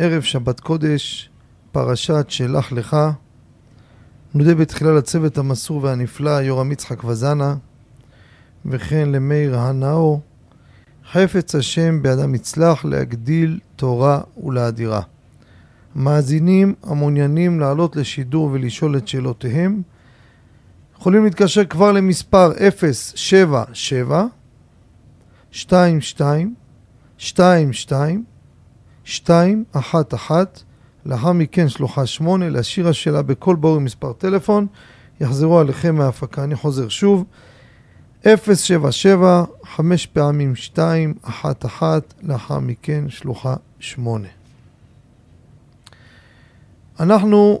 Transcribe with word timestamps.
ערב 0.00 0.22
שבת 0.22 0.60
קודש, 0.60 1.30
פרשת 1.72 2.26
שלח 2.28 2.72
לך. 2.72 2.96
נודה 4.34 4.54
בתחילה 4.54 4.92
לצוות 4.92 5.38
המסור 5.38 5.84
והנפלא, 5.84 6.40
יורם 6.40 6.72
יצחק 6.72 7.04
וזנה, 7.04 7.54
וכן 8.66 9.08
למאיר 9.08 9.58
הנאו, 9.58 10.20
חפץ 11.12 11.54
השם 11.54 12.02
באדם 12.02 12.34
יצלח 12.34 12.84
להגדיל 12.84 13.60
תורה 13.76 14.20
ולאדירה. 14.44 15.00
מאזינים 15.96 16.74
המעוניינים 16.82 17.60
לעלות 17.60 17.96
לשידור 17.96 18.50
ולשאול 18.52 18.96
את 18.96 19.08
שאלותיהם, 19.08 19.82
יכולים 20.98 21.24
להתקשר 21.24 21.64
כבר 21.64 21.92
למספר 21.92 22.52
077 23.14 24.26
22 25.54 26.54
22 27.20 28.24
211 29.08 30.42
לאחר 31.06 31.32
מכן 31.32 31.68
שלוחה 31.68 32.06
8 32.06 32.48
להשאיר 32.48 32.88
השאלה 32.88 33.22
בכל 33.22 33.56
ברור 33.56 33.78
מספר 33.78 34.12
טלפון. 34.12 34.66
יחזרו 35.20 35.58
עליכם 35.58 35.94
מההפקה. 35.94 36.44
אני 36.44 36.54
חוזר 36.54 36.88
שוב. 36.88 37.24
077 38.26 39.44
5 39.64 40.06
פעמים 40.06 40.56
2 40.56 41.14
1 41.22 41.64
1 41.64 42.14
לאחר 42.22 42.58
מכן 42.58 43.04
שלוחה 43.08 43.54
8 43.80 44.28
אנחנו 47.00 47.60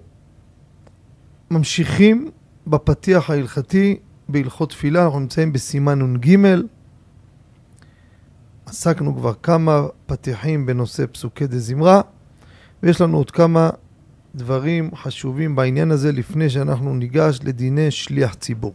ממשיכים 1.50 2.30
בפתיח 2.66 3.30
ההלכתי 3.30 3.96
בהלכות 4.28 4.70
תפילה, 4.70 5.04
אנחנו 5.04 5.20
נמצאים 5.20 5.52
בסימן 5.52 6.02
נ"ג. 6.02 6.36
עסקנו 8.68 9.16
כבר 9.16 9.32
כמה 9.42 9.86
פתיחים 10.06 10.66
בנושא 10.66 11.04
פסוקי 11.12 11.46
דה 11.46 11.58
זמרה, 11.58 12.00
ויש 12.82 13.00
לנו 13.00 13.16
עוד 13.16 13.30
כמה 13.30 13.70
דברים 14.34 14.90
חשובים 14.94 15.56
בעניין 15.56 15.90
הזה 15.90 16.12
לפני 16.12 16.50
שאנחנו 16.50 16.94
ניגש 16.94 17.40
לדיני 17.44 17.90
שליח 17.90 18.34
ציבור. 18.34 18.74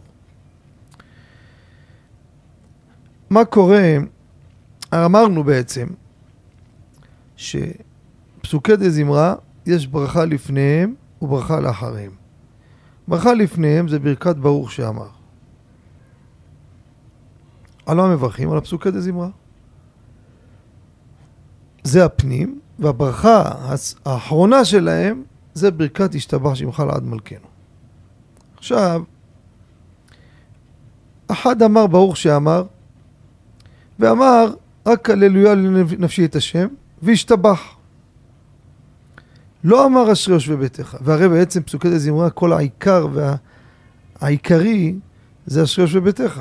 מה 3.30 3.44
קורה? 3.44 3.96
אמרנו 4.94 5.44
בעצם 5.44 5.86
שפסוקי 7.36 8.76
דה 8.76 8.90
זמרה 8.90 9.34
יש 9.66 9.86
ברכה 9.86 10.24
לפניהם 10.24 10.94
וברכה 11.22 11.60
לאחריהם. 11.60 12.12
ברכה 13.08 13.34
לפניהם 13.34 13.88
זה 13.88 13.98
ברכת 13.98 14.36
ברוך 14.36 14.72
שאמר. 14.72 15.08
על 17.86 17.96
מה 17.96 18.14
מברכים? 18.14 18.52
על 18.52 18.58
הפסוקי 18.58 18.90
דה 18.90 19.00
זמרה. 19.00 19.28
זה 21.84 22.04
הפנים, 22.04 22.60
והברכה 22.78 23.50
האחרונה 24.04 24.64
שלהם 24.64 25.22
זה 25.54 25.70
ברכת 25.70 26.14
השתבח 26.14 26.54
שמך 26.54 26.80
לעד 26.80 27.04
מלכנו. 27.04 27.46
עכשיו, 28.56 29.02
אחד 31.28 31.62
אמר 31.62 31.86
ברוך 31.86 32.16
שאמר, 32.16 32.64
ואמר 33.98 34.54
רק 34.86 35.10
הללויה 35.10 35.54
לנפשי 35.54 36.24
את 36.24 36.36
השם, 36.36 36.68
והשתבח. 37.02 37.60
לא 39.64 39.86
אמר 39.86 40.12
אשרי 40.12 40.34
יושבי 40.34 40.56
ביתך, 40.56 40.96
והרי 41.00 41.28
בעצם 41.28 41.62
פסוקי 41.62 41.90
דה 41.90 41.98
זמרה, 41.98 42.30
כל 42.30 42.52
העיקר 42.52 43.06
והעיקרי 44.20 44.94
זה 45.46 45.62
אשרי 45.62 45.84
יושבי 45.84 46.00
ביתך. 46.00 46.40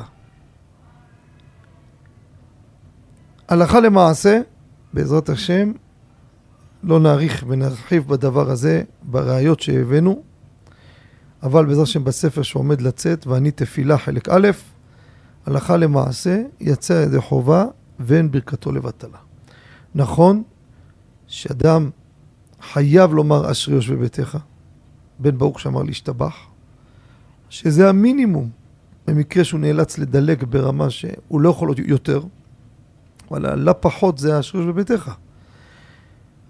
הלכה 3.47 3.79
למעשה, 3.79 4.39
בעזרת 4.93 5.29
השם, 5.29 5.71
לא 6.83 6.99
נאריך 6.99 7.43
ונרחיב 7.47 8.07
בדבר 8.07 8.49
הזה, 8.49 8.83
בראיות 9.03 9.59
שהבאנו, 9.59 10.23
אבל 11.43 11.65
בעזרת 11.65 11.83
השם 11.83 12.03
בספר 12.03 12.41
שעומד 12.41 12.81
לצאת, 12.81 13.27
ואני 13.27 13.51
תפילה 13.51 13.97
חלק 13.97 14.29
א', 14.29 14.47
הלכה 15.45 15.77
למעשה, 15.77 16.41
יצא 16.59 16.93
ידי 16.93 17.21
חובה 17.21 17.65
ואין 17.99 18.31
ברכתו 18.31 18.71
לבטלה. 18.71 19.17
נכון 19.95 20.43
שאדם 21.27 21.89
חייב 22.61 23.13
לומר 23.13 23.51
אשרי 23.51 23.75
יושבי 23.75 23.95
ביתך, 23.95 24.37
בן 25.19 25.37
ברוך 25.37 25.59
שאמר 25.59 25.83
להשתבח, 25.83 26.35
שזה 27.49 27.89
המינימום 27.89 28.49
במקרה 29.07 29.43
שהוא 29.43 29.59
נאלץ 29.59 29.97
לדלג 29.97 30.43
ברמה 30.43 30.89
שהוא 30.89 31.41
לא 31.41 31.49
יכול 31.49 31.73
יותר, 31.85 32.21
אבל 33.33 33.45
הלא 33.45 33.73
פחות 33.79 34.17
זה 34.17 34.39
אשרי 34.39 34.61
יושבי 34.61 34.73
ביתך. 34.73 35.11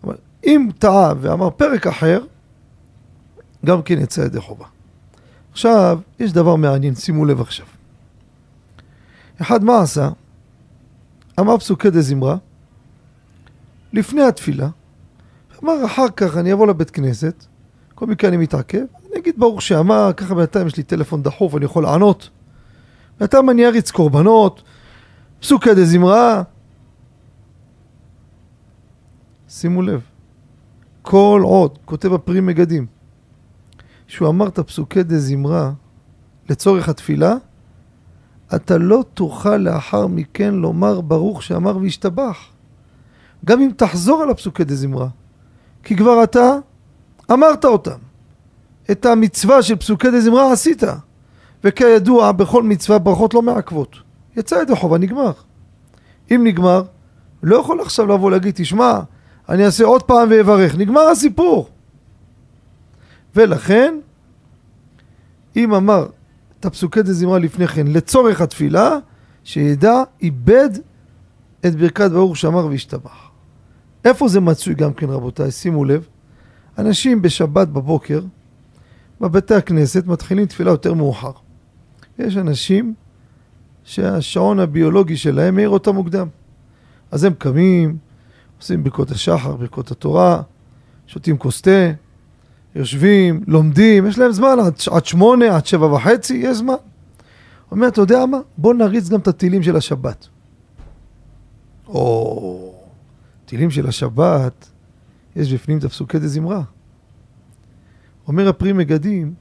אבל 0.03 0.15
אם 0.43 0.69
טעה 0.79 1.13
ואמר 1.21 1.49
פרק 1.49 1.87
אחר, 1.87 2.19
גם 3.65 3.81
כן 3.81 3.99
יצא 3.99 4.21
ידי 4.21 4.39
חובה. 4.39 4.65
עכשיו, 5.51 5.99
יש 6.19 6.33
דבר 6.33 6.55
מעניין, 6.55 6.95
שימו 6.95 7.25
לב 7.25 7.41
עכשיו. 7.41 7.65
אחד, 9.41 9.63
מה 9.63 9.81
עשה? 9.81 10.09
אמר 11.39 11.57
פסוקי 11.57 11.89
דה 11.89 12.01
זמרה, 12.01 12.37
לפני 13.93 14.23
התפילה, 14.23 14.69
אמר, 15.63 15.85
אחר 15.85 16.09
כך 16.15 16.37
אני 16.37 16.53
אבוא 16.53 16.67
לבית 16.67 16.89
כנסת, 16.89 17.45
כל 17.95 18.05
מקרה 18.05 18.29
אני 18.29 18.37
מתעכב, 18.37 18.85
אני 19.11 19.19
אגיד 19.19 19.39
ברוך 19.39 19.61
שאמר, 19.61 20.11
ככה 20.17 20.35
בינתיים 20.35 20.67
יש 20.67 20.77
לי 20.77 20.83
טלפון 20.83 21.23
דחוף, 21.23 21.55
אני 21.55 21.65
יכול 21.65 21.83
לענות. 21.83 22.29
בינתיים 23.19 23.49
אני 23.49 23.65
אריץ 23.65 23.91
קורבנות, 23.91 24.63
פסוקי 25.39 25.73
דה 25.73 25.85
זמרה. 25.85 26.43
שימו 29.55 29.81
לב, 29.81 30.01
כל 31.01 31.41
עוד, 31.43 31.77
כותב 31.85 32.13
הפרי 32.13 32.41
מגדים, 32.41 32.85
שהוא 34.07 34.29
אמר 34.29 34.47
את 34.47 34.59
הפסוקי 34.59 35.03
דה 35.03 35.19
זמרה 35.19 35.71
לצורך 36.49 36.89
התפילה, 36.89 37.35
אתה 38.55 38.77
לא 38.77 39.03
תוכל 39.13 39.57
לאחר 39.57 40.07
מכן 40.07 40.53
לומר 40.53 41.01
ברוך 41.01 41.43
שאמר 41.43 41.77
והשתבח. 41.77 42.37
גם 43.45 43.61
אם 43.61 43.69
תחזור 43.77 44.23
על 44.23 44.29
הפסוקי 44.29 44.63
דה 44.63 44.75
זמרה. 44.75 45.07
כי 45.83 45.95
כבר 45.95 46.23
אתה 46.23 46.57
אמרת 47.31 47.65
אותם. 47.65 47.97
את 48.91 49.05
המצווה 49.05 49.61
של 49.61 49.75
פסוקי 49.75 50.11
דה 50.11 50.21
זמרה 50.21 50.51
עשית. 50.51 50.83
וכידוע, 51.63 52.31
בכל 52.31 52.63
מצווה 52.63 52.99
ברכות 52.99 53.33
לא 53.33 53.41
מעכבות. 53.41 53.95
יצא 54.37 54.55
ידי 54.55 54.75
חובה, 54.75 54.97
נגמר. 54.97 55.31
אם 56.31 56.41
נגמר, 56.43 56.83
לא 57.43 57.55
יכול 57.55 57.81
עכשיו 57.81 58.05
לבוא 58.05 58.31
להגיד, 58.31 58.53
תשמע, 58.57 58.99
אני 59.49 59.65
אעשה 59.65 59.85
עוד 59.85 60.03
פעם 60.03 60.27
ואברך. 60.31 60.77
נגמר 60.77 61.01
הסיפור. 61.01 61.69
ולכן, 63.35 63.99
אם 65.55 65.73
אמר 65.73 66.07
את 66.59 66.65
הפסוקי 66.65 67.01
דה 67.01 67.13
זמרה 67.13 67.39
לפני 67.39 67.67
כן 67.67 67.87
לצורך 67.87 68.41
התפילה, 68.41 68.97
שידע, 69.43 70.03
איבד 70.21 70.69
את 71.65 71.75
ברכת 71.75 72.11
ברוך 72.11 72.37
שאמר 72.37 72.65
והשתבח. 72.65 73.29
איפה 74.05 74.27
זה 74.27 74.39
מצוי 74.39 74.73
גם 74.73 74.93
כן 74.93 75.09
רבותיי? 75.09 75.51
שימו 75.51 75.85
לב, 75.85 76.07
אנשים 76.77 77.21
בשבת 77.21 77.67
בבוקר, 77.67 78.21
בבתי 79.21 79.55
הכנסת, 79.55 80.05
מתחילים 80.07 80.45
תפילה 80.45 80.71
יותר 80.71 80.93
מאוחר. 80.93 81.31
יש 82.19 82.37
אנשים 82.37 82.93
שהשעון 83.83 84.59
הביולוגי 84.59 85.17
שלהם 85.17 85.55
מעיר 85.55 85.69
אותם 85.69 85.95
מוקדם. 85.95 86.27
אז 87.11 87.23
הם 87.23 87.33
קמים, 87.33 87.97
עושים 88.63 88.83
ברכות 88.83 89.11
השחר, 89.11 89.55
ברכות 89.55 89.91
התורה, 89.91 90.41
שותים 91.07 91.37
כוס 91.37 91.61
תה, 91.61 91.91
יושבים, 92.75 93.43
לומדים, 93.47 94.07
יש 94.07 94.19
להם 94.19 94.31
זמן 94.31 94.55
עד, 94.65 94.73
עד 94.91 95.05
שמונה, 95.05 95.55
עד 95.55 95.65
שבע 95.65 95.93
וחצי, 95.93 96.33
יש 96.33 96.57
זמן. 96.57 96.73
אומר, 97.71 97.87
אתה 97.87 98.01
יודע 98.01 98.25
מה? 98.25 98.37
בוא 98.57 98.73
נריץ 98.73 99.09
גם 99.09 99.19
את 99.19 99.27
הטילים 99.27 99.63
של 99.63 99.75
השבת. 99.75 100.27
או... 101.87 102.73
תהילים 103.45 103.71
של 103.71 103.87
השבת, 103.87 104.69
יש 105.35 105.53
בפנים 105.53 105.77
את 105.77 105.83
הפסוקי 105.83 106.19
דה 106.19 106.27
זמרה. 106.27 106.61
אומר 108.27 108.49
הפרי 108.49 108.73
מגדים, 108.73 109.33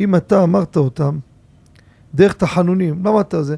אם 0.00 0.16
אתה 0.16 0.42
אמרת 0.42 0.76
אותם 0.76 1.18
דרך 2.14 2.32
תחנונים, 2.32 3.06
למה 3.06 3.20
אתה 3.20 3.42
זה? 3.42 3.56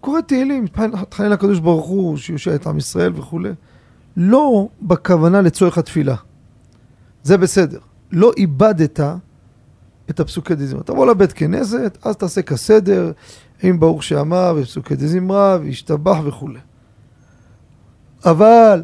קורא 0.00 0.20
תהילים, 0.20 0.66
תחנן 1.08 1.30
לקדוש 1.30 1.58
ברוך 1.58 1.86
הוא, 1.86 2.16
שיושע 2.16 2.54
את 2.54 2.66
עם 2.66 2.78
ישראל 2.78 3.12
וכולי. 3.14 3.52
לא 4.16 4.68
בכוונה 4.82 5.40
לצורך 5.40 5.78
התפילה. 5.78 6.16
זה 7.22 7.36
בסדר. 7.38 7.78
לא 8.12 8.32
איבדת 8.36 9.00
את 10.10 10.20
הפסוקי 10.20 10.54
דזמרה. 10.54 10.82
תבוא 10.82 11.06
לבית 11.06 11.32
כנסת, 11.32 11.98
אז 12.02 12.16
תעשה 12.16 12.42
כסדר, 12.42 13.12
עם 13.62 13.80
ברוך 13.80 14.02
שאמר, 14.02 14.54
ופסוקי 14.56 14.96
דזמרה, 14.96 15.58
וישתבח 15.60 16.18
וכולי. 16.24 16.60
אבל 18.24 18.82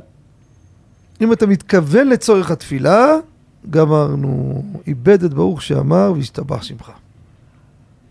אם 1.20 1.32
אתה 1.32 1.46
מתכוון 1.46 2.08
לצורך 2.08 2.50
התפילה, 2.50 3.06
גמרנו, 3.70 4.62
איבד 4.86 5.24
את 5.24 5.34
ברוך 5.34 5.62
שאמר, 5.62 6.12
וישתבח 6.14 6.62
שמך. 6.62 6.90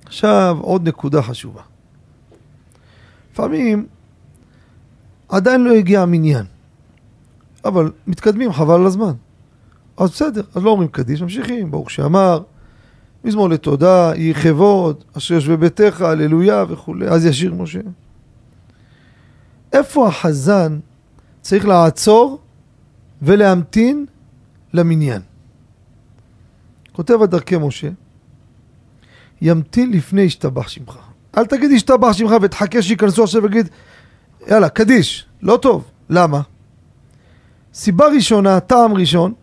עכשיו, 0.05 0.57
עוד 0.61 0.87
נקודה 0.87 1.21
חשובה. 1.21 1.61
לפעמים 3.33 3.85
עדיין 5.29 5.63
לא 5.63 5.71
הגיע 5.71 6.01
המניין, 6.01 6.45
אבל 7.67 7.91
מתקדמים, 8.07 8.53
חבל 8.53 8.75
על 8.75 8.85
הזמן. 8.85 9.13
אז 9.97 10.09
בסדר, 10.09 10.41
אז 10.55 10.63
לא 10.63 10.69
אומרים 10.69 10.89
קדיש, 10.89 11.21
ממשיכים, 11.21 11.71
ברוך 11.71 11.91
שאמר, 11.91 12.41
מזמור 13.23 13.49
לתודה, 13.49 14.11
יהי 14.15 14.33
כבוד, 14.33 15.03
אשר 15.17 15.33
יושבי 15.33 15.57
ביתך, 15.57 16.01
הללויה 16.01 16.65
וכולי, 16.69 17.07
אז 17.07 17.25
ישיר 17.25 17.53
משה. 17.53 17.79
איפה 19.73 20.07
החזן 20.07 20.79
צריך 21.41 21.65
לעצור 21.65 22.39
ולהמתין 23.21 24.05
למניין? 24.73 25.21
כותב 26.91 27.21
על 27.21 27.27
דרכי 27.27 27.57
משה, 27.57 27.89
ימתין 29.41 29.91
לפני 29.91 30.21
ישתבח 30.21 30.67
שמך. 30.67 30.97
אל 31.37 31.45
תגיד 31.45 31.71
ישתבח 31.71 32.13
שמך 32.13 32.31
ותחכה 32.41 32.81
שייכנסו 32.81 33.23
עכשיו 33.23 33.43
ויגיד, 33.43 33.69
יאללה, 34.47 34.69
קדיש, 34.69 35.25
לא 35.41 35.57
טוב. 35.61 35.91
למה? 36.09 36.41
סיבה 37.77 38.07
ראשונה, 38.07 38.59
טעם 38.59 38.93
ראשון, 38.93 39.33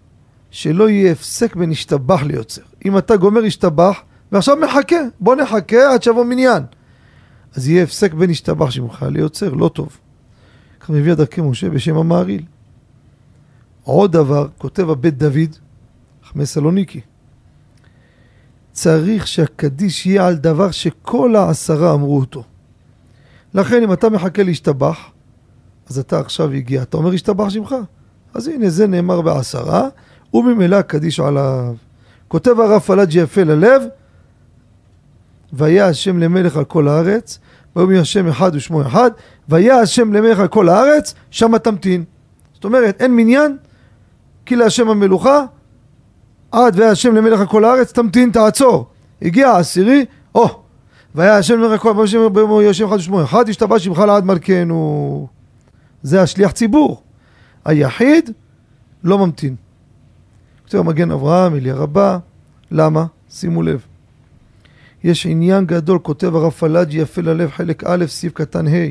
שלא 0.51 0.89
יהיה 0.89 1.13
הפסק 1.13 1.57
בין 1.57 1.71
השתבח 1.71 2.23
ליוצר. 2.23 2.63
אם 2.85 2.99
אתה 2.99 3.17
גומר 3.17 3.45
השתבח, 3.45 4.01
ועכשיו 4.33 4.57
מחכה, 4.57 4.97
בוא 5.21 5.37
נחכה 5.37 5.95
עד 5.95 6.03
שיבוא 6.03 6.25
מניין. 6.25 6.63
אז 7.55 7.69
יהיה 7.69 7.83
הפסק 7.83 8.15
בין 8.15 8.31
השתבח 8.31 8.71
שמך 8.71 9.03
ליוצר, 9.03 9.55
לא 9.55 9.69
טוב. 9.69 9.99
כך 10.81 10.91
מביא 10.91 11.13
הדרכי 11.13 11.41
משה 11.41 11.71
בשם 11.71 11.97
המעריל. 11.97 12.43
עוד 13.83 14.13
דבר, 14.13 14.49
כותב 14.59 14.91
הבית 14.91 15.19
דוד, 15.19 15.57
חמי 16.25 16.47
סלוניקי, 16.47 17.01
צריך 18.73 19.27
שהקדיש 19.27 20.07
יהיה 20.07 20.27
על 20.27 20.35
דבר 20.35 20.71
שכל 20.71 21.37
העשרה 21.37 21.95
אמרו 21.95 22.19
אותו. 22.21 22.45
לכן 23.55 23.83
אם 23.83 23.93
אתה 23.93 24.11
מחכה 24.11 24.43
להשתבח, 24.43 24.99
אז 25.87 25.99
אתה 25.99 26.21
עכשיו 26.21 26.51
הגיע, 26.53 26.83
אתה 26.83 26.97
אומר 26.97 27.13
השתבח 27.13 27.49
שמך. 27.49 27.75
אז 28.35 28.49
הנה 28.49 28.71
זה 28.71 28.87
נאמר 28.87 29.21
בעשרה, 29.21 29.89
וממילא 30.35 30.83
קדיש 30.83 31.21
עליו. 31.21 31.75
כותב 32.29 32.61
הרב 32.61 32.81
פלאג'י 32.81 33.21
יפה 33.21 33.45
ללב, 33.45 33.83
והיה 35.53 35.89
השם 35.89 36.19
למלך 36.19 36.57
על 36.57 36.65
כל 36.65 36.89
הארץ, 36.89 37.39
ויאמר 37.77 38.01
השם 38.01 38.29
אחד 38.29 38.51
ושמו 38.55 38.83
אחד, 38.83 39.11
והיה 39.49 39.81
השם 39.81 40.13
למלך 40.13 40.39
על 40.39 40.49
כל 40.49 40.69
הארץ, 40.69 41.15
שמה 41.31 41.59
תמתין. 41.59 42.05
זאת 42.55 42.65
אומרת, 42.65 43.01
אין 43.01 43.17
מניין, 43.17 43.57
כי 44.47 44.57
להשם 44.57 44.89
המלוכה, 44.89 45.45
עד 46.53 46.79
והיה 46.79 46.91
השם 46.91 47.15
למלך 47.15 47.41
על 47.41 47.47
כל 47.47 47.65
הארץ, 47.65 47.93
תמתין, 47.93 48.31
תעצור. 48.31 48.87
הגיע 49.23 49.49
העשירי, 49.49 50.05
או, 50.35 50.45
oh, 50.45 50.51
והיה 51.15 51.37
השם 51.37 51.59
למלך 51.59 51.73
על 51.73 51.79
כל 51.79 51.89
הארץ, 51.99 52.15
ויאמר 52.15 52.69
השם 52.69 52.87
אחד 52.87 52.97
ושמו 52.97 53.23
אחד, 53.23 53.49
השתבש 53.49 53.85
שמך 53.85 53.99
לעד 53.99 54.25
מלכנו. 54.25 55.29
זה 56.03 56.23
השליח 56.23 56.51
ציבור. 56.51 57.04
היחיד 57.65 58.31
לא 59.05 59.19
ממתין. 59.19 59.57
כותב 60.63 60.79
המגן 60.79 61.11
אברהם, 61.11 61.55
אליה 61.55 61.75
רבה, 61.75 62.19
למה? 62.71 63.07
שימו 63.31 63.63
לב. 63.63 63.87
יש 65.05 65.27
עניין 65.27 65.67
גדול, 65.67 65.99
כותב 65.99 66.37
הרב 66.37 66.53
פלאג'י 66.53 66.99
יפה 66.99 67.23
ללב, 67.23 67.51
חלק 67.51 67.85
א', 67.85 68.07
סעיף 68.07 68.33
קטן 68.33 68.67
ה'. 68.67 68.91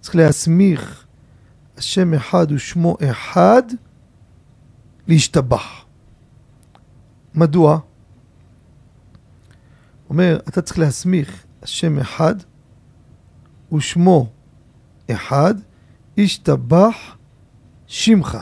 צריך 0.00 0.16
להסמיך 0.16 1.04
השם 1.76 2.14
אחד 2.14 2.52
ושמו 2.52 2.96
אחד 3.10 3.62
להשתבח. 5.08 5.84
מדוע? 7.34 7.78
אומר, 10.10 10.40
אתה 10.48 10.62
צריך 10.62 10.78
להסמיך 10.78 11.44
השם 11.62 11.98
אחד 11.98 12.34
ושמו 13.72 14.28
אחד, 15.10 15.54
השתבח 16.18 17.16
שמך. 17.90 18.38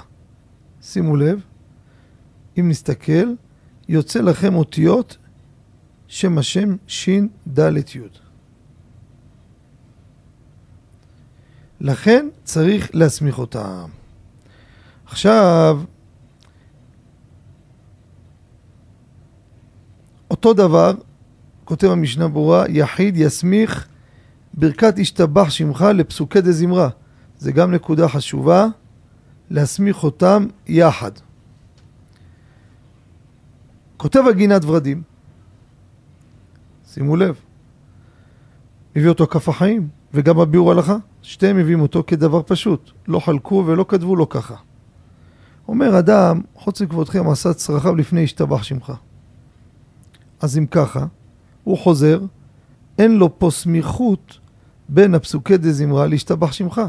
שימו 0.83 1.17
לב, 1.17 1.41
אם 2.59 2.69
נסתכל, 2.69 3.33
יוצא 3.89 4.21
לכם 4.21 4.55
אותיות 4.55 5.17
שם 6.09 6.39
השם 6.39 6.77
שין 6.87 7.29
דלת 7.47 7.95
יוד. 7.95 8.11
לכן 11.81 12.29
צריך 12.45 12.91
להסמיך 12.95 13.39
אותם. 13.39 13.89
עכשיו, 15.07 15.81
אותו 20.31 20.55
דבר, 20.55 20.95
כותב 21.65 21.89
המשנה 21.89 22.29
ברורה, 22.29 22.65
יחיד 22.69 23.17
יסמיך 23.17 23.89
ברכת 24.55 24.95
השתבח 24.99 25.51
שמך 25.51 25.83
לפסוקי 25.95 26.41
דזמרה. 26.41 26.89
זה 27.39 27.53
גם 27.53 27.75
נקודה 27.75 28.09
חשובה, 28.09 28.67
להסמיך 29.51 30.05
אותם 30.05 30.47
יחד. 30.67 31.13
כותב 33.97 34.23
הגינת 34.31 34.65
ורדים, 34.65 35.03
שימו 36.93 37.17
לב, 37.17 37.41
מביא 38.97 39.09
אותו 39.09 39.27
כף 39.27 39.49
החיים, 39.49 39.89
וגם 40.15 40.41
הביאור 40.41 40.71
הלכה, 40.71 40.97
שתיהם 41.23 41.57
מביאים 41.57 41.81
אותו 41.81 42.05
כדבר 42.07 42.43
פשוט, 42.47 42.91
לא 43.09 43.21
חלקו 43.21 43.65
ולא 43.67 43.85
כתבו 43.89 44.17
לו 44.17 44.29
ככה. 44.29 44.55
אומר 45.69 45.99
אדם, 45.99 46.41
חוץ 46.55 46.81
מכבודכם 46.81 47.29
עשה 47.29 47.55
צרכיו 47.55 47.95
לפני 47.95 48.25
השתבח 48.25 48.63
שמך. 48.63 48.93
אז 50.41 50.59
אם 50.59 50.67
ככה, 50.67 51.07
הוא 51.65 51.79
חוזר, 51.79 52.21
אין 52.99 53.17
לו 53.17 53.39
פה 53.39 53.51
סמיכות 53.51 54.39
בין 54.89 55.15
הפסוקי 55.15 55.57
דה 55.57 55.73
זמרה 55.73 56.07
להשתבח 56.07 56.53
שמך. 56.53 56.81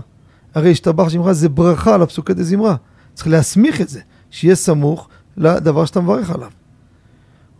הרי 0.56 0.72
השתבח 0.72 1.10
שמך 1.10 1.32
זה 1.32 1.50
ברכה 1.50 1.96
על 1.96 2.02
הפסוקי 2.02 2.34
דה 2.34 2.44
זמרה. 2.44 2.76
צריך 3.14 3.28
להסמיך 3.28 3.82
את 3.82 3.90
זה, 3.90 4.00
שיהיה 4.32 4.56
סמוך 4.56 5.10
לדבר 5.38 5.86
שאתה 5.86 6.02
מברך 6.02 6.30
עליו. 6.30 6.50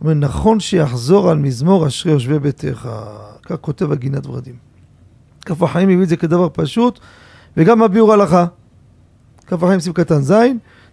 אומר, 0.00 0.14
נכון 0.14 0.60
שיחזור 0.60 1.30
על 1.30 1.38
מזמור 1.38 1.86
אשרי 1.86 2.12
יושבי 2.12 2.38
ביתך, 2.38 2.88
כך 3.42 3.56
כותב 3.60 3.92
הגינת 3.92 4.26
ורדים. 4.26 4.54
כף 5.46 5.62
החיים 5.62 5.88
מביא 5.88 6.04
את 6.04 6.08
זה 6.08 6.16
כדבר 6.16 6.48
פשוט, 6.52 7.00
וגם 7.56 7.82
הביאור 7.82 8.12
הלכה. 8.12 8.46
כף 9.46 9.62
החיים 9.62 9.80
סעיף 9.80 9.96
קטן 9.96 10.22
ז', 10.22 10.32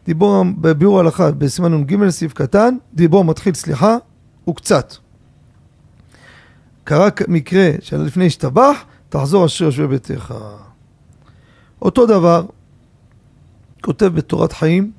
דיבור 0.05 0.43
בביאור 0.61 0.99
הלכה 0.99 1.31
בסימן 1.31 1.73
נ"ג 1.73 2.09
סעיף 2.09 2.33
קטן, 2.33 2.75
דיבור 2.93 3.25
מתחיל 3.25 3.53
סליחה, 3.53 3.97
וקצת. 4.49 4.93
קרה 6.83 7.09
מקרה 7.27 7.69
שלפני 7.81 8.25
השתבח, 8.25 8.77
תחזור 9.09 9.45
אשר 9.45 9.65
יושבי 9.65 9.87
ביתך. 9.87 10.33
אותו 11.81 12.05
דבר, 12.05 12.45
כותב 13.81 14.05
בתורת 14.05 14.53
חיים, 14.53 14.91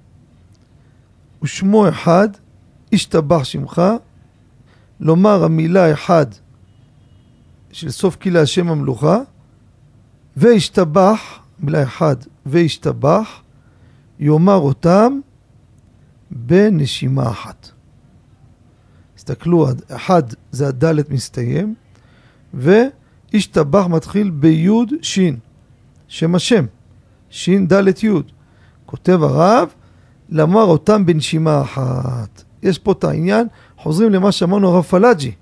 ושמו 1.43 1.89
אחד, 1.89 2.29
השתבח 2.93 3.45
שמך, 3.45 3.83
לומר 5.01 5.45
המילה 5.45 5.93
אחד 5.93 6.27
של 7.73 7.91
סוף 7.91 8.17
כלי 8.17 8.39
השם 8.39 8.69
המלוכה, 8.69 9.19
והשתבח, 10.37 11.39
מילה 11.61 11.83
אחד, 11.83 12.17
והשתבח, 12.47 13.41
יאמר 14.19 14.55
אותם 14.57 15.21
בנשימה 16.31 17.31
אחת. 17.31 17.71
תסתכלו, 19.15 19.69
אחד 19.89 20.23
זה 20.53 20.69
הדלת 20.69 21.11
מסתיים, 21.11 21.75
והשתבח 22.55 23.87
מתחיל 23.87 24.31
ביוד 24.31 24.93
שין, 25.03 25.39
שם 26.09 26.35
השם, 26.35 26.65
דלת 27.67 28.03
יוד. 28.03 28.33
כותב 28.87 29.23
הרב, 29.23 29.69
לומר 30.29 30.63
אותם 30.63 31.07
בנשימה 31.07 31.63
אחת. 31.63 32.43
יש 32.63 32.79
פה 32.79 32.93
את 32.93 33.05
העניין, 33.05 33.47
חוזרים 33.77 34.13
למה 34.13 34.33
שאמרנו 34.33 34.69
הרב 34.69 34.85
פלאג'י, 34.85 35.33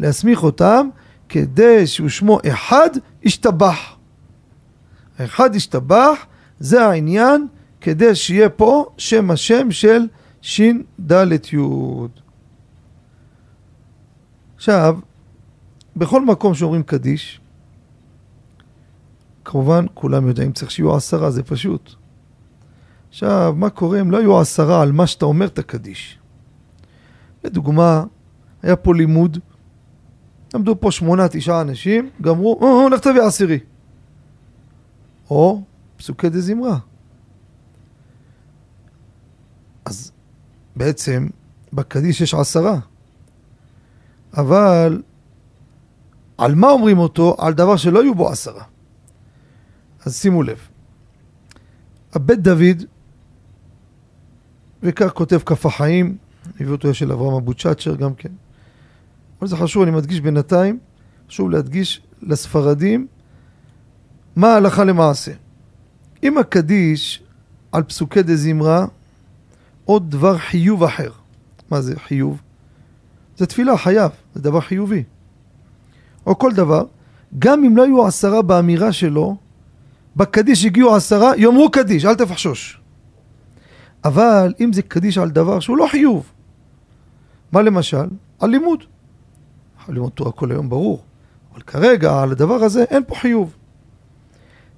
להסמיך 0.00 0.42
אותם 0.42 0.88
כדי 1.28 1.86
שהוא 1.86 2.08
שמו 2.08 2.38
אחד 2.48 2.90
ישתבח. 3.22 3.96
האחד 5.18 5.54
ישתבח, 5.54 6.26
זה 6.60 6.86
העניין 6.86 7.46
כדי 7.80 8.14
שיהיה 8.14 8.48
פה 8.48 8.86
שם 8.98 9.30
השם 9.30 9.70
של 9.70 10.06
ש"ד 10.40 11.12
י'. 11.52 11.56
עכשיו, 14.56 14.98
בכל 15.96 16.24
מקום 16.24 16.54
שאומרים 16.54 16.82
קדיש, 16.82 17.40
כמובן 19.44 19.86
כולם 19.94 20.28
יודעים 20.28 20.52
צריך 20.52 20.70
שיהיו 20.70 20.96
עשרה, 20.96 21.30
זה 21.30 21.42
פשוט. 21.42 21.94
עכשיו, 23.08 23.54
מה 23.56 23.70
קורה 23.70 24.00
אם 24.00 24.10
לא 24.10 24.18
היו 24.18 24.40
עשרה 24.40 24.82
על 24.82 24.92
מה 24.92 25.06
שאתה 25.06 25.24
אומר 25.24 25.46
את 25.46 25.58
הקדיש? 25.58 26.18
לדוגמה, 27.44 28.04
היה 28.62 28.76
פה 28.76 28.94
לימוד, 28.94 29.38
למדו 30.54 30.80
פה 30.80 30.90
שמונה, 30.90 31.28
תשעה 31.28 31.60
אנשים, 31.60 32.10
גמרו, 32.20 32.58
או, 32.60 32.88
לך 32.88 33.00
תביא 33.00 33.22
עשירי. 33.22 33.58
או 35.30 35.62
פסוקי 35.96 36.28
דה 36.28 36.40
זמרה. 36.40 36.78
אז 39.84 40.12
בעצם 40.76 41.26
בקדיש 41.72 42.20
יש 42.20 42.34
עשרה. 42.34 42.78
אבל 44.36 45.02
על 46.38 46.54
מה 46.54 46.70
אומרים 46.70 46.98
אותו? 46.98 47.36
על 47.38 47.52
דבר 47.54 47.76
שלא 47.76 48.02
היו 48.02 48.14
בו 48.14 48.28
עשרה. 48.28 48.64
אז 50.04 50.16
שימו 50.16 50.42
לב. 50.42 50.58
הבית 52.12 52.42
דוד, 52.42 52.84
וכך 54.82 55.10
כותב 55.14 55.38
כף 55.46 55.66
החיים, 55.66 56.16
הביא 56.54 56.72
אותו 56.72 56.94
של 56.94 57.12
אברהם 57.12 57.34
אבו 57.34 57.54
צ'אצ'ר 57.54 57.94
גם 57.94 58.14
כן. 58.14 58.28
אבל 59.40 59.48
זה 59.48 59.56
חשוב, 59.56 59.82
אני 59.82 59.90
מדגיש 59.90 60.20
בינתיים, 60.20 60.78
חשוב 61.28 61.50
להדגיש 61.50 62.02
לספרדים 62.22 63.06
מה 64.36 64.48
ההלכה 64.48 64.84
למעשה. 64.84 65.32
אם 66.22 66.38
הקדיש 66.38 67.22
על 67.72 67.82
פסוקי 67.82 68.22
דה 68.22 68.36
זמרה, 68.36 68.86
עוד 69.84 70.10
דבר 70.10 70.38
חיוב 70.38 70.84
אחר. 70.84 71.10
מה 71.70 71.80
זה 71.80 71.98
חיוב? 71.98 72.40
זה 73.36 73.46
תפילה, 73.46 73.78
חייב, 73.78 74.10
זה 74.34 74.42
דבר 74.42 74.60
חיובי. 74.60 75.04
או 76.26 76.38
כל 76.38 76.52
דבר, 76.52 76.84
גם 77.38 77.64
אם 77.64 77.76
לא 77.76 77.84
היו 77.84 78.06
עשרה 78.06 78.42
באמירה 78.42 78.92
שלו, 78.92 79.36
בקדיש 80.16 80.64
הגיעו 80.64 80.96
עשרה, 80.96 81.36
יאמרו 81.36 81.70
קדיש, 81.70 82.04
אל 82.04 82.14
תפחשוש. 82.14 82.80
אבל 84.04 84.54
אם 84.60 84.72
זה 84.72 84.82
קדיש 84.82 85.18
על 85.18 85.30
דבר 85.30 85.60
שהוא 85.60 85.76
לא 85.76 85.86
חיוב, 85.90 86.32
מה 87.52 87.62
למשל? 87.62 88.06
על 88.40 88.50
לימוד. 88.50 88.84
על 89.88 89.94
לימוד 89.94 90.12
תורה 90.12 90.32
כל 90.32 90.50
היום 90.50 90.68
ברור, 90.68 91.02
אבל 91.52 91.62
כרגע 91.62 92.22
על 92.22 92.30
הדבר 92.30 92.54
הזה 92.54 92.84
אין 92.90 93.02
פה 93.06 93.14
חיוב. 93.14 93.56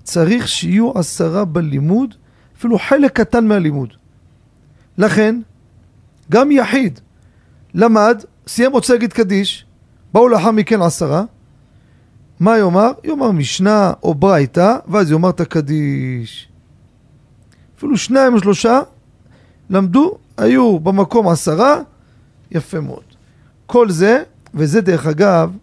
צריך 0.02 0.48
שיהיו 0.48 0.98
עשרה 0.98 1.44
בלימוד, 1.44 2.14
אפילו 2.58 2.78
חלק 2.78 3.12
קטן 3.20 3.46
מהלימוד. 3.46 3.92
לכן, 4.98 5.40
גם 6.30 6.50
יחיד 6.50 7.00
למד, 7.74 8.22
סיים 8.46 8.72
רוצה 8.72 8.92
להגיד 8.92 9.12
קדיש, 9.12 9.66
באו 10.12 10.28
לאחר 10.28 10.50
מכן 10.50 10.82
עשרה, 10.82 11.24
מה 12.40 12.58
יאמר? 12.58 12.92
יאמר 13.04 13.30
משנה 13.30 13.92
או 14.02 14.14
ברייתא, 14.14 14.76
ואז 14.88 15.10
יאמר 15.10 15.30
את 15.30 15.40
הקדיש. 15.40 16.48
אפילו 17.78 17.96
שניים 17.96 18.34
או 18.34 18.38
שלושה 18.38 18.80
למדו, 19.70 20.18
היו 20.36 20.80
במקום 20.80 21.28
עשרה, 21.28 21.80
יפה 22.50 22.80
מאוד. 22.80 23.02
כל 23.66 23.90
זה, 23.90 24.22
וזה 24.54 24.80
דרך 24.80 25.06
אגב, 25.06 25.56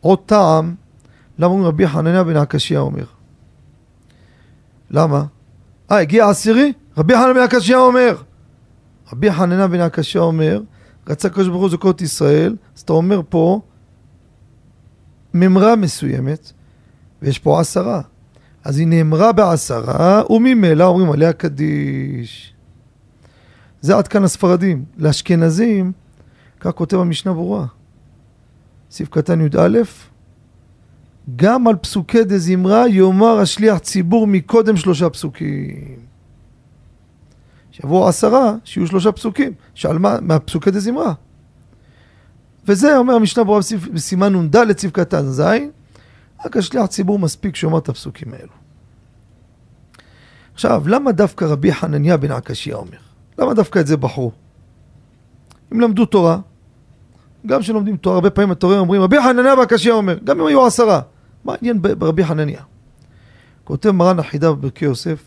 עוד 0.00 0.18
טעם, 0.26 0.74
למה 1.38 1.46
אומרים 1.46 1.66
רבי 1.68 1.88
חנניה 1.88 2.24
בן 2.24 2.36
הקשיא 2.36 2.78
אומר. 2.78 3.04
למה? 4.90 5.24
אה, 5.90 5.98
הגיע 5.98 6.28
עשירי? 6.28 6.72
רבי 6.96 7.14
חנניה 7.14 7.34
בן 7.34 7.40
הקשיא 7.40 7.76
אומר. 7.76 8.16
רבי 9.12 9.32
חנניה 9.32 9.66
בן 9.66 9.80
הקשיא 9.80 10.20
אומר, 10.20 10.60
רצה 11.08 11.28
הקדוש 11.28 11.48
ברוך 11.48 11.60
הוא 11.60 11.70
זכות 11.70 12.00
ישראל, 12.00 12.56
אז 12.76 12.80
אתה 12.80 12.92
אומר 12.92 13.20
פה 13.28 13.60
ממרה 15.34 15.76
מסוימת, 15.76 16.52
ויש 17.22 17.38
פה 17.38 17.60
עשרה. 17.60 18.00
אז 18.64 18.78
היא 18.78 18.86
נאמרה 18.86 19.32
בעשרה, 19.32 20.22
וממילא 20.30 20.84
אומרים 20.84 21.12
עליה 21.12 21.32
קדיש. 21.32 22.54
זה 23.80 23.96
עד 23.96 24.08
כאן 24.08 24.24
הספרדים. 24.24 24.84
לאשכנזים, 24.98 25.92
כך 26.60 26.70
כותב 26.70 26.96
המשנה 26.96 27.32
ברורה. 27.32 27.66
סעיף 28.90 29.08
קטן 29.08 29.40
י"א, 29.40 29.78
גם 31.36 31.68
על 31.68 31.76
פסוקי 31.76 32.24
דה 32.24 32.38
זמרה 32.38 32.88
יאמר 32.88 33.38
השליח 33.38 33.78
ציבור 33.78 34.26
מקודם 34.26 34.76
שלושה 34.76 35.10
פסוקים. 35.10 35.96
שיבואו 37.70 38.08
עשרה, 38.08 38.54
שיהיו 38.64 38.86
שלושה 38.86 39.12
פסוקים. 39.12 39.52
שעל 39.74 39.98
מה? 39.98 40.20
מהפסוקי 40.20 40.70
דה 40.70 40.80
זמרה. 40.80 41.12
וזה 42.66 42.96
אומר 42.96 43.14
המשנה 43.14 43.44
ברורה 43.44 43.60
בסימן 43.92 44.34
נ"ד 44.34 44.78
סעיף 44.78 44.92
קטן 44.92 45.22
ז', 45.22 45.42
רק 46.44 46.56
השליח 46.56 46.86
ציבור 46.86 47.18
מספיק 47.18 47.56
שאומר 47.56 47.78
את 47.78 47.88
הפסוקים 47.88 48.34
האלו. 48.34 48.52
עכשיו, 50.54 50.82
למה 50.88 51.12
דווקא 51.12 51.44
רבי 51.44 51.72
חנניה 51.72 52.16
בן 52.16 52.30
עקשיא 52.30 52.74
אומר? 52.74 52.98
למה 53.38 53.54
דווקא 53.54 53.78
את 53.78 53.86
זה 53.86 53.96
בחרו? 53.96 54.32
אם 55.72 55.80
למדו 55.80 56.06
תורה, 56.06 56.38
גם 57.46 57.60
כשלומדים 57.60 57.96
תורה, 57.96 58.16
הרבה 58.16 58.30
פעמים 58.30 58.50
התורה 58.50 58.78
אומרים, 58.78 59.02
רבי 59.02 59.16
חנניה 59.22 59.56
בן 59.56 59.62
עקשיא 59.62 59.92
אומר, 59.92 60.18
גם 60.24 60.40
אם 60.40 60.46
היו 60.46 60.66
עשרה. 60.66 61.00
מה 61.44 61.54
העניין 61.54 61.82
ברבי 61.82 62.24
חנניה? 62.24 62.62
כותב 63.64 63.90
מרן 63.90 64.18
החידה 64.18 64.52
בברכי 64.52 64.84
יוסף, 64.84 65.22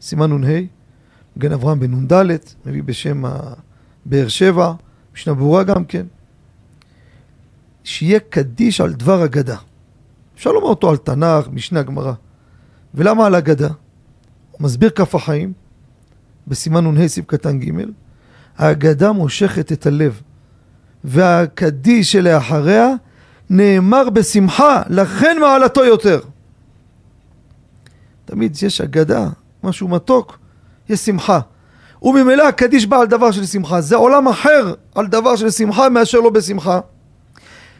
סימן 0.00 0.32
נ"ה, 0.32 0.60
מגן 1.36 1.52
אברהם 1.52 1.80
בן 1.80 1.94
נ"ד, 1.94 2.26
מביא 2.66 2.82
בשם 2.82 3.22
באר 4.06 4.28
שבע, 4.28 4.72
משנה 5.14 5.34
ברורה 5.34 5.62
גם 5.62 5.84
כן. 5.84 6.06
שיהיה 7.88 8.20
קדיש 8.20 8.80
על 8.80 8.92
דבר 8.92 9.24
אגדה. 9.24 9.56
אפשר 10.36 10.52
לומר 10.52 10.66
אותו 10.66 10.90
על 10.90 10.96
תנ"ך, 10.96 11.48
משנה 11.52 11.82
גמרא. 11.82 12.12
ולמה 12.94 13.26
על 13.26 13.34
אגדה? 13.34 13.68
הוא 14.50 14.60
מסביר 14.60 14.90
כף 14.90 15.14
החיים, 15.14 15.52
בסימן 16.46 16.86
נ"ה 16.86 17.08
סעיף 17.08 17.26
קטן 17.26 17.58
ג', 17.58 17.70
האגדה 18.58 19.12
מושכת 19.12 19.72
את 19.72 19.86
הלב, 19.86 20.20
והקדיש 21.04 22.12
שלאחריה 22.12 22.88
נאמר 23.50 24.10
בשמחה, 24.10 24.82
לכן 24.88 25.36
מעלתו 25.40 25.84
יותר. 25.84 26.20
תמיד 28.24 28.56
יש 28.62 28.80
אגדה, 28.80 29.28
משהו 29.64 29.88
מתוק, 29.88 30.38
יש 30.88 31.00
שמחה. 31.00 31.40
וממילא 32.02 32.48
הקדיש 32.48 32.86
בא 32.86 33.00
על 33.00 33.06
דבר 33.06 33.30
של 33.30 33.46
שמחה. 33.46 33.80
זה 33.80 33.96
עולם 33.96 34.28
אחר 34.28 34.74
על 34.94 35.06
דבר 35.06 35.36
של 35.36 35.50
שמחה 35.50 35.88
מאשר 35.88 36.20
לא 36.20 36.30
בשמחה. 36.30 36.80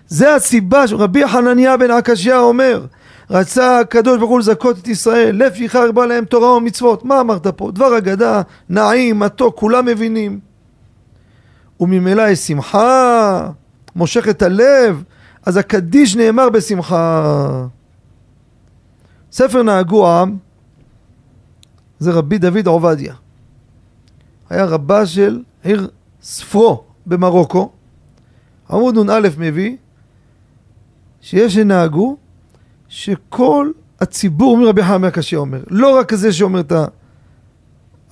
זה 0.09 0.35
הסיבה 0.35 0.88
שרבי 0.88 1.29
חנניה 1.29 1.77
בן 1.77 1.91
עקשיא 1.91 2.37
אומר, 2.37 2.87
רצה 3.31 3.81
הקדוש 3.81 4.19
ברוך 4.19 4.31
הוא 4.31 4.38
לזכות 4.38 4.79
את 4.79 4.88
ישראל, 4.88 5.45
לפיכך 5.45 5.75
הרבה 5.75 6.07
להם 6.07 6.25
תורה 6.25 6.57
ומצוות. 6.57 7.05
מה 7.05 7.21
אמרת 7.21 7.47
פה? 7.47 7.71
דבר 7.71 7.99
אגדה, 7.99 8.43
נעים, 8.69 9.19
מתוק, 9.19 9.57
כולם 9.57 9.87
מבינים. 9.87 10.41
וממילא 11.81 12.29
יש 12.29 12.38
שמחה, 12.38 13.50
מושך 13.97 14.29
את 14.29 14.43
הלב, 14.43 15.03
אז 15.47 15.57
הקדיש 15.57 16.17
נאמר 16.17 16.49
בשמחה. 16.49 17.67
ספר 19.33 19.62
נהגו 19.62 20.09
העם 20.09 20.37
זה 21.99 22.11
רבי 22.11 22.38
דוד 22.38 22.67
עובדיה. 22.67 23.15
היה 24.50 24.65
רבה 24.65 25.07
של 25.07 25.43
עיר 25.62 25.88
ספרו 26.23 26.85
במרוקו. 27.07 27.71
עמוד 28.71 28.99
נ"א 28.99 29.29
מביא 29.38 29.77
שיש 31.28 31.54
שנהגו 31.54 32.16
שכל 32.88 33.70
הציבור, 34.00 34.56
אומר 34.56 34.68
רבי 34.68 34.82
חנן 34.82 35.04
הקשיא 35.04 35.38
אומר, 35.38 35.64
לא 35.70 35.99
רק 35.99 36.14
זה 36.14 36.32
שאומר 36.32 36.61
את 36.61 36.73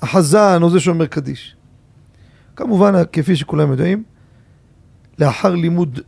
החזן 0.02 0.62
או 0.62 0.70
זה 0.70 0.80
שאומר 0.80 1.06
קדיש. 1.06 1.56
כמובן, 2.56 2.92
כפי 3.12 3.36
שכולם 3.36 3.70
יודעים, 3.70 4.02
לאחר 5.18 5.54
לימוד 5.54 6.00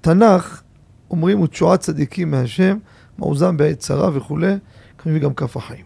תנ"ך, 0.00 0.62
אומרים 1.10 1.40
ותשועת 1.40 1.80
צדיקים 1.80 2.30
מהשם, 2.30 2.78
מאוזן 3.18 3.56
בעת 3.56 3.78
צרה 3.78 4.10
וכולי, 4.16 4.54
כמובן 4.98 5.18
גם 5.18 5.34
כף 5.34 5.56
החיים. 5.56 5.84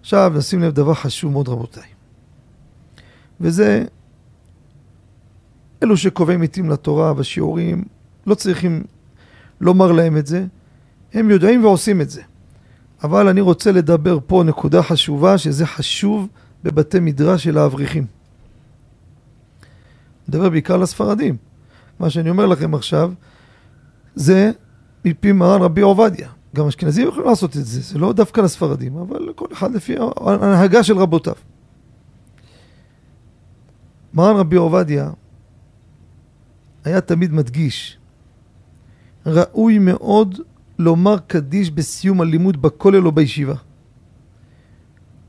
עכשיו 0.00 0.32
נשים 0.36 0.60
לב 0.60 0.72
דבר 0.72 0.94
חשוב 0.94 1.32
מאוד 1.32 1.48
רבותיי, 1.48 1.88
וזה 3.40 3.84
אלו 5.82 5.96
שקובעים 5.96 6.42
עיתים 6.42 6.70
לתורה 6.70 7.14
בשיעורים, 7.14 7.84
לא 8.26 8.34
צריכים 8.34 8.84
לומר 9.62 9.92
להם 9.92 10.16
את 10.16 10.26
זה, 10.26 10.46
הם 11.14 11.30
יודעים 11.30 11.64
ועושים 11.64 12.00
את 12.00 12.10
זה. 12.10 12.22
אבל 13.04 13.28
אני 13.28 13.40
רוצה 13.40 13.72
לדבר 13.72 14.18
פה 14.26 14.42
נקודה 14.46 14.82
חשובה, 14.82 15.38
שזה 15.38 15.66
חשוב 15.66 16.28
בבתי 16.64 17.00
מדרש 17.00 17.44
של 17.44 17.58
האברכים. 17.58 18.06
מדבר 20.28 20.50
בעיקר 20.50 20.76
לספרדים. 20.76 21.36
מה 22.00 22.10
שאני 22.10 22.30
אומר 22.30 22.46
לכם 22.46 22.74
עכשיו, 22.74 23.12
זה 24.14 24.50
מפי 25.04 25.32
מרן 25.32 25.62
רבי 25.62 25.80
עובדיה. 25.80 26.28
גם 26.56 26.66
אשכנזים 26.66 27.08
יכולים 27.08 27.28
לעשות 27.28 27.56
את 27.56 27.64
זה, 27.66 27.80
זה 27.80 27.98
לא 27.98 28.12
דווקא 28.12 28.40
לספרדים, 28.40 28.96
אבל 28.96 29.32
כל 29.34 29.46
אחד 29.52 29.74
לפי 29.74 29.94
ההנהגה 30.26 30.82
של 30.82 30.98
רבותיו. 30.98 31.34
מרן 34.14 34.36
רבי 34.36 34.56
עובדיה 34.56 35.10
היה 36.84 37.00
תמיד 37.00 37.32
מדגיש 37.32 37.98
ראוי 39.26 39.78
מאוד 39.78 40.40
לומר 40.78 41.18
קדיש 41.18 41.70
בסיום 41.70 42.20
הלימוד 42.20 42.62
בכולל 42.62 43.06
או 43.06 43.12
בישיבה. 43.12 43.54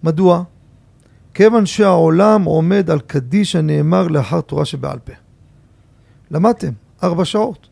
מדוע? 0.03 0.43
כיוון 1.33 1.65
שהעולם 1.65 2.43
עומד 2.43 2.89
על 2.89 2.99
קדיש 2.99 3.55
הנאמר 3.55 4.07
לאחר 4.07 4.41
תורה 4.41 4.65
שבעל 4.65 4.99
פה. 4.99 5.13
למדתם, 6.31 6.71
ארבע 7.03 7.25
שעות. 7.25 7.67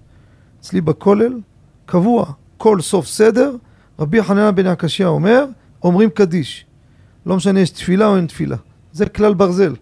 אצלי 0.60 0.82
בכולל, 0.82 1.40
קבוע, 1.86 2.32
כל 2.58 2.82
סוף 2.82 3.08
סדר, 3.08 3.56
רבי 4.00 4.24
חננה 4.24 4.52
בן 4.52 4.66
הקשיא 4.66 5.06
אומר, 5.06 5.46
אומרים 5.84 6.10
קדיש. 6.10 6.66
לא 7.26 7.36
משנה 7.36 7.60
יש 7.60 7.70
תפילה 7.70 8.08
או 8.08 8.16
אין 8.16 8.28
תפילה. 8.28 8.58
זה 8.92 9.10
כלל 9.10 9.34
ברזל. 9.34 9.76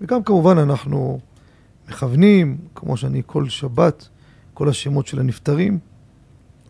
וגם 0.00 0.22
כמובן 0.22 0.58
אנחנו 0.58 1.20
מכוונים, 1.88 2.58
כמו 2.74 2.96
שאני 2.96 3.22
כל 3.26 3.48
שבת, 3.48 4.08
כל 4.58 4.68
השמות 4.68 5.06
של 5.06 5.20
הנפטרים, 5.20 5.78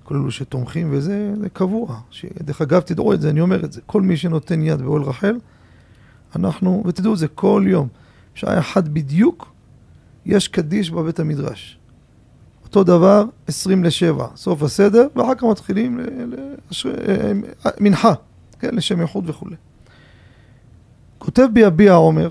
כל 0.03 0.15
אלו 0.15 0.31
שתומכים, 0.31 0.89
וזה 0.93 1.33
קבוע. 1.53 2.01
דרך 2.43 2.61
אגב, 2.61 2.81
תדעו 2.81 3.13
את 3.13 3.21
זה, 3.21 3.31
אני 3.31 3.41
אומר 3.41 3.65
את 3.65 3.73
זה. 3.73 3.81
כל 3.87 4.03
מי 4.03 4.17
שנותן 4.17 4.63
יד 4.63 4.83
באוהל 4.83 5.03
רחל, 5.03 5.39
אנחנו, 6.37 6.83
ותדעו 6.87 7.13
את 7.13 7.19
זה, 7.19 7.29
כל 7.29 7.65
יום, 7.67 7.89
שעה 8.35 8.59
אחת 8.59 8.85
בדיוק, 8.85 9.53
יש 10.27 10.49
קדיש 10.49 10.91
בבית 10.91 11.21
המדרש. 11.21 11.79
אותו 12.65 12.85
דבר, 12.85 13.25
עשרים 13.47 13.85
לשבע, 13.85 14.27
סוף 14.37 14.63
הסדר, 14.63 15.07
ואחר 15.17 15.35
כך 15.35 15.45
מתחילים 15.45 16.01
למנחה, 17.81 18.13
כן, 18.59 18.75
לשם 18.75 19.01
איחוד 19.01 19.31
וכולי. 19.31 19.57
כותב 21.19 21.49
ביביע 21.53 21.93
עומר, 21.93 22.29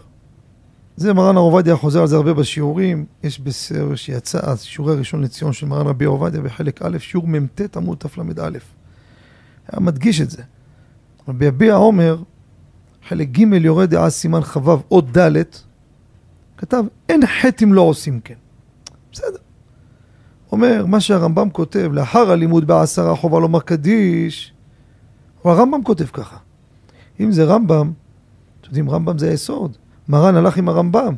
זה 0.97 1.13
מרן 1.13 1.37
הרב 1.37 1.53
עובדיה 1.53 1.75
חוזר 1.75 2.01
על 2.01 2.07
זה 2.07 2.15
הרבה 2.15 2.33
בשיעורים, 2.33 3.05
יש 3.23 3.39
בסדר 3.39 3.95
שיצא, 3.95 4.51
השיעורי 4.51 4.93
הראשון 4.93 5.21
לציון 5.21 5.53
של 5.53 5.65
מרן 5.65 5.87
רבי 5.87 6.05
עובדיה 6.05 6.41
בחלק 6.41 6.81
א', 6.81 6.97
שיעור 6.99 7.27
מ"ט 7.27 7.77
עמוד 7.77 7.97
תל"א. 7.97 8.57
היה 9.67 9.79
מדגיש 9.79 10.21
את 10.21 10.29
זה. 10.29 10.43
רבי 11.27 11.45
יביע 11.45 11.75
עומר, 11.75 12.21
חלק 13.07 13.29
ג' 13.29 13.53
יורד 13.53 13.89
דעה 13.89 14.09
סימן 14.09 14.41
כ"ו 14.41 14.77
או 14.91 15.01
ד', 15.01 15.43
כתב, 16.57 16.83
אין 17.09 17.21
חטא 17.25 17.63
אם 17.63 17.73
לא 17.73 17.81
עושים 17.81 18.19
כן. 18.19 18.35
בסדר. 19.11 19.37
אומר, 20.51 20.85
מה 20.85 20.99
שהרמב"ם 20.99 21.49
כותב, 21.49 21.89
לאחר 21.93 22.31
הלימוד 22.31 22.67
בעשרה 22.67 23.15
חובה 23.15 23.39
לומר 23.39 23.59
קדיש, 23.59 24.53
הרמב"ם 25.43 25.83
כותב 25.83 26.05
ככה. 26.05 26.37
אם 27.19 27.31
זה 27.31 27.43
רמב"ם, 27.43 27.91
אתם 28.61 28.67
יודעים, 28.67 28.89
רמב"ם 28.89 29.17
זה 29.17 29.29
היסוד. 29.29 29.77
מרן 30.09 30.35
הלך 30.35 30.57
עם 30.57 30.69
הרמב"ם. 30.69 31.15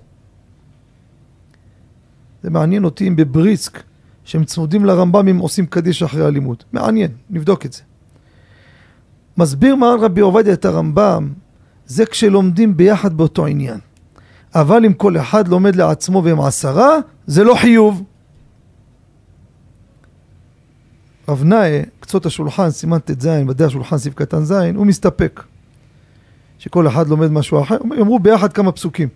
זה 2.44 2.50
מעניין 2.50 2.84
אותי 2.84 3.08
אם 3.08 3.16
בבריסק, 3.16 3.84
שהם 4.24 4.44
צמודים 4.44 4.86
לרמב"ם, 4.86 5.28
אם 5.28 5.38
עושים 5.38 5.66
קדיש 5.66 6.04
אחרי 6.04 6.26
הלימוד. 6.26 6.64
מעניין, 6.74 7.12
נבדוק 7.30 7.66
את 7.66 7.74
זה. 7.74 7.82
מסביר 9.38 9.76
מרן 9.76 10.00
רבי 10.00 10.22
עובדיה 10.22 10.54
את 10.54 10.66
הרמב"ם, 10.66 11.34
זה 11.86 12.06
כשלומדים 12.06 12.78
ביחד 12.78 13.18
באותו 13.18 13.46
עניין. 13.46 13.80
אבל 14.56 14.86
אם 14.86 14.94
כל 14.94 15.18
אחד 15.18 15.48
לומד 15.48 15.76
לעצמו 15.76 16.24
והם 16.24 16.42
עשרה, 16.42 16.98
זה 17.28 17.44
לא 17.44 17.56
חיוב. 17.56 18.04
רב 21.28 21.44
נאה, 21.44 21.82
קצות 22.00 22.26
השולחן, 22.26 22.70
סימן 22.70 23.00
ט"ז, 23.00 23.28
מדעי 23.46 23.68
השולחן, 23.68 23.98
סעיף 23.98 24.14
קטן 24.14 24.44
ז', 24.44 24.52
הוא 24.52 24.86
מסתפק. 24.86 25.44
שכל 26.60 26.88
אחד 26.88 27.08
לומד 27.08 27.32
משהו 27.32 27.62
אחר, 27.62 27.78
יאמרו 27.98 28.20
ביחד 28.20 28.54
כמה 28.54 28.72
פסוקים. 28.72 29.08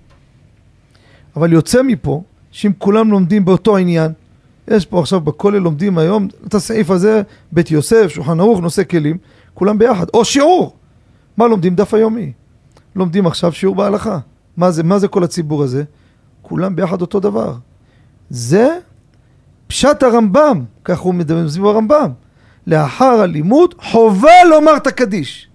אבל 1.35 1.53
יוצא 1.53 1.81
מפה, 1.83 2.23
שאם 2.51 2.71
כולם 2.77 3.11
לומדים 3.11 3.45
באותו 3.45 3.77
עניין, 3.77 4.11
יש 4.67 4.85
פה 4.85 4.99
עכשיו 4.99 5.21
בכולל 5.21 5.57
לומדים 5.57 5.97
היום 5.97 6.27
את 6.47 6.53
הסעיף 6.53 6.89
הזה, 6.89 7.21
בית 7.51 7.71
יוסף, 7.71 8.07
שולחן 8.07 8.39
ערוך, 8.39 8.59
נושא 8.59 8.83
כלים, 8.83 9.17
כולם 9.53 9.77
ביחד, 9.77 10.05
או 10.13 10.25
שיעור. 10.25 10.75
מה 11.37 11.47
לומדים? 11.47 11.75
דף 11.75 11.93
היומי. 11.93 12.31
לומדים 12.95 13.27
עכשיו 13.27 13.51
שיעור 13.51 13.75
בהלכה. 13.75 14.19
מה 14.57 14.71
זה, 14.71 14.83
מה 14.83 14.99
זה 14.99 15.07
כל 15.07 15.23
הציבור 15.23 15.63
הזה? 15.63 15.83
כולם 16.41 16.75
ביחד 16.75 17.01
אותו 17.01 17.19
דבר. 17.19 17.55
זה 18.29 18.77
פשט 19.67 20.03
הרמב"ם, 20.03 20.63
כך 20.83 20.99
הוא 20.99 21.13
מדבר 21.13 21.49
סביב 21.49 21.65
הרמב"ם. 21.65 22.11
לאחר 22.67 23.05
הלימוד 23.05 23.75
חובה 23.81 24.43
לומר 24.49 24.77
את 24.77 24.87
הקדיש. 24.87 25.49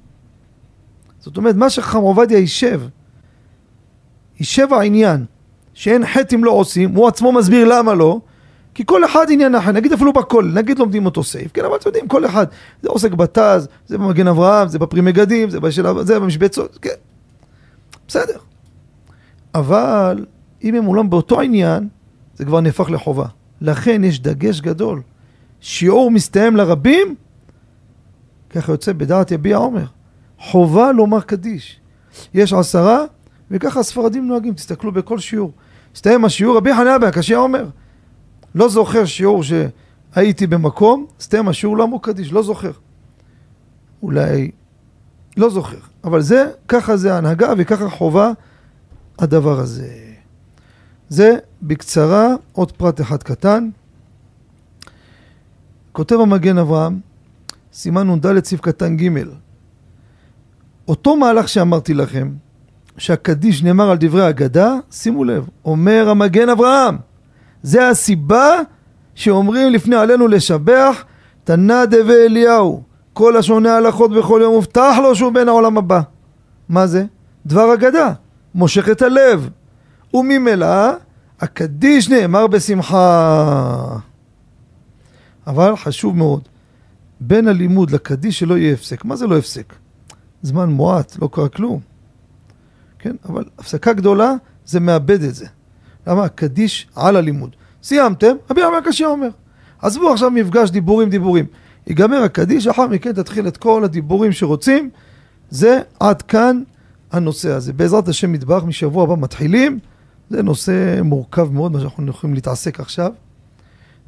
זאת 1.28 1.36
אומרת, 1.36 1.54
מה 1.54 1.70
שחכם 1.70 1.98
עובדיה 1.98 2.38
יישב, 2.38 2.80
יישב 4.38 4.72
העניין 4.72 5.24
שאין 5.74 6.06
חטא 6.06 6.34
אם 6.34 6.44
לא 6.44 6.50
עושים, 6.50 6.94
הוא 6.94 7.08
עצמו 7.08 7.32
מסביר 7.32 7.68
למה 7.68 7.94
לא, 7.94 8.20
כי 8.74 8.82
כל 8.86 9.04
אחד 9.04 9.26
עניין 9.30 9.54
אחר, 9.54 9.72
נגיד 9.72 9.92
אפילו 9.92 10.12
בכל, 10.12 10.50
נגיד 10.54 10.78
לומדים 10.78 11.06
אותו 11.06 11.24
סעיף, 11.24 11.52
כן, 11.52 11.64
אבל 11.64 11.76
אתם 11.76 11.88
יודעים, 11.88 12.08
כל 12.08 12.26
אחד, 12.26 12.46
זה 12.82 12.88
עוסק 12.88 13.12
בתז, 13.12 13.68
זה 13.86 13.98
במגן 13.98 14.26
אברהם, 14.28 14.68
זה 14.68 14.78
בפרי 14.78 15.00
מגדים, 15.00 15.50
זה, 15.50 15.60
בשל... 15.60 16.02
זה 16.02 16.20
במשבצות, 16.20 16.78
כן, 16.82 16.90
בסדר. 18.08 18.38
אבל 19.54 20.26
אם 20.64 20.74
הם 20.74 20.86
אולם 20.86 21.10
באותו 21.10 21.40
עניין, 21.40 21.88
זה 22.36 22.44
כבר 22.44 22.60
נהפך 22.60 22.90
לחובה. 22.90 23.26
לכן 23.60 24.04
יש 24.04 24.20
דגש 24.20 24.60
גדול. 24.60 25.02
שיעור 25.60 26.10
מסתיים 26.10 26.56
לרבים, 26.56 27.14
ככה 28.50 28.72
יוצא 28.72 28.92
בדעת 28.92 29.30
יביע 29.30 29.56
עומר. 29.56 29.84
חובה 30.38 30.92
לומר 30.92 31.20
קדיש. 31.20 31.81
יש 32.35 32.53
עשרה, 32.53 33.05
וככה 33.51 33.81
הספרדים 33.81 34.29
נוהגים, 34.29 34.55
תסתכלו 34.55 34.92
בכל 34.92 35.18
שיעור. 35.18 35.53
הסתיים 35.94 36.24
השיעור, 36.24 36.57
רבי 36.57 36.74
חניה 36.74 36.98
בן 36.98 37.07
הקשיא 37.07 37.37
אומר, 37.37 37.66
לא 38.55 38.68
זוכר 38.68 39.05
שיעור 39.05 39.42
שהייתי 39.42 40.46
במקום, 40.46 41.07
הסתיים 41.20 41.48
השיעור 41.48 41.77
לא 41.77 41.85
אמרו 41.85 42.01
קדיש, 42.01 42.33
לא 42.33 42.42
זוכר. 42.42 42.70
אולי, 44.03 44.51
לא 45.37 45.51
זוכר. 45.51 45.79
אבל 46.05 46.20
זה, 46.22 46.51
ככה 46.68 46.96
זה 46.96 47.14
ההנהגה 47.14 47.53
וככה 47.59 47.90
חובה 47.90 48.33
הדבר 49.18 49.61
הזה. 49.61 49.88
זה 51.09 51.37
בקצרה 51.62 52.35
עוד 52.53 52.72
פרט 52.72 53.01
אחד 53.01 53.22
קטן. 53.22 53.68
כותב 55.92 56.16
המגן 56.20 56.59
אברהם, 56.59 57.01
סימן 57.72 58.11
נ"ד 58.11 58.44
סעיף 58.44 58.61
קטן 58.61 58.96
ג' 58.96 59.09
אותו 60.88 61.16
מהלך 61.16 61.48
שאמרתי 61.48 61.94
לכם, 61.94 62.33
שהקדיש 62.98 63.62
נאמר 63.62 63.90
על 63.90 63.96
דברי 64.01 64.29
אגדה, 64.29 64.74
שימו 64.90 65.24
לב, 65.24 65.48
אומר 65.64 66.09
המגן 66.11 66.48
אברהם, 66.48 66.96
זה 67.62 67.88
הסיבה 67.88 68.51
שאומרים 69.14 69.72
לפני 69.72 69.96
עלינו 69.96 70.29
לשבח 70.29 71.05
תנא 71.44 71.85
דבי 71.85 72.24
אליהו, 72.27 72.83
כל 73.12 73.37
השונה 73.37 73.77
הלכות 73.77 74.11
בכל 74.11 74.40
יום 74.42 74.55
מובטח 74.55 74.96
לו 75.03 75.14
שהוא 75.14 75.33
בן 75.33 75.48
העולם 75.48 75.79
הבא. 75.79 76.01
מה 76.68 76.87
זה? 76.87 77.05
דבר 77.46 77.74
אגדה, 77.74 78.12
מושך 78.55 78.88
את 78.88 79.03
הלב. 79.03 79.51
וממילא 80.14 80.90
הקדיש 81.40 82.09
נאמר 82.09 82.46
בשמחה. 82.46 83.96
אבל 85.46 85.77
חשוב 85.77 86.16
מאוד, 86.16 86.48
בין 87.20 87.48
הלימוד 87.48 87.90
לקדיש 87.90 88.38
שלא 88.38 88.59
יהיה 88.59 88.72
הפסק. 88.72 89.05
מה 89.05 89.16
זה 89.16 89.27
לא 89.27 89.38
הפסק? 89.38 89.74
זמן 90.42 90.68
מועט, 90.68 91.16
לא 91.22 91.29
קרה 91.33 91.48
כלום. 91.48 91.81
כן? 92.98 93.16
אבל 93.29 93.44
הפסקה 93.59 93.92
גדולה 93.92 94.33
זה 94.66 94.81
מאבד 94.81 95.22
את 95.22 95.35
זה. 95.35 95.46
למה? 96.07 96.29
קדיש 96.29 96.88
על 96.94 97.16
הלימוד. 97.16 97.57
סיימתם, 97.83 98.37
רבי 98.51 98.62
עמר 98.62 98.81
קשיא 98.85 99.07
אומר. 99.07 99.29
עזבו 99.83 100.12
עכשיו 100.12 100.31
מפגש 100.31 100.70
דיבורים 100.70 101.11
דיבורים. 101.11 101.46
ייגמר 101.87 102.22
הקדיש, 102.22 102.66
אחר 102.66 102.87
מכן 102.87 103.12
תתחיל 103.12 103.48
את 103.48 103.57
כל 103.57 103.85
הדיבורים 103.85 104.33
שרוצים. 104.33 104.90
זה 105.51 105.81
עד 106.01 106.22
כאן 106.22 106.62
הנושא 107.12 107.51
הזה. 107.51 107.72
בעזרת 107.72 108.09
השם 108.09 108.33
מטבח, 108.33 108.62
משבוע 108.66 109.05
הבא 109.05 109.16
מתחילים. 109.16 109.79
זה 110.31 110.42
נושא 110.42 111.01
מורכב 111.05 111.53
מאוד, 111.53 111.72
מה 111.72 111.81
שאנחנו 111.81 112.11
יכולים 112.11 112.35
להתעסק 112.35 112.81
עכשיו. 112.81 113.12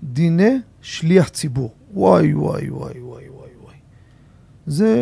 דיני 0.03 0.59
שליח 0.81 1.29
ציבור. 1.29 1.73
וואי 1.95 2.35
וואי 2.35 2.71
וואי 2.71 3.01
וואי 3.01 3.29
וואי 3.29 3.51
וואי. 3.63 3.75
זה 4.67 4.95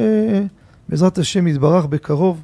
בעזרת 0.89 1.19
השם 1.19 1.47
יתברך 1.47 1.87
בקרוב, 1.87 2.43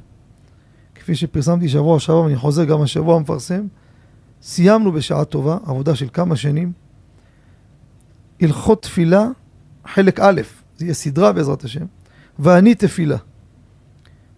כפי 0.95 1.15
שפרסמתי 1.15 1.69
שבוע 1.69 1.99
שעבר 1.99 2.21
ואני 2.21 2.35
חוזר 2.35 2.63
גם 2.63 2.81
השבוע 2.81 3.15
המפרסם, 3.15 3.67
סיימנו 4.41 4.91
בשעה 4.91 5.25
טובה, 5.25 5.57
עבודה 5.65 5.95
של 5.95 6.07
כמה 6.13 6.35
שנים, 6.35 6.71
הלכות 8.41 8.81
תפילה, 8.81 9.27
חלק 9.87 10.19
א', 10.19 10.41
זה 10.77 10.85
יהיה 10.85 10.93
סדרה 10.93 11.31
בעזרת 11.31 11.63
השם, 11.63 11.85
ואני 12.39 12.75
תפילה. 12.75 13.17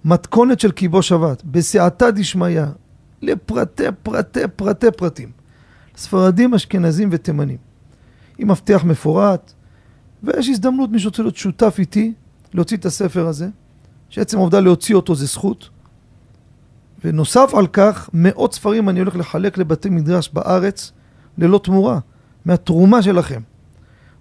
מתכונת 0.06 0.60
של 0.60 0.72
קיבו 0.72 1.02
שבת, 1.02 1.44
בסעתה 1.44 2.12
דשמיא, 2.12 2.62
לפרטי 3.22 3.84
פרטי 4.04 4.40
פרטי 4.56 4.88
פרטים. 4.98 5.32
ספרדים, 5.98 6.54
אשכנזים 6.54 7.10
ותימנים. 7.12 7.58
עם 8.38 8.52
מפתח 8.52 8.82
מפורט, 8.86 9.54
ויש 10.24 10.50
הזדמנות, 10.50 10.90
מי 10.90 11.00
שרוצה 11.00 11.24
להיות 11.24 11.36
שותף 11.36 11.76
איתי, 11.80 12.14
להוציא 12.54 12.78
את 12.78 12.86
הספר 12.86 13.28
הזה. 13.28 13.48
שעצם 14.10 14.38
העובדה 14.38 14.60
להוציא 14.60 14.96
אותו 14.96 15.16
זה 15.16 15.26
זכות. 15.26 15.70
ונוסף 17.06 17.52
על 17.58 17.68
כך, 17.68 18.10
מאות 18.14 18.54
ספרים 18.54 18.90
אני 18.90 19.00
הולך 19.00 19.16
לחלק 19.16 19.58
לבתי 19.58 19.90
מדרש 19.90 20.30
בארץ 20.34 20.92
ללא 21.38 21.60
תמורה, 21.64 22.00
מהתרומה 22.46 23.02
שלכם. 23.02 23.42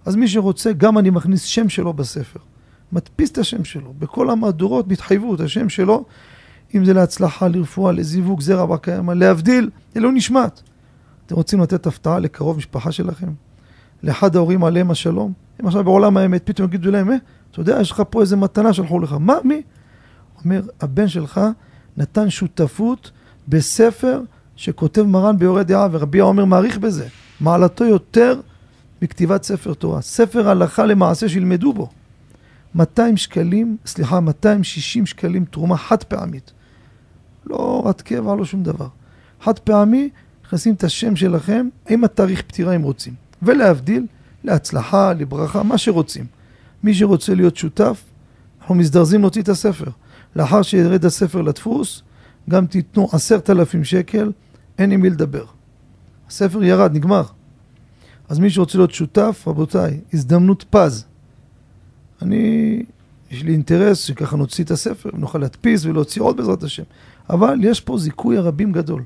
אז 0.07 0.16
מי 0.16 0.29
שרוצה, 0.29 0.72
גם 0.72 0.99
אני 0.99 1.11
מכניס 1.11 1.42
שם 1.42 1.68
שלו 1.68 1.92
בספר. 1.92 2.40
מדפיס 2.92 3.31
את 3.31 3.38
השם 3.38 3.64
שלו. 3.64 3.94
בכל 3.99 4.31
המהדורות 4.31 4.88
בהתחייבות, 4.88 5.40
השם 5.40 5.68
שלו. 5.68 6.05
אם 6.75 6.85
זה 6.85 6.92
להצלחה, 6.92 7.49
לרפואה, 7.49 7.92
לזיווג, 7.92 8.40
זרע 8.40 8.66
בר 8.66 8.77
קיימא, 8.77 9.12
להבדיל, 9.12 9.70
אלוהים 9.96 10.16
נשמט. 10.16 10.61
אתם 11.27 11.35
רוצים 11.35 11.61
לתת 11.61 11.87
הפתעה 11.87 12.18
לקרוב 12.18 12.57
משפחה 12.57 12.92
שלכם? 12.92 13.33
לאחד 14.03 14.37
ההורים 14.37 14.64
עליהם 14.64 14.90
השלום? 14.90 15.33
הם 15.59 15.66
עכשיו 15.66 15.85
בעולם 15.85 16.16
האמת, 16.16 16.42
פתאום 16.44 16.68
יגידו 16.68 16.90
להם, 16.90 17.11
אה, 17.11 17.16
אתה 17.51 17.61
יודע, 17.61 17.79
יש 17.81 17.90
לך 17.90 18.03
פה 18.11 18.20
איזה 18.20 18.37
מתנה 18.37 18.72
שלחו 18.72 19.01
לך. 19.01 19.16
מה, 19.20 19.35
מי? 19.44 19.62
אומר, 20.47 20.63
הבן 20.81 21.09
שלך 21.09 21.41
נתן 21.97 22.31
שותפות 22.31 23.11
בספר 23.49 24.21
שכותב 24.57 25.03
מרן 25.03 25.39
ביורה 25.39 25.63
דעה, 25.63 25.89
ורבי 25.93 26.21
העומר 26.21 26.45
מעריך 26.45 26.79
בזה. 26.79 27.09
מעלתו 27.41 27.85
יותר 27.85 28.41
מכתיבת 29.03 29.43
ספר 29.43 29.75
תורה. 29.75 30.01
ספר 30.01 30.49
הלכה 30.49 30.87
למעשה 30.87 31.29
שילמדו 31.29 31.73
בו. 31.73 31.91
200 32.75 33.17
שקלים, 33.17 33.77
סליחה, 33.87 34.21
260 34.21 35.07
שקלים 35.07 35.45
תרומה 35.45 35.77
חד 35.77 36.03
פעמית. 36.03 36.53
לא 37.47 37.57
הוראת 37.57 38.03
קבע, 38.03 38.35
לא 38.35 38.45
שום 38.45 38.63
דבר. 38.63 38.89
חד 39.41 39.59
פעמי, 39.59 40.11
נכנסים 40.45 40.75
את 40.75 40.85
השם 40.85 41.17
שלכם 41.17 41.69
עם 41.89 42.05
התאריך 42.05 42.43
פטירה 42.43 42.77
אם 42.77 42.83
רוצים. 42.83 43.15
ולהבדיל, 43.43 44.07
להצלחה, 44.45 45.13
לברכה, 45.13 45.63
מה 45.63 45.79
שרוצים. 45.79 46.25
מי 46.83 46.95
שרוצה 46.95 47.35
להיות 47.35 47.57
שותף, 47.57 48.03
אנחנו 48.61 48.75
מזדרזים 48.75 49.21
להוציא 49.21 49.43
את 49.43 49.49
הספר. 49.49 49.91
לאחר 50.37 50.62
שירד 50.62 51.05
הספר 51.05 51.42
לדפוס, 51.42 52.03
גם 52.51 52.66
תיתנו 52.66 53.09
עשרת 53.12 53.51
אלפים 53.51 53.85
שקל, 53.85 54.33
אין 54.79 54.90
עם 54.90 55.01
מי 55.01 55.11
לדבר. 55.11 55.44
הספר 56.29 56.64
ירד, 56.64 56.94
נגמר. 56.94 57.22
אז 58.29 58.38
מי 58.38 58.51
שרוצה 58.51 58.79
להיות 58.79 58.90
שותף, 58.90 59.44
רבותיי, 59.46 60.01
הזדמנות 60.12 60.64
פז. 60.70 61.05
אני, 62.22 62.83
יש 63.31 63.42
לי 63.42 63.53
אינטרס 63.53 63.99
שככה 63.99 64.37
נוציא 64.37 64.64
את 64.64 64.70
הספר, 64.70 65.11
ונוכל 65.14 65.38
להדפיס 65.38 65.85
ולהוציא 65.85 66.22
עוד 66.22 66.37
בעזרת 66.37 66.62
השם. 66.62 66.83
אבל 67.31 67.59
יש 67.62 67.81
פה 67.81 67.99
זיכוי 67.99 68.37
הרבים 68.37 68.72
גדול. 68.72 69.03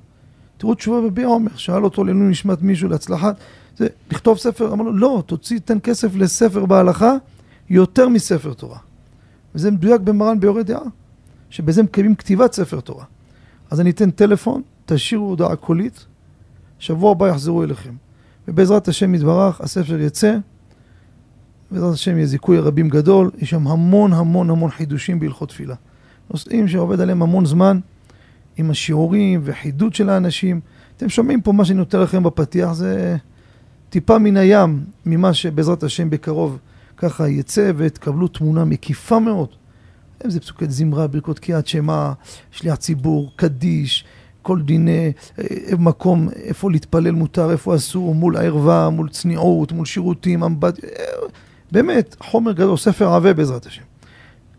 תראו 0.56 0.74
תשובה 0.74 1.00
בבי 1.00 1.22
עומר, 1.22 1.56
שאל 1.56 1.84
אותו 1.84 2.04
לעילוי 2.04 2.28
נשמת 2.28 2.62
מישהו 2.62 2.88
להצלחה, 2.88 3.30
זה 3.76 3.86
לכתוב 4.10 4.38
ספר, 4.38 4.72
אמר 4.72 4.84
לו, 4.84 4.92
לא, 4.92 5.22
תוציא, 5.26 5.58
תן 5.64 5.78
כסף 5.82 6.16
לספר 6.16 6.66
בהלכה 6.66 7.14
יותר 7.70 8.08
מספר 8.08 8.52
תורה. 8.52 8.78
וזה 9.54 9.70
מדויק 9.70 10.00
במרן 10.00 10.40
ביורה 10.40 10.62
דעה, 10.62 10.80
שבזה 11.50 11.82
מקיימים 11.82 12.14
כתיבת 12.14 12.52
ספר 12.52 12.80
תורה. 12.80 13.04
אז 13.70 13.80
אני 13.80 13.90
אתן 13.90 14.10
טלפון, 14.10 14.62
תשאירו 14.86 15.28
הודעה 15.28 15.56
קולית, 15.56 16.06
שבוע 16.78 17.10
הבא 17.10 17.28
יחזרו 17.28 17.62
אליכם. 17.62 17.94
ובעזרת 18.48 18.88
השם 18.88 19.14
יתברך, 19.14 19.60
הספר 19.60 20.00
יצא, 20.00 20.36
בעזרת 21.70 21.94
השם 21.94 22.16
יהיה 22.16 22.26
זיכוי 22.26 22.58
רבים 22.58 22.88
גדול, 22.88 23.30
יש 23.38 23.50
שם 23.50 23.66
המון 23.66 24.12
המון 24.12 24.50
המון 24.50 24.70
חידושים 24.70 25.20
בהלכות 25.20 25.48
תפילה. 25.48 25.74
נושאים 26.30 26.68
שעובד 26.68 27.00
עליהם 27.00 27.22
המון 27.22 27.46
זמן, 27.46 27.80
עם 28.56 28.70
השיעורים 28.70 29.40
וחידוד 29.44 29.94
של 29.94 30.08
האנשים. 30.08 30.60
אתם 30.96 31.08
שומעים 31.08 31.40
פה 31.40 31.52
מה 31.52 31.64
שאני 31.64 31.78
נותן 31.78 32.00
לכם 32.00 32.22
בפתיח, 32.22 32.72
זה 32.72 33.16
טיפה 33.90 34.18
מן 34.18 34.36
הים 34.36 34.84
ממה 35.06 35.34
שבעזרת 35.34 35.82
השם 35.82 36.10
בקרוב 36.10 36.58
ככה 36.96 37.28
יצא 37.28 37.72
ותקבלו 37.76 38.28
תמונה 38.28 38.64
מקיפה 38.64 39.18
מאוד. 39.18 39.48
אם 40.24 40.30
זה 40.30 40.40
פסוקי 40.40 40.66
זמרה, 40.68 41.06
ברכות 41.06 41.38
קריאת 41.38 41.66
שמע, 41.66 42.12
שליח 42.50 42.74
ציבור, 42.74 43.33
קדיש, 43.37 44.04
כל 44.42 44.62
דיני 44.62 45.12
אה, 45.38 45.44
מקום, 45.78 46.28
איפה 46.28 46.70
להתפלל 46.70 47.11
מותר, 47.11 47.50
איפה 47.50 47.74
אסור, 47.76 48.14
מול 48.14 48.37
הערווה, 48.37 48.90
מול 48.90 49.09
צניעות, 49.09 49.72
מול 49.72 49.87
שירותים, 49.87 50.42
אמבט... 50.44 50.85
אה, 50.85 50.90
באמת, 51.72 52.16
חומר 52.20 52.52
גדול, 52.52 52.76
ספר 52.76 53.09
עבה 53.09 53.35
בעזרת 53.35 53.66
השם. 53.66 53.83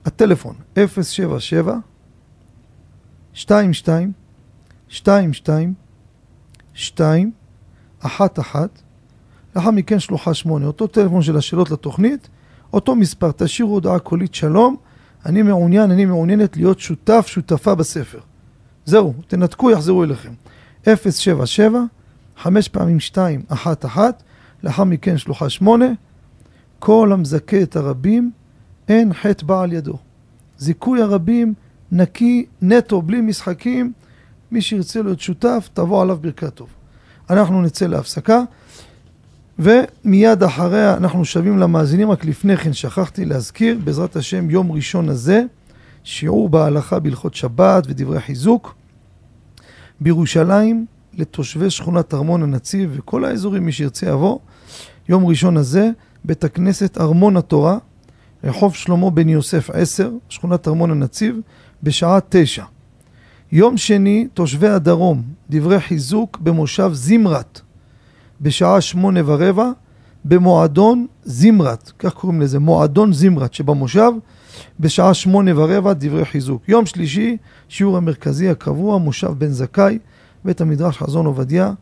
הטלפון, 0.06 0.56
077 0.76 1.78
22 3.36 4.12
22 4.92 5.74
2 6.74 7.32
1 8.00 8.40
1 8.40 8.82
לאחר 9.56 9.72
מכן 9.72 10.00
שלוחה 10.00 10.34
8, 10.34 10.66
אותו 10.68 10.88
טלפון 10.88 11.22
של 11.22 11.38
השאלות 11.38 11.72
לתוכנית, 11.72 12.30
אותו 12.74 12.96
מספר, 12.96 13.32
תשאירו 13.32 13.74
הודעה 13.74 14.00
קולית 14.00 14.36
שלום, 14.36 14.76
אני 15.26 15.42
מעוניין, 15.42 15.92
אני 15.92 16.06
מעוניינת 16.06 16.58
להיות 16.58 16.80
שותף, 16.80 17.26
שותפה 17.28 17.76
בספר. 17.76 18.20
זהו, 18.86 19.14
תנתקו, 19.28 19.72
יחזרו 19.72 20.04
אליכם. 20.04 20.34
077, 20.86 21.80
5 22.38 22.68
פעמים 22.68 23.00
2, 23.00 23.42
1 23.48 23.86
1, 23.86 24.24
לאחר 24.64 24.84
מכן 24.84 25.18
שלוחה 25.18 25.50
8, 25.50 25.86
כל 26.80 27.12
המזכה 27.14 27.62
את 27.62 27.76
הרבים, 27.76 28.32
אין 28.88 29.14
חטא 29.14 29.46
בא 29.46 29.62
על 29.62 29.74
ידו. 29.74 29.98
זיכוי 30.58 31.02
הרבים 31.02 31.54
נקי, 31.92 32.46
נטו, 32.62 33.02
בלי 33.02 33.22
משחקים. 33.22 33.94
מי 34.52 34.62
שירצה 34.62 35.02
להיות 35.02 35.20
שותף, 35.20 35.70
תבוא 35.74 36.02
עליו 36.02 36.18
ברכת 36.22 36.54
טוב. 36.56 36.68
אנחנו 37.30 37.62
נצא 37.62 37.86
להפסקה, 37.86 38.42
ומיד 39.60 40.44
אחריה 40.44 40.98
אנחנו 40.98 41.26
שבים 41.26 41.58
למאזינים, 41.58 42.12
רק 42.12 42.26
לפני 42.26 42.58
כן 42.58 42.74
שכחתי 42.74 43.26
להזכיר, 43.26 43.80
בעזרת 43.84 44.16
השם, 44.16 44.50
יום 44.50 44.72
ראשון 44.72 45.10
הזה, 45.10 45.44
שיעור 46.04 46.50
בהלכה 46.50 47.00
בהלכות 47.00 47.34
שבת 47.34 47.84
ודברי 47.88 48.20
חיזוק. 48.20 48.76
בירושלים, 50.02 50.86
לתושבי 51.14 51.70
שכונת 51.70 52.14
ארמון 52.14 52.44
הנציב 52.44 52.92
וכל 52.94 53.26
האזורים, 53.26 53.66
מי 53.66 53.72
שירצה 53.72 54.06
יבוא. 54.06 54.40
יום 55.10 55.26
ראשון 55.26 55.58
הזה, 55.58 55.90
בית 56.26 56.44
הכנסת 56.44 56.98
ארמון 56.98 57.38
התורה, 57.38 57.78
רחוב 58.44 58.76
שלמה 58.76 59.10
בן 59.10 59.30
יוסף 59.30 59.70
10, 59.70 60.12
שכונת 60.30 60.68
ארמון 60.68 60.92
הנציב, 60.92 61.40
בשעה 61.84 62.20
תשע. 62.30 62.64
יום 63.52 63.78
שני, 63.78 64.28
תושבי 64.34 64.68
הדרום, 64.68 65.22
דברי 65.50 65.80
חיזוק 65.80 66.38
במושב 66.38 66.90
זמרת, 66.94 67.62
בשעה 68.42 68.82
שמונה 68.82 69.20
ורבע, 69.26 69.72
במועדון 70.26 71.08
זמרת, 71.24 71.92
כך 72.00 72.14
קוראים 72.14 72.42
לזה, 72.42 72.60
מועדון 72.60 73.14
זמרת 73.14 73.54
שבמושב, 73.54 74.12
בשעה 74.80 75.14
שמונה 75.14 75.60
ורבע, 75.60 75.94
דברי 75.94 76.26
חיזוק. 76.26 76.70
יום 76.70 76.86
שלישי, 76.86 77.38
שיעור 77.70 77.98
המרכזי 77.98 78.50
הקבוע, 78.50 78.98
מושב 78.98 79.32
בן 79.38 79.48
זכאי, 79.48 80.00
בית 80.46 80.62
המדרש 80.62 80.98
חזון 80.98 81.26
עובדיה, 81.26 81.74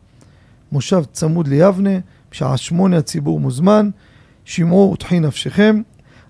מושב 0.72 1.02
צמוד 1.12 1.48
ליבנה, 1.48 1.98
בשעה 2.32 2.56
שמונה 2.56 2.96
הציבור 2.96 3.40
מוזמן, 3.40 3.90
שמעו 4.44 4.90
ותחי 4.92 5.20
נפשכם. 5.20 5.82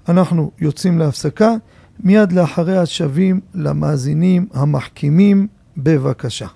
אנחנו 0.08 0.50
יוצאים 0.60 0.98
להפסקה. 0.98 1.54
מיד 2.00 2.32
לאחריה 2.32 2.86
שבים 2.86 3.40
למאזינים 3.54 4.46
המחכימים, 4.54 5.46
בבקשה. 5.76 6.46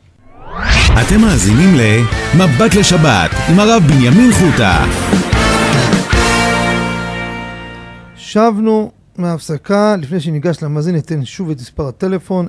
אתם 1.03 1.21
מאזינים 1.21 1.75
ל"מבט 1.75 2.75
לשבת" 2.75 3.31
עם 3.51 3.61
הרב 3.61 3.83
בנימין 3.83 4.31
חוטה. 4.33 4.85
שבנו 8.17 8.93
מההפסקה, 9.19 9.97
לפני 9.97 10.21
שניגש 10.21 10.63
למאזין 10.63 10.95
ניתן 10.95 11.25
שוב 11.25 11.51
את 11.51 11.61
מספר 11.61 11.89
הטלפון 11.89 12.47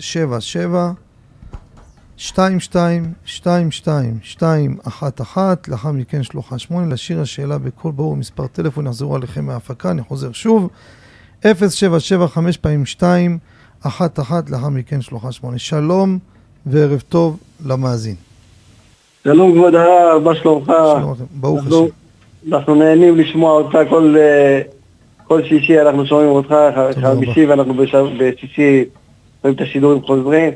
077 0.00 0.92
22 2.18 3.12
22 3.28 4.18
211 4.24 5.54
לאחר 5.68 5.92
מכן 5.92 6.22
שלוחה 6.22 6.58
8 6.58 6.94
לשיר 6.94 7.20
השאלה 7.20 7.58
בקול 7.58 7.92
ברור 7.92 8.16
מספר 8.16 8.46
טלפון 8.46 8.86
יחזרו 8.86 9.16
עליכם 9.16 9.44
מההפקה, 9.44 9.90
אני 9.90 10.02
חוזר 10.02 10.32
שוב. 10.32 10.68
077 11.44 12.28
5 12.28 12.56
פעמים 12.56 12.86
2 12.86 13.38
1 13.82 14.20
1 14.20 14.50
לאחר 14.50 14.68
מכן 14.68 15.00
שלוחה 15.00 15.32
8 15.32 15.58
שלום 15.58 16.18
וערב 16.66 17.02
טוב 17.08 17.36
למאזין. 17.66 18.14
שלום 19.24 19.52
כבוד 19.52 19.74
הרב, 19.74 20.22
מה 20.22 20.34
שלומך? 20.34 20.72
ברוך 21.40 21.60
השם. 21.66 21.84
אנחנו 22.52 22.74
נהנים 22.74 23.16
לשמוע 23.16 23.52
אותך 23.52 23.78
כל, 23.90 24.14
אה, 24.18 24.60
כל 25.24 25.42
שישי, 25.44 25.80
אנחנו 25.80 26.06
שומעים 26.06 26.28
אותך. 26.28 26.54
חמישי 27.02 27.46
ואנחנו 27.46 27.74
בש- 27.74 27.94
בשישי 28.18 28.84
רואים 29.44 29.56
את 29.56 29.60
השידורים 29.60 30.02
חוזרים, 30.02 30.50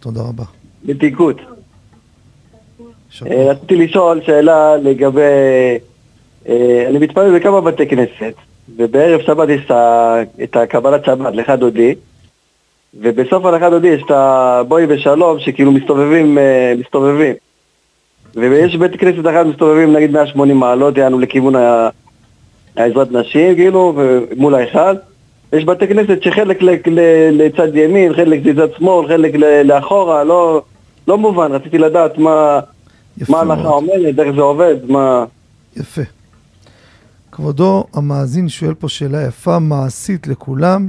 תודה 0.00 0.20
רבה. 0.20 0.44
בתיקות. 0.84 1.36
אה. 3.26 3.50
רציתי 3.50 3.76
לשאול 3.76 4.20
שאלה 4.26 4.76
לגבי, 4.76 5.20
אה, 6.48 6.86
אני 6.88 6.98
מתפלל 6.98 7.38
בכמה 7.38 7.60
בתי 7.60 7.86
כנסת, 7.86 8.34
ובערב 8.76 9.20
שבת 9.26 9.48
יש 9.48 9.70
את 10.42 10.56
הקבלת 10.56 11.04
שבת, 11.04 11.34
לך 11.34 11.50
דודי, 11.50 11.94
ובסוף 13.02 13.44
הלכה 13.44 13.70
דודי 13.70 13.88
יש 13.88 14.02
את 14.06 14.10
הבואי 14.10 14.86
בשלום, 14.86 15.40
שכאילו 15.40 15.72
מסתובבים, 15.72 16.38
אה, 16.38 16.74
מסתובבים. 16.78 17.34
ויש 18.34 18.76
בית 18.76 18.96
כנסת 19.00 19.26
אחד 19.30 19.46
מסתובבים 19.46 19.92
נגיד 19.92 20.10
180 20.10 20.56
מעלות, 20.56 20.96
יענו 20.96 21.18
לכיוון 21.18 21.56
ה- 21.56 21.88
העזרת 22.76 23.12
נשים, 23.12 23.54
כאילו, 23.54 23.94
מול 24.36 24.54
ההיכל. 24.54 24.94
יש 25.52 25.64
בתי 25.64 25.86
כנסת 25.86 26.22
שחלק 26.22 26.58
לצד 27.32 27.76
ימין, 27.76 28.14
חלק 28.14 28.40
לצד 28.46 28.68
שמאל, 28.78 29.08
חלק 29.08 29.34
לאחורה, 29.64 30.24
לא, 30.24 30.62
לא 31.08 31.18
מובן, 31.18 31.52
רציתי 31.52 31.78
לדעת 31.78 32.18
מה, 32.18 32.60
ההלכה. 33.34 33.68
אומרת, 33.68 34.18
איך 34.18 34.34
זה 34.36 34.40
עובד, 34.40 34.74
מה... 34.88 35.24
יפה. 35.76 36.02
כבודו, 37.32 37.84
המאזין 37.94 38.48
שואל 38.48 38.74
פה 38.74 38.88
שאלה 38.88 39.22
יפה, 39.22 39.58
מעשית 39.58 40.26
לכולם. 40.26 40.88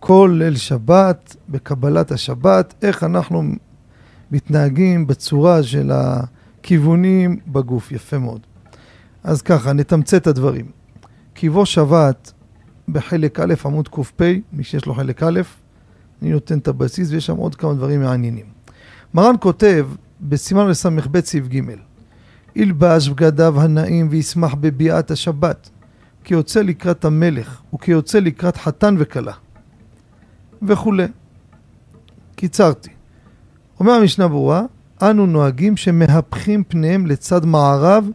כל 0.00 0.34
ליל 0.38 0.56
שבת, 0.56 1.36
בקבלת 1.48 2.12
השבת, 2.12 2.74
איך 2.82 3.04
אנחנו 3.04 3.42
מתנהגים 4.30 5.06
בצורה 5.06 5.62
של 5.62 5.90
הכיוונים 5.94 7.38
בגוף. 7.46 7.92
יפה 7.92 8.18
מאוד. 8.18 8.40
אז 9.24 9.42
ככה, 9.42 9.72
נתמצת 9.72 10.22
את 10.22 10.26
הדברים. 10.26 10.66
קיבו 11.34 11.66
שבת 11.66 12.32
בחלק 12.88 13.40
א', 13.40 13.54
עמוד 13.64 13.88
קפ, 13.88 14.20
מי 14.52 14.64
שיש 14.64 14.86
לו 14.86 14.94
חלק 14.94 15.22
א', 15.22 15.40
אני 16.22 16.30
נותן 16.30 16.58
את 16.58 16.68
הבסיס 16.68 17.10
ויש 17.10 17.26
שם 17.26 17.36
עוד 17.36 17.54
כמה 17.54 17.74
דברים 17.74 18.02
מעניינים. 18.02 18.46
מרן 19.14 19.34
כותב 19.40 19.88
בסימן 20.20 20.68
לס"ב 20.68 21.20
סעיף 21.20 21.48
ג' 21.48 21.60
ילבש 22.56 23.08
בגדיו 23.08 23.60
הנאים 23.60 24.08
וישמח 24.10 24.54
בביאת 24.60 25.10
השבת, 25.10 25.70
כי 26.24 26.34
יוצא 26.34 26.62
לקראת 26.62 27.04
המלך 27.04 27.62
וכי 27.74 27.90
יוצא 27.90 28.18
לקראת 28.18 28.56
חתן 28.56 28.94
וכלה 28.98 29.32
וכולי. 30.62 31.06
קיצרתי. 32.34 32.90
אומר 33.80 33.92
המשנה 33.92 34.28
ברורה, 34.28 34.62
אנו 35.02 35.26
נוהגים 35.26 35.76
שמהפכים 35.76 36.64
פניהם 36.64 37.06
לצד 37.06 37.44
מערב 37.44 38.08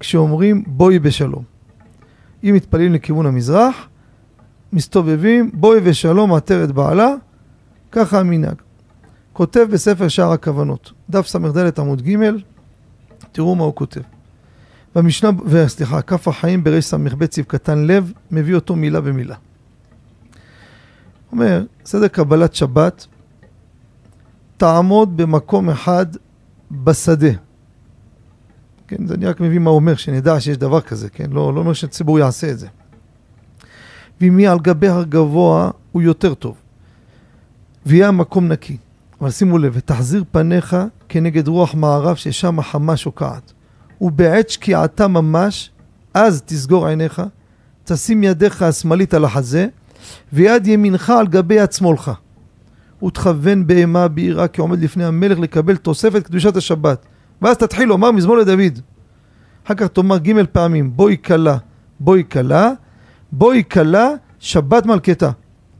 כשאומרים 0.00 0.64
בואי 0.66 0.98
בשלום. 0.98 1.42
אם 2.44 2.54
מתפללים 2.54 2.92
לכיוון 2.92 3.26
המזרח, 3.26 3.88
מסתובבים 4.72 5.50
בואי 5.54 5.80
ושלום 5.82 6.34
עטרת 6.34 6.72
בעלה, 6.72 7.14
ככה 7.92 8.20
המנהג. 8.20 8.54
כותב 9.32 9.66
בספר 9.70 10.08
שער 10.08 10.32
הכוונות, 10.32 10.92
דף 11.10 11.26
ס"ד 11.26 11.80
עמוד 11.80 12.02
ג', 12.02 12.16
תראו 13.32 13.54
מה 13.54 13.64
הוא 13.64 13.74
כותב. 13.74 14.00
במשנה, 14.94 15.30
וסליחה, 15.44 16.02
כף 16.02 16.28
החיים 16.28 16.64
ס"ב 16.80 17.26
ציב 17.26 17.44
קטן 17.44 17.78
לב, 17.78 18.12
מביא 18.30 18.54
אותו 18.54 18.76
מילה 18.76 19.00
במילה. 19.00 19.36
אומר, 21.32 21.64
סדר 21.84 22.08
קבלת 22.08 22.54
שבת, 22.54 23.06
תעמוד 24.56 25.16
במקום 25.16 25.70
אחד 25.70 26.06
בשדה. 26.70 27.30
כן, 28.88 28.96
אני 29.10 29.26
רק 29.26 29.40
מביא 29.40 29.58
מה 29.58 29.70
הוא 29.70 29.76
אומר, 29.76 29.94
שנדע 29.94 30.40
שיש 30.40 30.56
דבר 30.56 30.80
כזה, 30.80 31.10
כן? 31.10 31.30
לא, 31.30 31.54
לא 31.54 31.60
אומר 31.60 31.72
שהציבור 31.72 32.18
יעשה 32.18 32.50
את 32.50 32.58
זה. 32.58 32.66
יהיה 34.20 34.52
על 34.52 34.58
גבי 34.58 34.88
הר 34.88 35.04
גבוה, 35.04 35.70
הוא 35.92 36.02
יותר 36.02 36.34
טוב. 36.34 36.56
ויהיה 37.86 38.08
המקום 38.08 38.48
נקי. 38.48 38.76
אבל 39.20 39.30
שימו 39.30 39.58
לב, 39.58 39.72
ותחזיר 39.76 40.24
פניך 40.30 40.76
כנגד 41.08 41.48
רוח 41.48 41.74
מערב 41.74 42.16
ששם 42.16 42.58
החמה 42.58 42.96
שוקעת. 42.96 43.52
ובעת 44.00 44.50
שקיעתה 44.50 45.08
ממש, 45.08 45.70
אז 46.14 46.42
תסגור 46.46 46.86
עיניך, 46.86 47.22
תשים 47.84 48.22
ידיך 48.22 48.62
השמאלית 48.62 49.14
על 49.14 49.24
החזה, 49.24 49.66
ויד 50.32 50.66
ימינך 50.66 51.10
על 51.10 51.26
גבי 51.26 51.54
יד 51.54 51.72
שמאלך. 51.72 52.10
ותכוון 53.04 53.66
בהמה 53.66 54.08
ביראה 54.08 54.48
כי 54.48 54.60
עומד 54.60 54.82
לפני 54.82 55.04
המלך 55.04 55.38
לקבל 55.38 55.76
תוספת 55.76 56.26
קדושת 56.26 56.56
השבת. 56.56 57.06
ואז 57.42 57.56
תתחיל 57.56 57.88
לומר 57.88 58.10
מזמור 58.10 58.36
לדוד. 58.36 58.80
אחר 59.66 59.74
כך 59.74 59.86
תאמר 59.86 60.18
ג' 60.18 60.44
פעמים, 60.52 60.96
בואי 60.96 61.16
כלה, 61.24 61.56
בואי 62.00 62.22
כלה, 62.32 62.70
בואי 63.32 63.62
כלה, 63.70 64.08
שבת 64.38 64.86
מלכתה. 64.86 65.30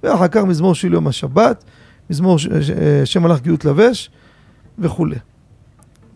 ואחר 0.03 0.29
כך 0.29 0.45
מזמור 0.45 0.75
של 0.75 0.93
יום 0.93 1.07
השבת, 1.07 1.65
מזמור 2.11 2.37
שם 3.05 3.23
מלאך 3.23 3.41
גאות 3.41 3.65
לבש 3.65 4.11
וכולי. 4.79 5.17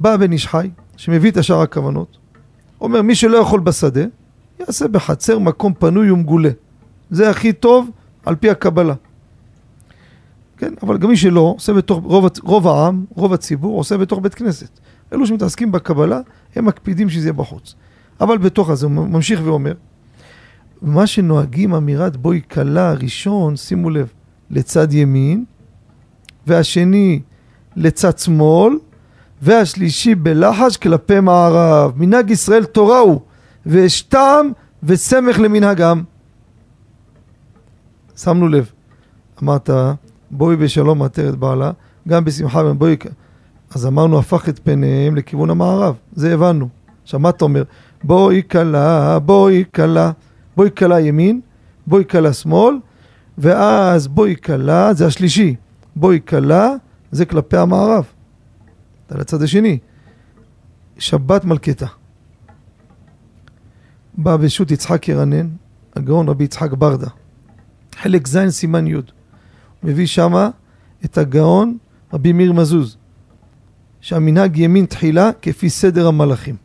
בא 0.00 0.16
בן 0.16 0.32
איש 0.32 0.46
חי, 0.46 0.70
שמביא 0.96 1.30
את 1.30 1.36
השאר 1.36 1.62
הכוונות, 1.62 2.16
אומר 2.80 3.02
מי 3.02 3.14
שלא 3.14 3.36
יכול 3.36 3.60
בשדה, 3.60 4.04
יעשה 4.60 4.88
בחצר 4.88 5.38
מקום 5.38 5.74
פנוי 5.74 6.10
ומגולה. 6.10 6.50
זה 7.10 7.30
הכי 7.30 7.52
טוב 7.52 7.90
על 8.26 8.34
פי 8.34 8.50
הקבלה. 8.50 8.94
כן, 10.56 10.74
אבל 10.82 10.98
גם 10.98 11.08
מי 11.08 11.16
שלא, 11.16 11.54
עושה 11.56 11.72
בתוך, 11.72 12.04
רוב, 12.04 12.26
רוב 12.42 12.68
העם, 12.68 13.04
רוב 13.14 13.32
הציבור, 13.32 13.78
עושה 13.78 13.98
בתוך 13.98 14.18
בית 14.22 14.34
כנסת. 14.34 14.80
אלו 15.12 15.26
שמתעסקים 15.26 15.72
בקבלה, 15.72 16.20
הם 16.56 16.64
מקפידים 16.64 17.08
שזה 17.08 17.26
יהיה 17.26 17.32
בחוץ. 17.32 17.74
אבל 18.20 18.38
בתוך 18.38 18.70
הזה 18.70 18.86
הוא 18.86 18.92
ממשיך 18.92 19.40
ואומר, 19.44 19.72
מה 20.82 21.06
שנוהגים 21.06 21.74
אמירת 21.74 22.16
בואי 22.16 22.40
כלה 22.50 22.90
הראשון, 22.90 23.56
שימו 23.56 23.90
לב, 23.90 24.08
לצד 24.50 24.92
ימין, 24.92 25.44
והשני 26.46 27.20
לצד 27.76 28.18
שמאל, 28.18 28.74
והשלישי 29.42 30.14
בלחש 30.14 30.76
כלפי 30.76 31.20
מערב. 31.20 31.92
מנהג 31.96 32.30
ישראל 32.30 32.64
תורה 32.64 32.98
הוא, 32.98 33.20
ואשתם 33.66 34.46
וסמך 34.82 35.38
למנהגם. 35.38 36.02
שמנו 38.16 38.48
לב, 38.48 38.72
אמרת 39.42 39.70
בואי 40.30 40.56
בשלום 40.56 41.02
עטרת 41.02 41.36
בעלה, 41.36 41.70
גם 42.08 42.24
בשמחה 42.24 42.72
בואי... 42.72 42.96
אז 43.74 43.86
אמרנו 43.86 44.18
הפך 44.18 44.48
את 44.48 44.60
פניהם 44.62 45.16
לכיוון 45.16 45.50
המערב, 45.50 45.96
זה 46.12 46.34
הבנו. 46.34 46.68
עכשיו 47.02 47.20
מה 47.20 47.28
אתה 47.28 47.44
אומר? 47.44 47.62
בואי 48.04 48.42
כלה, 48.50 49.18
בואי 49.18 49.64
כלה, 49.74 50.12
בואי 50.56 50.70
כלה 50.78 51.00
ימין, 51.00 51.40
בואי 51.86 52.04
כלה 52.04 52.32
שמאל, 52.32 52.74
ואז 53.38 54.08
בואי 54.08 54.36
כלה, 54.44 54.94
זה 54.94 55.06
השלישי, 55.06 55.56
בואי 55.96 56.20
כלה, 56.28 56.70
זה 57.10 57.24
כלפי 57.24 57.56
המערב. 57.56 58.04
אתה 59.06 59.18
לצד 59.18 59.42
השני. 59.42 59.78
שבת 60.98 61.44
מלכתה. 61.44 61.86
בא 64.18 64.36
בשו"ת 64.36 64.70
יצחק 64.70 65.08
ירנן, 65.08 65.48
הגאון 65.96 66.28
רבי 66.28 66.44
יצחק 66.44 66.72
ברדה. 66.72 67.08
חלק 68.02 68.26
ז' 68.26 68.48
סימן 68.48 68.86
י'. 68.86 68.94
מביא 69.82 70.06
שמה 70.06 70.50
את 71.04 71.18
הגאון 71.18 71.76
רבי 72.12 72.32
מאיר 72.32 72.52
מזוז. 72.52 72.96
שהמנהג 74.00 74.58
ימין 74.58 74.86
תחילה 74.86 75.30
כפי 75.42 75.70
סדר 75.70 76.06
המלאכים. 76.06 76.56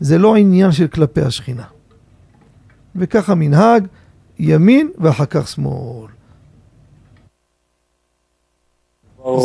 זה 0.00 0.18
לא 0.18 0.36
עניין 0.36 0.72
של 0.72 0.86
כלפי 0.86 1.20
השכינה. 1.20 1.64
וככה 2.96 3.34
מנהג 3.34 3.86
ימין 4.38 4.90
ואחר 4.98 5.26
כך 5.26 5.48
שמאל. 5.48 6.06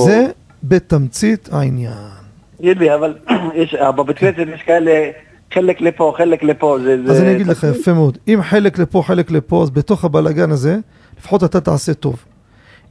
זה 0.05 0.27
בתמצית 0.63 1.49
העניין. 1.51 1.93
ידבי, 2.59 2.93
אבל 2.95 3.17
יש, 3.61 3.75
בבית 3.97 4.17
כנסת 4.17 4.47
יש 4.53 4.61
כאלה, 4.61 5.11
חלק 5.53 5.81
לפה, 5.81 6.13
חלק 6.17 6.43
לפה. 6.43 6.77
זה, 6.83 6.97
אז 7.09 7.21
אני 7.21 7.35
אגיד 7.35 7.47
לך 7.47 7.65
יפה 7.71 7.93
מאוד, 7.93 8.17
אם 8.27 8.39
חלק 8.43 8.79
לפה, 8.79 9.03
חלק 9.05 9.31
לפה, 9.31 9.63
אז 9.63 9.69
בתוך 9.69 10.05
הבלגן 10.05 10.51
הזה, 10.51 10.79
לפחות 11.19 11.43
אתה 11.43 11.61
תעשה 11.61 11.93
טוב. 11.93 12.25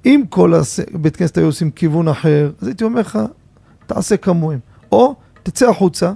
אם 0.06 0.22
כל 0.28 0.52
בית 0.94 1.16
כנסת 1.16 1.38
היו 1.38 1.46
עושים 1.46 1.70
כיוון 1.70 2.08
אחר, 2.08 2.50
אז 2.60 2.66
הייתי 2.66 2.84
אומר 2.84 3.00
לך, 3.00 3.18
תעשה 3.86 4.16
כמוהם. 4.16 4.58
או 4.92 5.14
תצא 5.42 5.70
החוצה, 5.70 6.12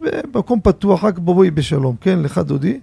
ובמקום 0.00 0.60
פתוח, 0.60 1.04
רק 1.04 1.18
בואי 1.18 1.50
בשלום, 1.50 1.96
כן, 2.00 2.18
לך 2.18 2.38
דודי, 2.38 2.80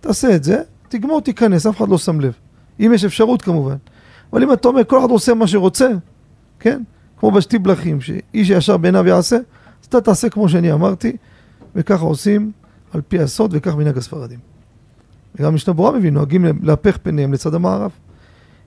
תעשה 0.00 0.36
את 0.36 0.44
זה, 0.44 0.62
תגמור, 0.88 1.20
תיכנס, 1.20 1.66
אף 1.66 1.76
אחד 1.76 1.88
לא 1.88 1.98
שם 1.98 2.20
לב. 2.20 2.32
אם 2.80 2.90
יש 2.94 3.04
אפשרות 3.04 3.42
כמובן. 3.42 3.76
אבל 4.32 4.42
אם 4.42 4.52
אתה 4.52 4.68
אומר, 4.68 4.84
כל 4.84 4.98
אחד 4.98 5.10
עושה 5.10 5.34
מה 5.34 5.46
שרוצה, 5.46 5.88
כן? 6.60 6.82
כמו 7.18 7.30
בשטיבלחים, 7.30 8.00
שאיש 8.00 8.50
ישר 8.50 8.76
בעיניו 8.76 9.06
יעשה, 9.06 9.36
אז 9.36 9.86
אתה 9.88 10.00
תעשה 10.00 10.28
כמו 10.28 10.48
שאני 10.48 10.72
אמרתי, 10.72 11.16
וככה 11.74 12.04
עושים 12.04 12.52
על 12.92 13.00
פי 13.08 13.18
הסוד, 13.18 13.50
וכך 13.54 13.74
מנהג 13.74 13.98
הספרדים. 13.98 14.38
וגם 15.36 15.54
משנה 15.54 15.74
ברורה 15.74 15.92
מבין, 15.92 16.14
נוהגים 16.14 16.44
להפך 16.62 16.98
פניהם 17.02 17.32
לצד 17.32 17.54
המערב. 17.54 17.90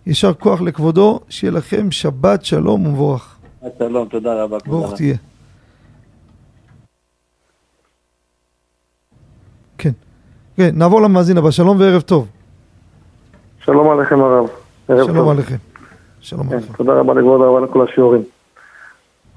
יישר 0.06 0.34
כוח 0.34 0.62
לכבודו, 0.62 1.20
שיהיה 1.30 1.52
לכם 1.52 1.92
שבת 1.92 2.46
שלום 2.46 2.86
ומבורך. 2.86 3.36
שלום, 3.80 4.08
תודה 4.08 4.44
רבה. 4.44 4.58
ברוך 4.66 4.94
תהיה. 4.96 5.16
כן. 9.78 9.92
כן, 10.58 10.70
נעבור 10.74 11.02
למאזין 11.02 11.38
הבא. 11.38 11.52
שלום 11.52 11.80
וערב 11.80 12.02
טוב. 12.02 12.28
שלום 13.60 13.90
עליכם 13.90 14.22
הרב. 14.22 14.50
שלום 14.88 15.30
עליכם. 15.30 15.56
שלום 16.20 16.48
כן, 16.48 16.54
עליכם. 16.54 16.74
תודה 16.74 16.94
רבה 16.94 17.14
לכבוד 17.14 17.42
הרב 17.42 17.56
על 17.56 17.68
כל 17.68 17.88
השיעורים. 17.88 18.22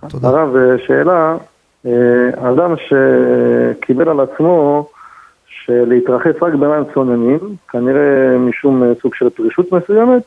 תודה. 0.08 0.28
הרב, 0.28 0.48
שאלה, 0.86 1.36
אה, 1.86 2.50
אדם 2.50 2.74
שקיבל 2.76 4.08
על 4.08 4.20
עצמו 4.20 4.88
שלהתרחץ 5.64 6.42
רק 6.42 6.54
במים 6.54 6.84
צוננים, 6.94 7.38
כנראה 7.68 8.38
משום 8.38 8.82
אה, 8.82 8.92
סוג 9.02 9.14
של 9.14 9.30
פרישות 9.30 9.72
מסוימת, 9.72 10.22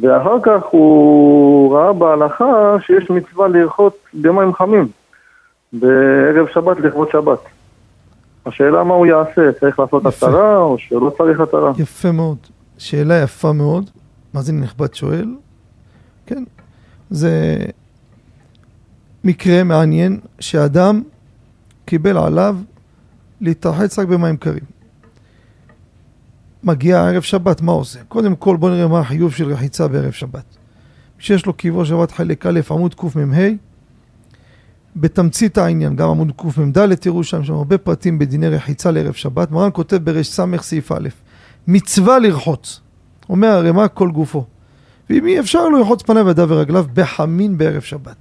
ואחר 0.00 0.36
כך 0.42 0.62
הוא 0.70 1.76
ראה 1.76 1.92
בהלכה 1.92 2.76
שיש 2.86 3.10
מצווה 3.10 3.48
לרחוץ 3.48 3.94
במים 4.14 4.54
חמים 4.54 4.88
בערב 5.72 6.46
שבת 6.48 6.80
לכבוד 6.80 7.10
שבת. 7.10 7.38
השאלה 8.46 8.84
מה 8.84 8.94
הוא 8.94 9.06
יעשה, 9.06 9.52
צריך 9.60 9.78
לעשות 9.78 10.06
התרה 10.06 10.56
או 10.56 10.78
שלא 10.78 11.12
צריך 11.18 11.40
התרה? 11.40 11.72
יפה 11.78 12.12
מאוד. 12.12 12.38
שאלה 12.78 13.22
יפה 13.22 13.52
מאוד. 13.52 13.90
מאזין 14.34 14.60
נכבד 14.60 14.94
שואל. 14.94 15.34
כן, 16.26 16.44
זה 17.10 17.56
מקרה 19.24 19.64
מעניין 19.64 20.20
שאדם 20.40 21.02
קיבל 21.84 22.16
עליו 22.18 22.56
להתרחץ 23.40 23.98
רק 23.98 24.08
במים 24.08 24.36
קרים. 24.36 24.64
מגיע 26.62 27.00
ערב 27.00 27.22
שבת, 27.22 27.60
מה 27.60 27.72
עושה? 27.72 27.98
קודם 28.08 28.36
כל 28.36 28.56
בוא 28.56 28.70
נראה 28.70 28.88
מה 28.88 29.00
החיוב 29.00 29.32
של 29.32 29.52
רחיצה 29.52 29.88
בערב 29.88 30.12
שבת. 30.12 30.44
שיש 31.18 31.46
לו 31.46 31.52
קברו 31.52 31.86
שבת 31.86 32.10
חלק 32.10 32.46
א', 32.46 32.60
עמוד 32.70 32.94
קמ"ה, 32.94 33.48
בתמצית 34.96 35.58
העניין, 35.58 35.96
גם 35.96 36.08
עמוד 36.08 36.32
קמ"ד, 36.36 36.94
תראו 36.94 37.24
שם 37.24 37.44
שם 37.44 37.54
הרבה 37.54 37.78
פרטים 37.78 38.18
בדיני 38.18 38.48
רחיצה 38.48 38.90
לערב 38.90 39.12
שבת. 39.12 39.50
מרן 39.50 39.70
כותב 39.72 39.96
ברס 39.96 40.40
סעיף 40.60 40.92
א', 40.92 41.08
מצווה 41.66 42.18
לרחוץ. 42.18 42.80
אומר 43.28 43.48
הרמ"א 43.48 43.86
כל 43.94 44.10
גופו. 44.10 44.44
ואם 45.10 45.26
אי 45.26 45.40
אפשר 45.40 45.68
לו 45.68 45.78
ירחוץ 45.78 46.02
פניו 46.02 46.30
ידיו 46.30 46.48
ורגליו 46.48 46.86
בחמין 46.94 47.58
בערב 47.58 47.82
שבת. 47.82 48.16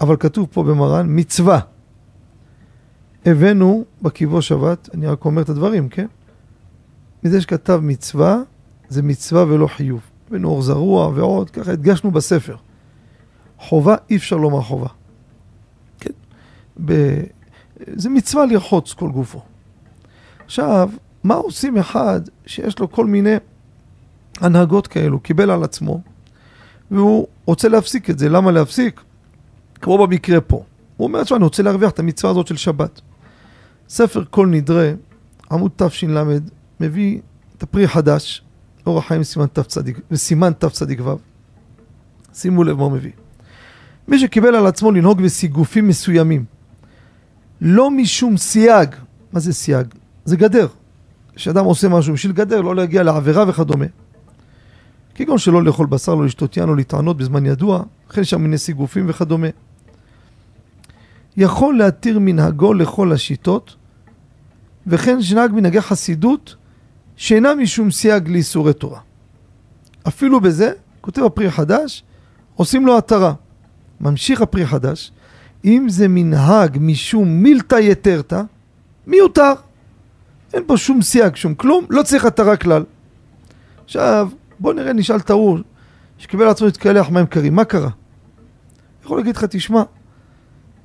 אבל 0.00 0.16
כתוב 0.16 0.48
פה 0.50 0.62
במרן, 0.62 1.06
מצווה. 1.08 1.60
הבאנו 3.26 3.84
בקברו 4.02 4.42
שבת, 4.42 4.88
אני 4.94 5.06
רק 5.06 5.24
אומר 5.24 5.42
את 5.42 5.48
הדברים, 5.48 5.88
כן? 5.88 6.06
מזה 7.24 7.40
שכתב 7.40 7.80
מצווה, 7.82 8.38
זה 8.88 9.02
מצווה 9.02 9.44
ולא 9.44 9.66
חיוב. 9.66 10.00
הבאנו 10.28 10.48
אור 10.48 10.62
זרוע 10.62 11.08
ועוד, 11.08 11.50
ככה 11.50 11.72
הדגשנו 11.72 12.10
בספר. 12.10 12.56
חובה, 13.58 13.96
אי 14.10 14.16
אפשר 14.16 14.36
לומר 14.36 14.60
חובה. 14.60 14.88
כן? 16.00 16.10
ב... 16.84 16.92
זה 17.86 18.10
מצווה 18.10 18.46
לרחוץ 18.46 18.92
כל 18.92 19.10
גופו. 19.10 19.42
עכשיו, 20.44 20.90
מה 21.24 21.34
עושים 21.34 21.76
אחד 21.78 22.20
שיש 22.46 22.78
לו 22.78 22.92
כל 22.92 23.06
מיני 23.06 23.34
הנהגות 24.40 24.86
כאלו, 24.86 25.20
קיבל 25.20 25.50
על 25.50 25.64
עצמו, 25.64 26.00
והוא 26.90 27.26
רוצה 27.44 27.68
להפסיק 27.68 28.10
את 28.10 28.18
זה. 28.18 28.28
למה 28.28 28.50
להפסיק? 28.50 29.00
כמו 29.80 30.06
במקרה 30.06 30.40
פה. 30.40 30.64
הוא 30.96 31.06
אומר, 31.06 31.24
תשמע, 31.24 31.36
אני 31.36 31.44
רוצה 31.44 31.62
להרוויח 31.62 31.90
את 31.90 31.98
המצווה 31.98 32.30
הזאת 32.30 32.46
של 32.46 32.56
שבת. 32.56 33.00
ספר 33.92 34.24
כל 34.30 34.46
נדרי, 34.46 34.92
עמוד 35.50 35.70
תש"ל, 35.76 36.18
מביא 36.80 37.20
את 37.56 37.62
הפרי 37.62 37.84
החדש, 37.84 38.42
אור 38.86 38.98
החיים 38.98 39.24
סימן 39.24 39.46
וסימן 40.10 40.52
תצ"ו. 40.58 41.18
שימו 42.34 42.64
לב 42.64 42.76
מה 42.76 42.82
הוא 42.82 42.92
מביא. 42.92 43.10
מי 44.08 44.18
שקיבל 44.18 44.54
על 44.54 44.66
עצמו 44.66 44.90
לנהוג 44.90 45.22
בסיגופים 45.22 45.88
מסוימים, 45.88 46.44
לא 47.60 47.90
משום 47.90 48.36
סייג, 48.36 48.94
מה 49.32 49.40
זה 49.40 49.52
סייג? 49.52 49.86
זה 50.24 50.36
גדר. 50.36 50.66
כשאדם 51.34 51.64
עושה 51.64 51.88
משהו 51.88 52.14
בשביל 52.14 52.32
גדר, 52.32 52.60
לא 52.60 52.76
להגיע 52.76 53.02
לעבירה 53.02 53.44
וכדומה. 53.48 53.86
כגון 55.14 55.38
שלא 55.38 55.62
לאכול 55.62 55.86
בשר, 55.86 56.14
לא 56.14 56.24
לשתות 56.24 56.56
יין 56.56 56.68
או 56.68 56.74
לטענות 56.74 57.16
בזמן 57.16 57.46
ידוע, 57.46 57.82
וכן 58.08 58.24
שם 58.24 58.42
מיני 58.42 58.58
סיגופים 58.58 59.04
וכדומה. 59.08 59.48
יכול 61.36 61.78
להתיר 61.78 62.18
מנהגו 62.18 62.74
לכל 62.74 63.12
השיטות, 63.12 63.76
וכן 64.86 65.22
שנהג 65.22 65.52
מנהגי 65.52 65.80
חסידות 65.80 66.56
שאינם 67.16 67.58
משום 67.62 67.90
סייג 67.90 68.28
לאיסורי 68.28 68.72
תורה. 68.72 69.00
אפילו 70.08 70.40
בזה, 70.40 70.72
כותב 71.00 71.22
הפרי 71.22 71.46
החדש, 71.46 72.04
עושים 72.54 72.86
לו 72.86 72.98
התרה. 72.98 73.34
ממשיך 74.00 74.40
הפרי 74.40 74.62
החדש, 74.62 75.12
אם 75.64 75.86
זה 75.88 76.08
מנהג 76.08 76.78
משום 76.80 77.28
מילתא 77.28 77.74
יתרתא, 77.74 78.42
מיותר. 79.06 79.52
אין 80.54 80.62
פה 80.66 80.76
שום 80.76 81.02
סייג, 81.02 81.36
שום 81.36 81.54
כלום, 81.54 81.86
לא 81.90 82.02
צריך 82.02 82.24
התרה 82.24 82.56
כלל. 82.56 82.84
עכשיו, 83.84 84.28
בוא 84.60 84.74
נראה, 84.74 84.92
נשאל 84.92 85.16
את 85.16 85.30
ההוא 85.30 85.58
שקיבל 86.18 86.44
לעצמו 86.44 86.66
להתקלח 86.66 87.08
מים 87.08 87.26
קרים, 87.26 87.54
מה 87.54 87.64
קרה? 87.64 87.90
יכול 89.04 89.18
להגיד 89.18 89.36
לך, 89.36 89.44
תשמע, 89.44 89.82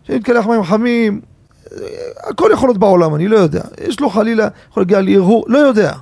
שאני 0.03 0.17
מתקלח 0.17 0.45
מים 0.45 0.63
חמים, 0.63 1.21
הכל 2.23 2.49
יכול 2.53 2.69
להיות 2.69 2.77
בעולם, 2.77 3.15
אני 3.15 3.27
לא 3.27 3.37
יודע. 3.37 3.61
יש 3.87 3.99
לו 3.99 4.09
חלילה, 4.09 4.47
יכול 4.69 4.81
להגיע 4.81 5.01
להרהור, 5.01 5.45
לא 5.47 5.57
יודע. 5.57 5.93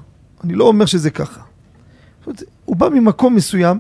אני 0.44 0.54
לא 0.54 0.64
אומר 0.64 0.86
שזה 0.86 1.10
ככה. 1.10 1.42
הוא 2.66 2.76
בא 2.76 2.90
ממקום 2.90 3.36
מסוים, 3.36 3.80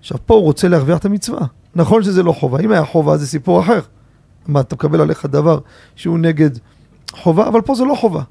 עכשיו 0.00 0.18
פה 0.26 0.34
הוא 0.34 0.42
רוצה 0.42 0.68
להרוויח 0.68 0.98
את 0.98 1.04
המצווה. 1.04 1.46
נכון 1.74 2.02
שזה 2.02 2.22
לא 2.22 2.32
חובה, 2.32 2.58
אם 2.60 2.72
היה 2.72 2.84
חובה 2.84 3.16
זה 3.16 3.26
סיפור 3.26 3.60
אחר. 3.60 3.80
מה, 4.46 4.60
אתה 4.60 4.74
מקבל 4.74 5.00
עליך 5.00 5.26
דבר 5.26 5.58
שהוא 5.96 6.18
נגד 6.18 6.50
חובה, 7.12 7.48
אבל 7.48 7.60
פה 7.60 7.74
זה 7.74 7.84
לא 7.84 7.94
חובה. 7.94 8.22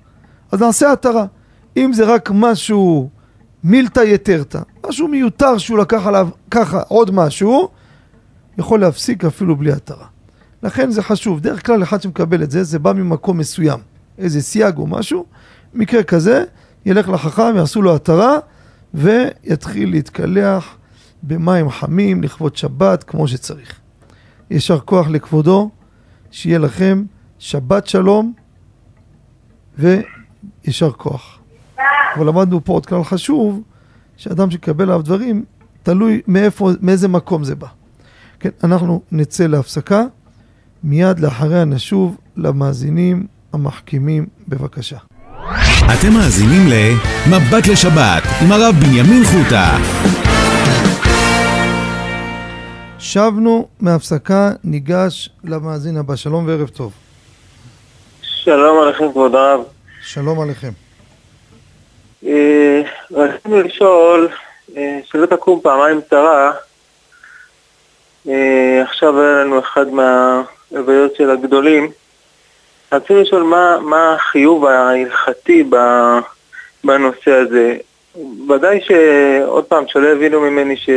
אז 0.51 0.61
נעשה 0.61 0.91
התרה. 0.91 1.25
אם 1.77 1.93
זה 1.93 2.05
רק 2.05 2.31
משהו 2.33 3.09
מילתא 3.63 3.99
יתרתא, 3.99 4.59
משהו 4.87 5.07
מיותר 5.07 5.57
שהוא 5.57 5.77
לקח 5.79 6.07
עליו 6.07 6.29
ככה 6.51 6.81
עוד 6.87 7.11
משהו, 7.11 7.69
יכול 8.57 8.79
להפסיק 8.79 9.25
אפילו 9.25 9.55
בלי 9.55 9.71
התרה. 9.71 10.05
לכן 10.63 10.91
זה 10.91 11.03
חשוב. 11.03 11.39
דרך 11.39 11.65
כלל 11.65 11.83
אחד 11.83 12.01
שמקבל 12.01 12.43
את 12.43 12.51
זה, 12.51 12.63
זה 12.63 12.79
בא 12.79 12.93
ממקום 12.93 13.37
מסוים. 13.37 13.79
איזה 14.17 14.41
סייג 14.41 14.77
או 14.77 14.87
משהו. 14.87 15.25
מקרה 15.73 16.03
כזה, 16.03 16.43
ילך 16.85 17.09
לחכם, 17.09 17.55
יעשו 17.55 17.81
לו 17.81 17.95
התרה, 17.95 18.37
ויתחיל 18.93 19.89
להתקלח 19.89 20.75
במים 21.23 21.69
חמים 21.69 22.23
לכבוד 22.23 22.55
שבת 22.55 23.03
כמו 23.03 23.27
שצריך. 23.27 23.79
יישר 24.49 24.79
כוח 24.79 25.07
לכבודו, 25.07 25.69
שיהיה 26.31 26.59
לכם 26.59 27.03
שבת 27.39 27.87
שלום 27.87 28.33
ויישר 29.77 30.91
כוח. 30.91 31.39
אבל 32.15 32.27
למדנו 32.27 32.63
פה 32.63 32.73
עוד 32.73 32.85
כלל 32.85 33.03
חשוב, 33.03 33.61
שאדם 34.17 34.51
שיקבל 34.51 34.83
עליו 34.83 35.01
דברים, 35.01 35.45
תלוי 35.83 36.21
מאיפה, 36.27 36.69
מאיזה 36.81 37.07
מקום 37.07 37.43
זה 37.43 37.55
בא. 37.55 37.67
כן, 38.39 38.49
אנחנו 38.63 39.01
נצא 39.11 39.47
להפסקה, 39.47 40.03
מיד 40.83 41.19
לאחריה 41.19 41.65
נשוב 41.65 42.17
למאזינים 42.37 43.27
המחכימים, 43.53 44.25
בבקשה. 44.47 44.97
אתם 45.85 46.13
מאזינים 46.13 46.67
ל"מבט 46.67 47.67
לשבת" 47.71 48.23
עם 48.41 48.51
הרב 48.51 48.75
בנימין 48.75 49.23
חוטה. 49.23 49.77
שבנו 52.99 53.67
מהפסקה, 53.79 54.51
ניגש 54.63 55.29
למאזין 55.43 55.97
הבא. 55.97 56.15
שלום 56.15 56.47
וערב 56.47 56.67
טוב. 56.67 56.93
שלום 58.21 58.83
עליכם 58.83 59.11
כבוד 59.11 59.35
הרב. 59.35 59.59
שלום 60.01 60.41
עליכם. 60.41 60.71
אה, 62.25 62.81
רצינו 63.11 63.61
לשאול, 63.61 64.29
אה, 64.77 64.99
שלא 65.05 65.25
תקום 65.25 65.59
פעמיים 65.63 66.01
צרה, 66.09 66.51
אה, 68.27 68.83
עכשיו 68.89 69.21
היה 69.21 69.43
לנו 69.43 69.59
אחד 69.59 69.85
מהלוויות 70.73 71.15
של 71.15 71.29
הגדולים, 71.29 71.91
רצינו 72.91 73.21
לשאול 73.21 73.43
מה, 73.43 73.77
מה 73.81 74.13
החיוב 74.13 74.65
ההלכתי 74.65 75.63
בנושא 76.83 77.31
הזה. 77.31 77.77
ודאי 78.49 78.79
שעוד 78.81 79.65
פעם, 79.65 79.83
שלא 79.87 80.07
יבינו 80.07 80.41
ממני 80.41 80.77
ש... 80.77 80.89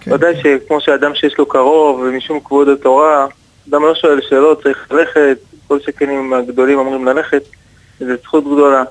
כן. 0.00 0.12
ודאי 0.12 0.34
שכמו 0.42 0.80
שאדם 0.80 1.14
שיש 1.14 1.38
לו 1.38 1.46
קרוב 1.46 2.00
ומשום 2.00 2.40
כבוד 2.40 2.68
התורה, 2.68 3.26
אדם 3.68 3.82
לא 3.82 3.94
שואל 3.94 4.20
שאלות, 4.20 4.62
צריך 4.62 4.88
ללכת, 4.90 5.38
כל 5.68 5.80
שכן 5.80 6.10
אם 6.10 6.32
הגדולים 6.32 6.78
אומרים 6.78 7.04
ללכת, 7.04 7.42
זו 8.00 8.16
זכות 8.22 8.44
גדולה. 8.44 8.82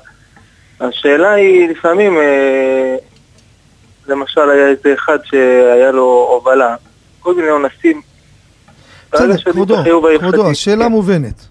השאלה 0.79 1.31
היא 1.31 1.69
לפעמים, 1.69 2.17
אה, 2.17 2.95
למשל 4.07 4.49
היה 4.49 4.67
איזה 4.67 4.93
אחד 4.93 5.17
שהיה 5.23 5.91
לו 5.91 6.27
הובלה, 6.31 6.75
כל 7.19 7.33
מיני 7.35 7.49
עונסים. 7.49 8.10
בסדר, 9.13 9.51
כבודו, 9.51 9.75
כבודו, 10.19 10.49
השאלה 10.49 10.85
כן. 10.85 10.91
מובנת. 10.91 11.47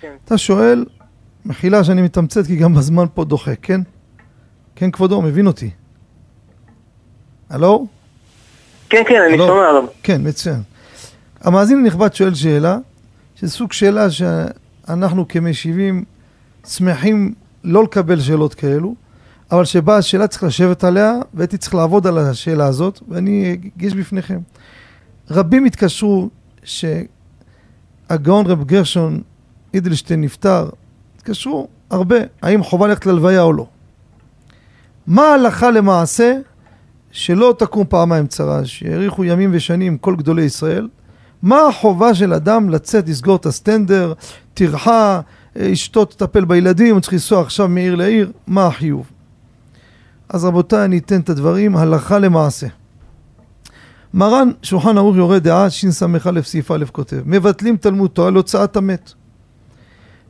כן. 0.00 0.12
אתה 0.24 0.38
שואל, 0.38 0.84
מחילה 1.44 1.84
שאני 1.84 2.02
מתמצת 2.02 2.46
כי 2.46 2.56
גם 2.56 2.76
הזמן 2.76 3.04
פה 3.14 3.24
דוחק, 3.24 3.56
כן? 3.62 3.80
כן, 4.76 4.90
כבודו, 4.90 5.22
מבין 5.22 5.46
אותי. 5.46 5.70
הלו? 7.50 7.86
כן, 8.88 9.02
כן, 9.08 9.22
אני 9.28 9.38
שומע 9.38 9.68
עליו. 9.68 9.84
כן, 10.02 10.20
מצוין. 10.24 10.62
המאזין 11.40 11.78
הנכבד 11.78 12.14
שואל 12.14 12.34
שאלה, 12.34 12.78
שזה 13.34 13.50
סוג 13.50 13.72
שאלה 13.72 14.06
שאנחנו 14.10 15.28
כמשיבים 15.28 16.04
שמחים 16.66 17.34
לא 17.64 17.82
לקבל 17.82 18.20
שאלות 18.20 18.54
כאלו, 18.54 18.94
אבל 19.50 19.64
שבאה 19.64 19.96
השאלה 19.96 20.26
צריך 20.26 20.42
לשבת 20.42 20.84
עליה, 20.84 21.14
והייתי 21.34 21.58
צריך 21.58 21.74
לעבוד 21.74 22.06
על 22.06 22.18
השאלה 22.18 22.66
הזאת, 22.66 23.00
ואני 23.08 23.58
אגיש 23.76 23.94
בפניכם. 23.94 24.38
רבים 25.30 25.64
התקשרו 25.64 26.28
שהגאון 26.64 28.46
רב 28.46 28.64
גרשון 28.64 29.20
אידלשטיין 29.74 30.20
נפטר, 30.20 30.68
התקשרו 31.16 31.68
הרבה, 31.90 32.16
האם 32.42 32.62
חובה 32.62 32.86
ללכת 32.86 33.06
ללוויה 33.06 33.42
או 33.42 33.52
לא. 33.52 33.66
מה 35.06 35.22
ההלכה 35.22 35.70
למעשה 35.70 36.36
שלא 37.10 37.54
תקום 37.58 37.84
פעמיים 37.88 38.26
צרה, 38.26 38.64
שיאריכו 38.64 39.24
ימים 39.24 39.50
ושנים 39.52 39.98
כל 39.98 40.16
גדולי 40.16 40.42
ישראל? 40.42 40.88
מה 41.42 41.66
החובה 41.68 42.14
של 42.14 42.32
אדם 42.32 42.70
לצאת, 42.70 43.08
לסגור 43.08 43.36
את 43.36 43.46
הסטנדר, 43.46 44.12
טרחה, 44.54 45.20
אשתו 45.58 46.04
תטפל 46.04 46.44
בילדים, 46.44 46.94
הוא 46.94 47.00
צריך 47.00 47.12
לנסוע 47.12 47.40
עכשיו 47.40 47.68
מעיר 47.68 47.94
לעיר, 47.94 48.32
מה 48.46 48.66
החיוב? 48.66 49.10
אז 50.28 50.44
רבותיי, 50.44 50.84
אני 50.84 50.98
אתן 50.98 51.20
את 51.20 51.28
הדברים 51.28 51.76
הלכה 51.76 52.18
למעשה. 52.18 52.66
מרן 54.14 54.50
שולחן 54.62 54.98
ערוך 54.98 55.16
יורה 55.16 55.38
דעה, 55.38 55.70
שס"א 55.70 56.42
סעיף 56.42 56.70
א' 56.70 56.84
כותב, 56.92 57.20
מבטלים 57.26 57.76
תלמוד 57.76 58.10
תורה 58.10 58.30
להוצאת 58.30 58.76
המת. 58.76 59.12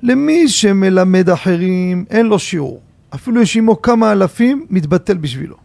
למי 0.03 0.49
שמלמד 0.49 1.31
אחרים 1.31 2.05
אין 2.11 2.27
לו 2.27 2.39
שיעור. 2.39 2.81
אפילו 3.15 3.43
יש 3.43 3.57
עמו 3.57 3.83
כמה 3.83 4.13
אלפים, 4.13 4.67
מתבטל 4.71 5.17
בשבילו. 5.17 5.57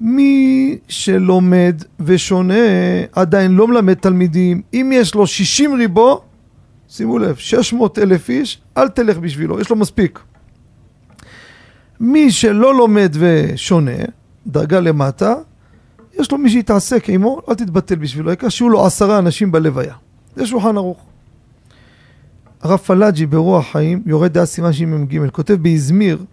מי 0.00 0.78
שלומד 0.88 1.82
ושונה 2.00 2.54
עדיין 3.12 3.52
לא 3.52 3.68
מלמד 3.68 3.94
תלמידים, 3.94 4.62
אם 4.74 4.90
יש 4.94 5.14
לו 5.14 5.26
60 5.26 5.74
ריבו, 5.74 6.20
שימו 6.88 7.18
לב, 7.18 7.36
600 7.36 7.98
אלף 7.98 8.30
איש, 8.30 8.60
אל 8.76 8.88
תלך 8.88 9.18
בשבילו, 9.18 9.60
יש 9.60 9.70
לו 9.70 9.76
מספיק. 9.76 10.20
מי 12.00 12.30
שלא 12.30 12.74
לומד 12.74 13.16
ושונה, 13.18 13.92
דרגה 14.46 14.80
למטה, 14.80 15.34
יש 16.18 16.32
לו 16.32 16.38
מי 16.38 16.50
שיתעסק 16.50 17.10
עמו, 17.10 17.40
אל 17.48 17.54
תתבטל 17.54 17.94
בשבילו, 17.94 18.30
העיקר 18.30 18.48
שיהיו 18.48 18.68
לו 18.68 18.86
עשרה 18.86 19.18
אנשים 19.18 19.52
בלוויה. 19.52 19.94
זה 20.36 20.46
שולחן 20.46 20.76
ערוך. 20.76 21.04
הרב 22.62 22.78
פלאג'י 22.78 23.26
ברוח 23.26 23.66
חיים, 23.72 24.02
יורד 24.06 24.32
דעה 24.32 24.46
סימן 24.46 24.72
שמ"ג, 24.72 25.30
כותב 25.30 25.54
באזמיר, 25.54 26.24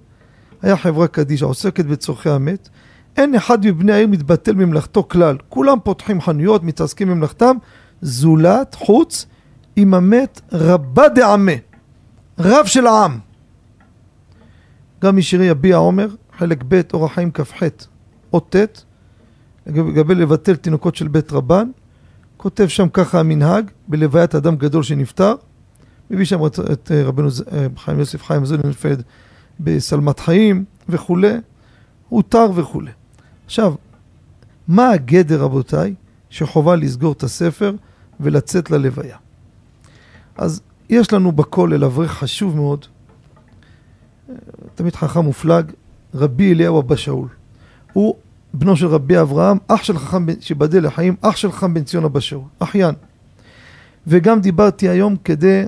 היה 0.61 0.77
חברה 0.77 1.07
קדישא 1.07 1.45
עוסקת 1.45 1.85
בצורכי 1.85 2.29
המת, 2.29 2.69
אין 3.17 3.35
אחד 3.35 3.65
מבני 3.65 3.93
העיר 3.93 4.07
מתבטל 4.07 4.53
ממלאכתו 4.53 5.03
כלל. 5.03 5.37
כולם 5.49 5.77
פותחים 5.83 6.21
חנויות, 6.21 6.63
מתעסקים 6.63 7.09
במלאכתם, 7.09 7.57
זולת, 8.01 8.75
חוץ, 8.75 9.25
עם 9.75 9.93
המת 9.93 10.41
רבה 10.51 11.09
דעמה, 11.09 11.51
רב 12.39 12.65
של 12.65 12.87
העם. 12.87 13.19
גם 15.03 15.17
משירי 15.17 15.45
יביע 15.45 15.77
עומר, 15.77 16.07
חלק 16.37 16.63
ב', 16.67 16.81
אורח 16.93 17.13
חיים 17.13 17.31
כ"ח, 17.31 17.63
אות 18.33 18.55
ט', 18.55 18.83
לגבי 19.67 20.15
לבטל 20.15 20.55
תינוקות 20.55 20.95
של 20.95 21.07
בית 21.07 21.31
רבן, 21.31 21.69
כותב 22.37 22.67
שם 22.67 22.89
ככה 22.89 23.19
המנהג, 23.19 23.71
בלוויית 23.87 24.35
אדם 24.35 24.55
גדול 24.55 24.83
שנפטר, 24.83 25.35
מביא 26.09 26.25
שם 26.25 26.45
את 26.45 26.91
רבנו 27.05 27.29
חיים 27.77 27.99
יוסף 27.99 28.23
חיים 28.23 28.45
זוננפלד 28.45 29.03
בשלמת 29.59 30.19
חיים 30.19 30.65
וכולי, 30.89 31.33
הותר 32.09 32.45
וכולי. 32.55 32.91
עכשיו, 33.45 33.75
מה 34.67 34.89
הגדר 34.89 35.41
רבותיי 35.41 35.93
שחובה 36.29 36.75
לסגור 36.75 37.11
את 37.11 37.23
הספר 37.23 37.75
ולצאת 38.19 38.71
ללוויה? 38.71 39.17
אז 40.37 40.61
יש 40.89 41.13
לנו 41.13 41.31
בכולל 41.31 41.83
אברך 41.83 42.11
חשוב 42.11 42.55
מאוד, 42.55 42.85
תמיד 44.75 44.95
חכם 44.95 45.19
מופלג, 45.19 45.71
רבי 46.13 46.53
אליהו 46.53 46.81
אבא 46.81 46.95
שאול. 46.95 47.27
הוא 47.93 48.15
בנו 48.55 48.75
של 48.75 48.87
רבי 48.87 49.21
אברהם, 49.21 49.57
אח 49.67 49.83
של 49.83 49.97
חכם 49.97 50.25
שיבדל 50.39 50.85
לחיים, 50.85 51.15
אח 51.21 51.35
של 51.35 51.51
חכם 51.51 51.73
בן 51.73 51.83
ציון 51.83 52.19
שאול, 52.19 52.41
אחיין. 52.59 52.95
וגם 54.07 54.41
דיברתי 54.41 54.89
היום 54.89 55.15
כדי, 55.23 55.63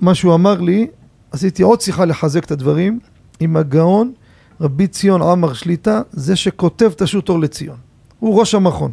מה 0.00 0.14
שהוא 0.14 0.34
אמר 0.34 0.60
לי, 0.60 0.86
עשיתי 1.30 1.62
עוד 1.62 1.80
שיחה 1.80 2.04
לחזק 2.04 2.44
את 2.44 2.50
הדברים, 2.50 2.98
עם 3.40 3.56
הגאון 3.56 4.12
רבי 4.60 4.86
ציון 4.86 5.22
עמר 5.22 5.52
שליטה, 5.52 6.02
זה 6.12 6.36
שכותב 6.36 6.90
את 6.96 7.02
השו"ת 7.02 7.28
אור 7.28 7.40
לציון. 7.40 7.76
הוא 8.18 8.40
ראש 8.40 8.54
המכון. 8.54 8.92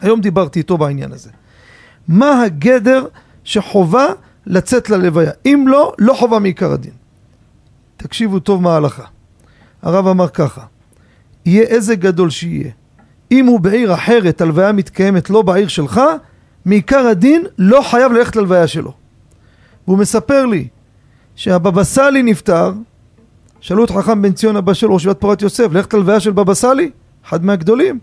היום 0.00 0.20
דיברתי 0.20 0.58
איתו 0.58 0.78
בעניין 0.78 1.12
הזה. 1.12 1.30
מה 2.08 2.42
הגדר 2.42 3.06
שחובה 3.44 4.06
לצאת 4.46 4.90
ללוויה? 4.90 5.30
אם 5.46 5.64
לא, 5.68 5.92
לא 5.98 6.14
חובה 6.14 6.38
מעיקר 6.38 6.72
הדין. 6.72 6.92
תקשיבו 7.96 8.38
טוב 8.38 8.62
מה 8.62 8.72
ההלכה. 8.74 9.04
הרב 9.82 10.06
אמר 10.06 10.28
ככה, 10.28 10.64
יהיה 11.46 11.62
איזה 11.62 11.94
גדול 11.94 12.30
שיהיה. 12.30 12.70
אם 13.30 13.46
הוא 13.46 13.60
בעיר 13.60 13.94
אחרת, 13.94 14.40
הלוויה 14.40 14.72
מתקיימת 14.72 15.30
לא 15.30 15.42
בעיר 15.42 15.68
שלך, 15.68 16.00
מעיקר 16.64 17.06
הדין 17.06 17.44
לא 17.58 17.82
חייב 17.90 18.12
ללכת 18.12 18.36
ללוויה 18.36 18.66
שלו. 18.66 18.92
והוא 19.86 19.98
מספר 19.98 20.46
לי 20.46 20.68
שהבבא 21.36 21.84
סאלי 21.84 22.22
נפטר, 22.22 22.72
שאלו 23.60 23.84
את 23.84 23.90
חכם 23.90 24.22
בן 24.22 24.32
ציון 24.32 24.56
אבא 24.56 24.74
של 24.74 24.86
ראש 24.86 25.02
ישיבת 25.02 25.20
פורת 25.20 25.42
יוסף, 25.42 25.72
ללכת 25.72 25.94
ללוויה 25.94 26.20
של 26.20 26.30
בבא 26.30 26.54
סאלי, 26.54 26.90
אחד 27.26 27.44
מהגדולים. 27.44 27.98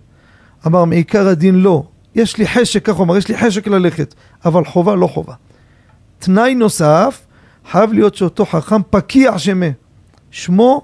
אמר, 0.67 0.85
מעיקר 0.85 1.27
הדין 1.27 1.55
לא. 1.55 1.83
יש 2.15 2.37
לי 2.37 2.47
חשק, 2.47 2.85
כך 2.85 2.95
הוא 2.95 3.05
אמר, 3.05 3.17
יש 3.17 3.27
לי 3.27 3.37
חשק 3.37 3.67
ללכת, 3.67 4.13
אבל 4.45 4.65
חובה 4.65 4.95
לא 4.95 5.07
חובה. 5.07 5.33
תנאי 6.19 6.55
נוסף, 6.55 7.25
חייב 7.71 7.93
להיות 7.93 8.15
שאותו 8.15 8.45
חכם 8.45 8.81
פקיע 8.89 9.39
שמה. 9.39 9.65
שמו 10.31 10.81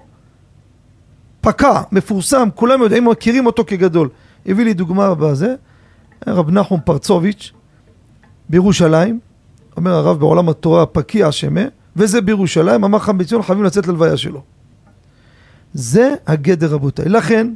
פקע, 1.43 1.81
מפורסם, 1.91 2.49
כולם 2.55 2.81
יודעים, 2.81 3.05
מכירים 3.05 3.45
אותו 3.45 3.63
כגדול. 3.67 4.09
הביא 4.45 4.65
לי 4.65 4.73
דוגמה 4.73 5.15
בזה, 5.15 5.55
רב 6.27 6.51
נחום 6.51 6.79
פרצוביץ' 6.85 7.51
בירושלים, 8.49 9.19
אומר 9.77 9.91
הרב 9.91 10.19
בעולם 10.19 10.49
התורה 10.49 10.85
פקיע 10.85 11.31
שמה, 11.31 11.61
וזה 11.95 12.21
בירושלים, 12.21 12.83
אמר 12.83 12.99
חם 12.99 13.17
בציון 13.17 13.43
חייבים 13.43 13.63
לצאת 13.63 13.87
ללוויה 13.87 14.17
שלו. 14.17 14.43
זה 15.73 16.13
הגדר 16.27 16.73
רבותיי. 16.73 17.09
לכן, 17.09 17.53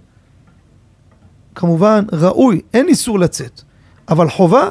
כמובן, 1.56 2.06
ראוי, 2.12 2.62
אין 2.74 2.88
איסור 2.88 3.20
לצאת, 3.20 3.62
אבל 4.10 4.30
חובה, 4.30 4.70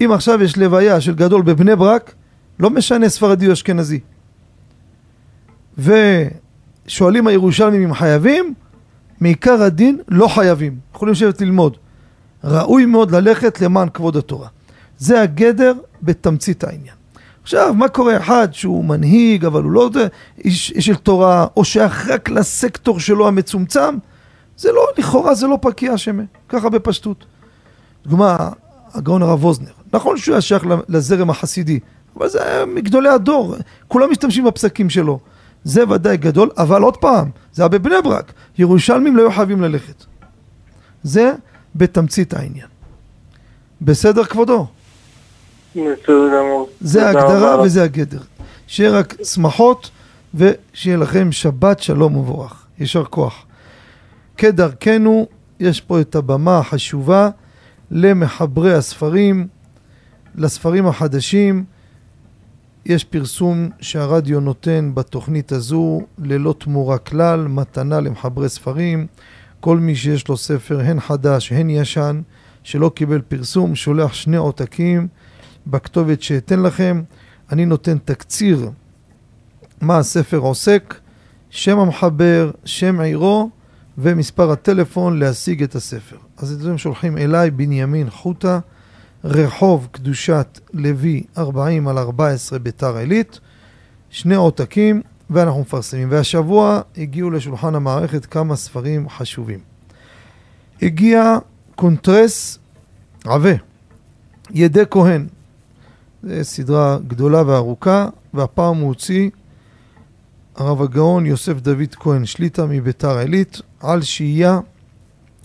אם 0.00 0.12
עכשיו 0.12 0.42
יש 0.42 0.58
לוויה 0.58 1.00
של 1.00 1.14
גדול 1.14 1.42
בבני 1.42 1.76
ברק, 1.76 2.14
לא 2.58 2.70
משנה 2.70 3.08
ספרדי 3.08 3.46
או 3.46 3.52
אשכנזי. 3.52 4.00
ושואלים 6.86 7.26
הירושלמים 7.26 7.82
אם 7.82 7.94
חייבים, 7.94 8.54
מעיקר 9.20 9.62
הדין 9.62 9.98
לא 10.08 10.28
חייבים, 10.28 10.78
יכולים 10.94 11.12
לשבת 11.12 11.40
ללמוד. 11.40 11.76
ראוי 12.44 12.86
מאוד 12.86 13.10
ללכת 13.10 13.60
למען 13.60 13.88
כבוד 13.88 14.16
התורה. 14.16 14.48
זה 14.98 15.20
הגדר 15.20 15.72
בתמצית 16.02 16.64
העניין. 16.64 16.94
עכשיו, 17.42 17.74
מה 17.74 17.88
קורה 17.88 18.16
אחד 18.16 18.48
שהוא 18.52 18.84
מנהיג, 18.84 19.44
אבל 19.44 19.62
הוא 19.62 19.72
לא 19.72 19.90
איש, 20.44 20.70
איש 20.70 20.86
של 20.86 20.94
תורה, 20.94 21.46
או 21.56 21.64
שייך 21.64 22.08
רק 22.08 22.30
לסקטור 22.30 23.00
שלו 23.00 23.28
המצומצם? 23.28 23.96
זה 24.56 24.72
לא, 24.72 24.86
לכאורה 24.98 25.34
זה 25.34 25.46
לא 25.46 25.58
פקיע 25.62 25.98
שמה, 25.98 26.22
ככה 26.48 26.68
בפשטות. 26.68 27.24
דוגמה, 28.06 28.50
הגאון 28.94 29.22
הרב 29.22 29.44
ווזנר, 29.44 29.70
נכון 29.92 30.16
שהוא 30.16 30.32
היה 30.32 30.40
שייך 30.40 30.66
לזרם 30.88 31.30
החסידי, 31.30 31.80
אבל 32.16 32.28
זה 32.28 32.64
מגדולי 32.66 33.08
הדור, 33.08 33.54
כולם 33.88 34.10
משתמשים 34.10 34.44
בפסקים 34.44 34.90
שלו. 34.90 35.18
זה 35.66 35.88
ודאי 35.88 36.16
גדול, 36.16 36.50
אבל 36.58 36.82
עוד 36.82 36.96
פעם, 36.96 37.30
זה 37.52 37.62
היה 37.62 37.68
בבני 37.68 37.94
ברק, 38.04 38.32
ירושלמים 38.58 39.16
לא 39.16 39.22
היו 39.22 39.32
חייבים 39.32 39.62
ללכת. 39.62 40.04
זה 41.02 41.32
בתמצית 41.74 42.34
העניין. 42.34 42.66
בסדר 43.82 44.24
כבודו? 44.24 44.66
זה 46.80 47.06
ההגדרה 47.06 47.60
וזה 47.62 47.82
הגדר. 47.82 48.20
שיהיה 48.66 48.90
רק 48.90 49.14
שמחות 49.24 49.90
ושיהיה 50.34 50.96
לכם 50.96 51.32
שבת 51.32 51.80
שלום 51.80 52.16
ומבורך. 52.16 52.66
יישר 52.78 53.04
כוח. 53.04 53.46
כדרכנו, 54.36 55.26
יש 55.60 55.80
פה 55.80 56.00
את 56.00 56.14
הבמה 56.14 56.58
החשובה 56.58 57.30
למחברי 57.90 58.74
הספרים, 58.74 59.46
לספרים 60.34 60.86
החדשים. 60.86 61.64
יש 62.88 63.04
פרסום 63.04 63.68
שהרדיו 63.80 64.40
נותן 64.40 64.90
בתוכנית 64.94 65.52
הזו 65.52 66.00
ללא 66.18 66.54
תמורה 66.58 66.98
כלל, 66.98 67.48
מתנה 67.48 68.00
למחברי 68.00 68.48
ספרים. 68.48 69.06
כל 69.60 69.78
מי 69.78 69.96
שיש 69.96 70.28
לו 70.28 70.36
ספר, 70.36 70.80
הן 70.80 71.00
חדש, 71.00 71.52
הן 71.52 71.70
ישן, 71.70 72.20
שלא 72.62 72.90
קיבל 72.94 73.20
פרסום, 73.20 73.74
שולח 73.74 74.12
שני 74.12 74.36
עותקים 74.36 75.08
בכתובת 75.66 76.22
שאתן 76.22 76.60
לכם. 76.60 77.02
אני 77.52 77.64
נותן 77.64 77.98
תקציר 78.04 78.70
מה 79.80 79.98
הספר 79.98 80.38
עוסק, 80.38 80.94
שם 81.50 81.78
המחבר, 81.78 82.50
שם 82.64 83.00
עירו 83.00 83.50
ומספר 83.98 84.50
הטלפון 84.50 85.18
להשיג 85.18 85.62
את 85.62 85.74
הספר. 85.74 86.16
אז 86.36 86.52
אתם 86.52 86.78
שולחים 86.78 87.18
אליי 87.18 87.50
בנימין 87.50 88.10
חוטה, 88.10 88.58
רחוב 89.28 89.88
קדושת 89.92 90.60
לוי 90.72 91.22
40 91.38 91.88
על 91.88 91.98
14 91.98 92.58
ביתר 92.58 92.96
עילית, 92.96 93.40
שני 94.10 94.34
עותקים 94.34 95.02
ואנחנו 95.30 95.60
מפרסמים. 95.60 96.08
והשבוע 96.10 96.80
הגיעו 96.96 97.30
לשולחן 97.30 97.74
המערכת 97.74 98.26
כמה 98.26 98.56
ספרים 98.56 99.08
חשובים. 99.08 99.58
הגיע 100.82 101.38
קונטרס 101.74 102.58
עבה, 103.24 103.50
ידי 104.50 104.82
כהן. 104.90 105.26
זו 106.22 106.44
סדרה 106.44 106.98
גדולה 107.06 107.42
וארוכה, 107.46 108.08
והפעם 108.34 108.76
הוא 108.76 108.88
הוציא 108.88 109.30
הרב 110.56 110.82
הגאון 110.82 111.26
יוסף 111.26 111.60
דוד 111.60 111.94
כהן 111.94 112.24
שליטה 112.24 112.66
מביתר 112.66 113.18
עילית 113.18 113.60
על 113.80 114.02
שהייה, 114.02 114.60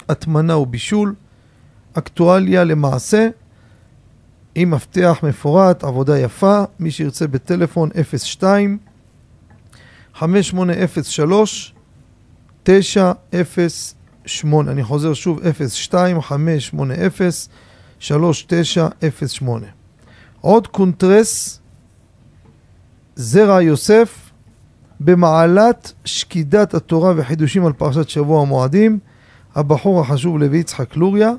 הטמנה 0.10 0.58
ובישול, 0.58 1.16
אקטואליה 1.94 2.64
למעשה, 2.64 3.30
עם 4.56 4.72
מפתח 4.72 5.20
מפורט, 5.24 5.84
עבודה 5.84 6.20
יפה, 6.20 6.64
מי 6.80 6.92
שירצה 6.92 7.28
בטלפון 7.28 7.90
02 8.18 8.78
5803 10.14 11.74
908 12.64 14.72
אני 14.72 14.84
חוזר 14.84 15.14
שוב 15.14 15.40
02 15.90 16.22
580 16.22 17.10
3908 18.00 19.68
עוד 20.42 20.68
קונטרס 20.68 21.60
זרע 23.16 23.62
יוסף 23.62 24.32
במעלת 25.00 25.94
שקידת 26.06 26.74
התורה 26.74 27.14
וחידושים 27.18 27.66
על 27.66 27.74
פרשת 27.74 28.10
שבוע 28.10 28.42
המועדים, 28.42 29.00
הבחור 29.56 30.02
החשוב 30.02 30.40
לוי 30.40 30.58
יצחק 30.58 30.96
לוריה, 30.96 31.32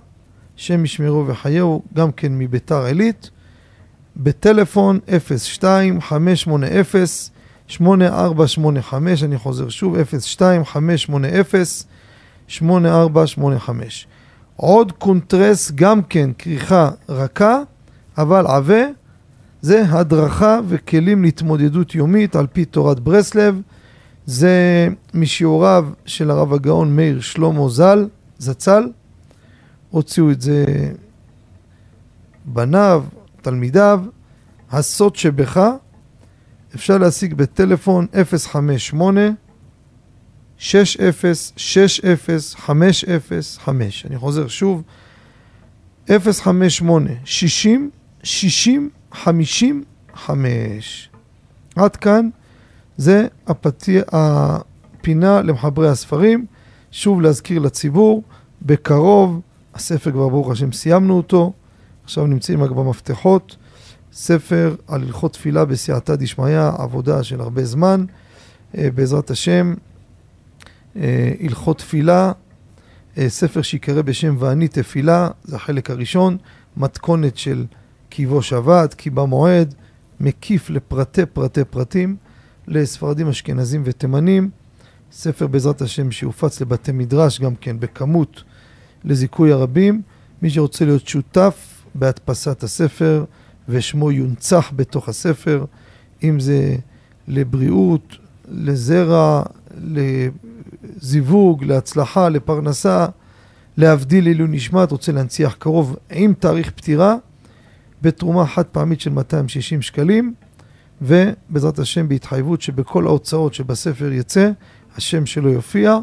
שם 0.62 0.84
ישמרו 0.84 1.26
וחייהו, 1.26 1.82
גם 1.94 2.12
כן 2.12 2.38
מביתר 2.38 2.84
עילית, 2.84 3.30
בטלפון 4.16 4.98
02-580-8485, 7.78 7.80
אני 9.22 9.38
חוזר 9.38 9.68
שוב, 9.68 9.96
02-580-8485. 12.50 12.60
עוד 14.56 14.92
קונטרס, 14.92 15.70
גם 15.74 16.02
כן 16.02 16.30
כריכה 16.38 16.90
רכה, 17.08 17.58
אבל 18.18 18.46
עבה, 18.46 18.82
זה 19.62 19.84
הדרכה 19.88 20.60
וכלים 20.68 21.22
להתמודדות 21.22 21.94
יומית 21.94 22.36
על 22.36 22.46
פי 22.46 22.64
תורת 22.64 23.00
ברסלב. 23.00 23.60
זה 24.26 24.88
משיעוריו 25.14 25.88
של 26.06 26.30
הרב 26.30 26.52
הגאון 26.52 26.96
מאיר 26.96 27.20
שלמה 27.20 27.68
ז"ל, 27.68 28.08
זצ"ל. 28.38 28.88
הוציאו 29.92 30.30
את 30.30 30.40
זה 30.40 30.64
בניו, 32.44 33.04
תלמידיו. 33.42 34.00
הסוד 34.70 35.16
שבך, 35.16 35.70
אפשר 36.74 36.98
להשיג 36.98 37.34
בטלפון 37.34 38.06
058 38.48 39.20
60 40.58 41.12
60 41.56 42.08
505. 42.56 44.06
אני 44.06 44.18
חוזר 44.18 44.48
שוב, 44.48 44.82
058 46.08 47.10
60 47.24 47.90
60 48.22 48.90
55. 49.12 51.10
עד 51.76 51.96
כאן 51.96 52.28
זה 52.96 53.26
הפתי... 53.46 53.98
הפינה 54.12 55.42
למחברי 55.42 55.88
הספרים. 55.88 56.46
שוב 56.90 57.20
להזכיר 57.20 57.58
לציבור, 57.58 58.22
בקרוב, 58.62 59.40
הספר 59.74 60.10
כבר 60.10 60.28
ברוך 60.28 60.50
השם 60.50 60.72
סיימנו 60.72 61.16
אותו, 61.16 61.52
עכשיו 62.04 62.26
נמצאים 62.26 62.62
רק 62.62 62.70
במפתחות. 62.70 63.56
ספר 64.12 64.74
על 64.88 65.02
הלכות 65.02 65.32
תפילה 65.32 65.64
בסייעתא 65.64 66.14
דשמיא, 66.16 66.60
עבודה 66.78 67.22
של 67.22 67.40
הרבה 67.40 67.64
זמן, 67.64 68.04
אה, 68.78 68.88
בעזרת 68.94 69.30
השם, 69.30 69.74
אה, 70.96 71.32
הלכות 71.40 71.78
תפילה, 71.78 72.32
אה, 73.18 73.28
ספר 73.28 73.62
שיקרא 73.62 74.02
בשם 74.02 74.36
ואני 74.38 74.68
תפילה, 74.68 75.28
זה 75.44 75.56
החלק 75.56 75.90
הראשון, 75.90 76.36
מתכונת 76.76 77.36
של 77.36 77.66
קיבו 78.08 78.42
שבת, 78.42 78.94
קיבה 78.94 79.24
מועד, 79.24 79.74
מקיף 80.20 80.70
לפרטי 80.70 81.26
פרטי 81.26 81.64
פרטים, 81.64 82.16
לספרדים, 82.68 83.28
אשכנזים 83.28 83.82
ותימנים, 83.84 84.50
ספר 85.12 85.46
בעזרת 85.46 85.82
השם 85.82 86.10
שיופץ 86.10 86.60
לבתי 86.60 86.92
מדרש 86.92 87.40
גם 87.40 87.54
כן 87.54 87.80
בכמות 87.80 88.42
לזיכוי 89.04 89.52
הרבים. 89.52 90.02
מי 90.42 90.50
שרוצה 90.50 90.84
להיות 90.84 91.08
שותף 91.08 91.84
בהדפסת 91.94 92.62
הספר 92.62 93.24
ושמו 93.68 94.12
יונצח 94.12 94.72
בתוך 94.76 95.08
הספר, 95.08 95.64
אם 96.22 96.40
זה 96.40 96.76
לבריאות, 97.28 98.16
לזרע, 98.48 99.42
לזיווג, 101.00 101.64
להצלחה, 101.64 102.28
לפרנסה, 102.28 103.06
להבדיל 103.76 104.24
לעילוי 104.24 104.48
נשמת, 104.48 104.90
רוצה 104.90 105.12
להנציח 105.12 105.54
קרוב 105.54 105.96
עם 106.10 106.34
תאריך 106.38 106.70
פטירה, 106.70 107.16
בתרומה 108.02 108.46
חד 108.46 108.64
פעמית 108.64 109.00
של 109.00 109.10
260 109.10 109.82
שקלים, 109.82 110.34
ובעזרת 111.02 111.78
השם 111.78 112.08
בהתחייבות 112.08 112.62
שבכל 112.62 113.06
ההוצאות 113.06 113.54
שבספר 113.54 114.12
יצא, 114.12 114.50
השם 114.96 115.26
שלו 115.26 115.50
יופיע. 115.50 115.98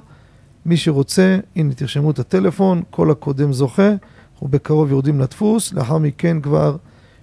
מי 0.69 0.77
שרוצה, 0.77 1.39
הנה 1.55 1.73
תרשמו 1.73 2.11
את 2.11 2.19
הטלפון, 2.19 2.81
כל 2.89 3.11
הקודם 3.11 3.53
זוכה, 3.53 3.89
אנחנו 4.33 4.47
בקרוב 4.47 4.91
יורדים 4.91 5.19
לדפוס, 5.19 5.73
לאחר 5.73 5.97
מכן 5.97 6.41
כבר 6.41 6.75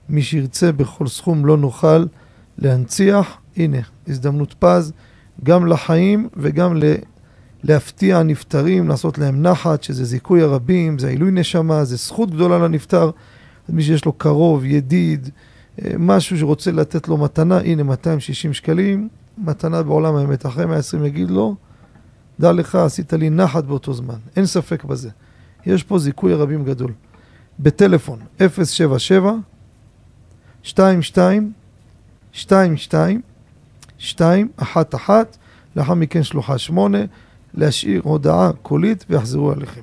מי 0.09 0.23
שירצה 0.23 0.73
בכל 0.73 1.07
סכום 1.07 1.47
לא 1.47 1.57
נוכל 1.57 2.05
להנציח. 2.59 3.37
הנה, 3.57 3.79
הזדמנות 4.09 4.55
פז, 4.59 4.93
גם 5.45 5.67
לחיים 5.67 6.29
וגם 6.37 6.77
ל... 6.77 6.95
להפתיע 7.63 8.23
נפטרים, 8.23 8.89
לעשות 8.89 9.19
להם 9.19 9.43
נחת, 9.43 9.83
שזה 9.83 10.05
זיכוי 10.05 10.43
הרבים, 10.43 10.99
זה 10.99 11.09
עילוי 11.09 11.31
נשמה, 11.31 11.85
זה 11.85 11.97
זכות 11.97 12.31
גדולה 12.31 12.59
לנפטר. 12.59 13.11
מי 13.69 13.83
שיש 13.83 14.05
לו 14.05 14.13
קרוב, 14.13 14.65
ידיד, 14.65 15.29
אה, 15.85 15.91
משהו 15.99 16.39
שרוצה 16.39 16.73
לתת 16.73 17.09
לו 17.09 17.17
מתנה, 17.17 17.59
הנה 17.59 17.83
260 17.83 18.53
שקלים, 18.53 19.09
מתנה 19.39 19.83
בעולם 19.83 20.17
האמת. 20.17 20.47
אחרי 20.47 20.67
120 20.67 21.05
יגיד 21.05 21.31
לו, 21.31 21.55
דע 22.41 22.53
לך, 22.53 22.74
עשית 22.74 23.12
לי 23.12 23.30
נחת 23.30 23.64
באותו 23.64 23.95
זמן. 23.95 24.18
אין 24.37 24.47
ספק 24.47 24.84
בזה. 24.84 25.11
יש 25.66 25.82
פה 25.82 25.99
זיכוי 25.99 26.32
הרבים 26.32 26.64
גדול. 26.64 26.93
בטלפון 27.61 28.18
077 28.39 29.32
22 30.64 31.53
22 32.34 33.20
211 33.99 35.22
לאחר 35.76 35.95
מכן 35.95 36.22
שלוחה 36.22 36.59
8 36.59 36.99
להשאיר 37.55 38.03
הודעה 38.05 38.51
קולית 38.62 39.05
ויחזרו 39.11 39.53
אליכם. 39.53 39.80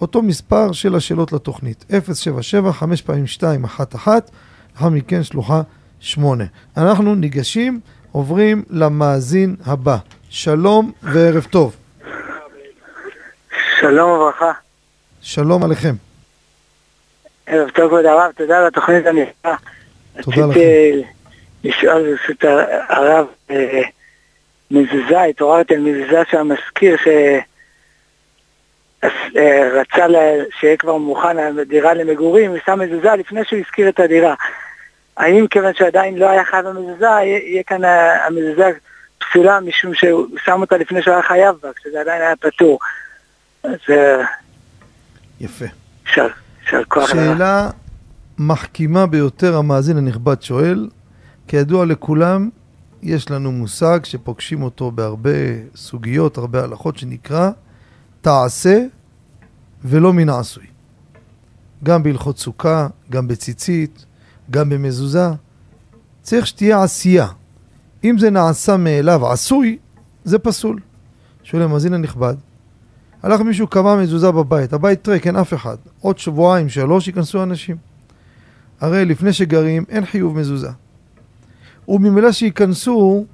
אותו 0.00 0.22
מספר 0.22 0.72
של 0.72 0.94
השאלות 0.94 1.32
לתוכנית 1.32 1.84
077 2.14 2.72
5 2.72 3.02
פעמים 3.02 3.26
2 3.26 3.64
1 3.64 3.94
1 3.94 4.30
לאחר 4.74 4.88
מכן 4.88 5.22
שלוחה 5.22 5.62
8 6.00 6.44
אנחנו 6.76 7.14
ניגשים, 7.14 7.80
עוברים 8.12 8.62
למאזין 8.70 9.56
הבא. 9.64 9.98
שלום 10.28 10.92
וערב 11.02 11.46
טוב. 11.50 11.76
שלום 13.80 14.10
וברכה. 14.10 14.52
שלום 15.22 15.64
עליכם. 15.64 15.94
ערב 17.46 17.70
טוב 17.70 17.88
כבוד 17.88 18.04
הרב, 18.04 18.32
תודה 18.36 18.58
על 18.58 18.66
התוכנית 18.66 19.06
הנפלאה. 19.06 19.54
תודה 20.22 20.36
לכם. 20.36 20.50
רציתי 20.50 21.02
לשאול 21.64 22.10
ברשות 22.10 22.44
הרב 22.88 23.26
אה, 23.50 23.82
מזוזה, 24.70 25.22
התעוררתי 25.22 25.74
על 25.74 25.80
מזוזה 25.80 26.22
שהמזכיר 26.30 26.96
שרצה 29.02 30.06
שיהיה 30.60 30.76
כבר 30.76 30.96
מוכן 30.96 31.38
הדירה 31.38 31.94
למגורים, 31.94 32.52
ושם 32.52 32.78
מזוזה 32.78 33.10
לפני 33.18 33.40
שהוא 33.44 33.60
הזכיר 33.66 33.88
את 33.88 34.00
הדירה. 34.00 34.34
האם 35.16 35.46
כיוון 35.46 35.74
שעדיין 35.74 36.18
לא 36.18 36.30
היה 36.30 36.44
חייב 36.44 36.66
במזוזה, 36.66 37.06
יהיה 37.06 37.62
כאן 37.62 37.84
המזוזה 38.26 38.70
פסולה 39.18 39.60
משום 39.60 39.94
שהוא 39.94 40.26
שם 40.44 40.60
אותה 40.60 40.76
לפני 40.76 41.02
שהוא 41.02 41.14
היה 41.14 41.22
חייב 41.22 41.56
בה, 41.62 41.72
כשזה 41.72 42.00
עדיין 42.00 42.22
היה 42.22 42.36
פטור. 42.36 42.78
אז 43.64 43.70
אה, 43.90 44.24
יפה. 45.40 45.64
יישר 46.06 46.84
כוח. 46.88 47.10
שאלה 47.10 47.70
מחכימה 48.38 49.06
ביותר 49.06 49.56
המאזין 49.56 49.96
הנכבד 49.96 50.42
שואל. 50.42 50.88
כידוע 51.48 51.86
לכולם, 51.86 52.50
יש 53.02 53.30
לנו 53.30 53.52
מושג 53.52 54.00
שפוגשים 54.04 54.62
אותו 54.62 54.90
בהרבה 54.90 55.30
סוגיות, 55.76 56.38
הרבה 56.38 56.64
הלכות, 56.64 56.96
שנקרא 56.98 57.50
תעשה 58.20 58.84
ולא 59.84 60.12
מן 60.12 60.28
העשוי. 60.28 60.66
גם 61.82 62.02
בהלכות 62.02 62.38
סוכה, 62.38 62.88
גם 63.10 63.28
בציצית, 63.28 64.04
גם 64.50 64.68
במזוזה. 64.68 65.28
צריך 66.22 66.46
שתהיה 66.46 66.82
עשייה. 66.82 67.26
אם 68.04 68.18
זה 68.18 68.30
נעשה 68.30 68.76
מאליו 68.76 69.32
עשוי, 69.32 69.78
זה 70.24 70.38
פסול. 70.38 70.80
שואל 71.42 71.62
המאזין 71.62 71.94
הנכבד, 71.94 72.34
הלך 73.22 73.40
מישהו 73.40 73.66
קבע 73.66 73.96
מזוזה 73.96 74.30
בבית, 74.30 74.72
הבית 74.72 75.08
ריק, 75.08 75.26
אין 75.26 75.36
אף 75.36 75.54
אחד. 75.54 75.76
עוד 76.00 76.18
שבועיים, 76.18 76.68
שלוש, 76.68 77.06
ייכנסו 77.06 77.42
אנשים. 77.42 77.76
הרי 78.80 79.04
לפני 79.04 79.32
שגרים, 79.32 79.84
אין 79.88 80.06
חיוב 80.06 80.38
מזוזה. 80.38 80.70
וממילא 81.88 82.32
שייכנסו, 82.32 83.24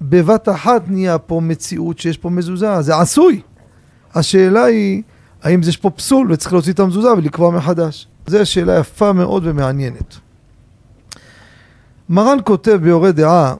בבת 0.00 0.48
אחת 0.48 0.88
נהיה 0.88 1.18
פה 1.18 1.40
מציאות 1.40 1.98
שיש 1.98 2.18
פה 2.18 2.30
מזוזה, 2.30 2.82
זה 2.82 2.96
עשוי. 2.96 3.40
השאלה 4.14 4.64
היא, 4.64 5.02
האם 5.42 5.60
יש 5.68 5.76
פה 5.76 5.90
פסול 5.90 6.32
וצריך 6.32 6.52
להוציא 6.52 6.72
את 6.72 6.80
המזוזה 6.80 7.12
ולקבוע 7.12 7.50
מחדש? 7.50 8.08
זו 8.26 8.46
שאלה 8.46 8.78
יפה 8.78 9.12
מאוד 9.12 9.42
ומעניינת. 9.46 10.16
מרן 12.08 12.38
כותב 12.44 12.78
ביורה 12.82 13.12
דעה, 13.12 13.54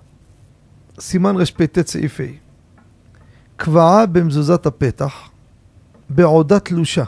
סימן 1.01 1.37
רפ"ט 1.37 1.87
סעיף 1.87 2.21
ה', 2.21 2.25
קבעה 3.57 4.07
במזוזת 4.07 4.67
הפתח, 4.67 5.29
בעודה 6.11 6.61
תלושה. 6.61 7.05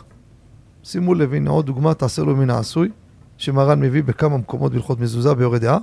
שימו 0.84 1.14
לב, 1.14 1.34
הנה 1.34 1.50
עוד 1.50 1.66
דוגמה, 1.66 1.94
תעשה 1.94 2.22
לו 2.22 2.36
מן 2.36 2.50
העשוי, 2.50 2.88
שמרן 3.36 3.80
מביא 3.80 4.02
בכמה 4.02 4.36
מקומות 4.36 4.72
בהלכות 4.72 5.00
מזוזה 5.00 5.34
ביורה 5.34 5.58
דעה. 5.58 5.78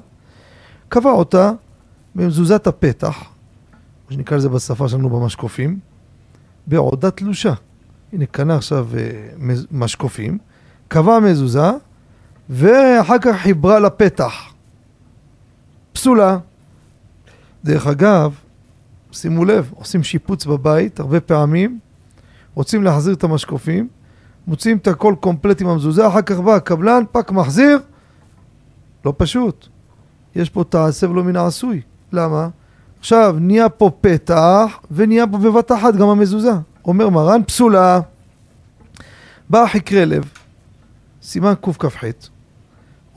קבע 0.90 1.10
אותה 1.12 1.52
במזוזת 2.16 2.68
הפתח, 2.68 3.24
מה 4.10 4.16
שנקרא 4.16 4.38
לזה 4.38 4.50
בשפה 4.50 4.90
שלנו 4.90 5.10
במשקופים, 5.10 5.80
בעודה 6.68 7.12
תלושה. 7.12 7.54
הנה, 8.14 8.26
קנה 8.26 8.56
עכשיו 8.56 8.88
אה, 8.98 9.56
משקופים, 9.72 10.38
קבע 10.88 11.20
מזוזה, 11.20 11.72
ואחר 12.50 13.20
כך 13.22 13.36
חיברה 13.36 13.80
לפתח. 13.80 14.34
פסולה. 15.94 16.38
דרך 17.64 17.88
אגב, 17.88 18.36
שימו 19.12 19.46
לב, 19.46 19.72
עושים 19.76 20.04
שיפוץ 20.04 20.46
בבית 20.46 21.00
הרבה 21.00 21.20
פעמים, 21.20 21.80
רוצים 22.56 22.84
להחזיר 22.84 23.14
את 23.14 23.24
המשקופים, 23.24 23.88
מוציאים 24.48 24.78
את 24.78 24.88
הכל 24.88 25.16
קומפלט 25.20 25.62
עם 25.62 25.68
המזוזה, 25.68 26.08
אחר 26.08 26.22
כך 26.22 26.40
בא 26.40 26.56
הקבלן, 26.56 27.04
פק 27.12 27.32
מחזיר, 27.32 27.80
לא 29.06 29.14
פשוט. 29.18 29.68
יש 30.36 30.50
פה 30.50 30.64
תעשה 30.64 31.10
ולא 31.10 31.24
מן 31.24 31.36
העשוי. 31.36 31.82
למה? 32.12 32.50
עכשיו, 33.00 33.36
נהיה 33.40 33.70
פה 33.70 33.92
פתח, 34.02 34.80
ונהיה 34.92 35.28
פה 35.28 35.38
בבת 35.38 35.72
אחת 35.72 35.96
גם 35.96 36.10
המזוזה. 36.10 36.54
אומר 36.86 37.10
מרן, 37.10 37.44
פסולה. 37.44 38.00
בא 39.50 39.68
חקרי 39.68 40.06
לב, 40.06 40.32
סימן 41.22 41.54
קכ"ח, 41.62 42.04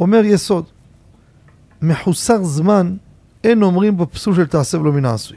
אומר 0.01 0.24
יסוד, 0.24 0.64
מחוסר 1.82 2.45
זמן, 2.45 2.97
אין 3.45 3.62
אומרים 3.62 3.97
בפסול 3.97 4.34
של 4.34 4.47
תעשה 4.47 4.78
ולא 4.78 4.93
מן 4.93 5.05
העשוי. 5.05 5.36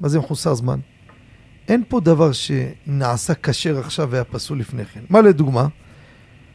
מה 0.00 0.08
זה 0.08 0.18
מחוסר 0.18 0.54
זמן? 0.54 0.78
אין 1.72 1.82
פה 1.88 2.00
דבר 2.00 2.30
שנעשה 2.32 3.34
כשר 3.34 3.78
עכשיו 3.78 4.08
והיה 4.10 4.24
פסול 4.24 4.58
לפני 4.58 4.84
כן. 4.84 5.00
מה 5.10 5.20
לדוגמה? 5.20 5.66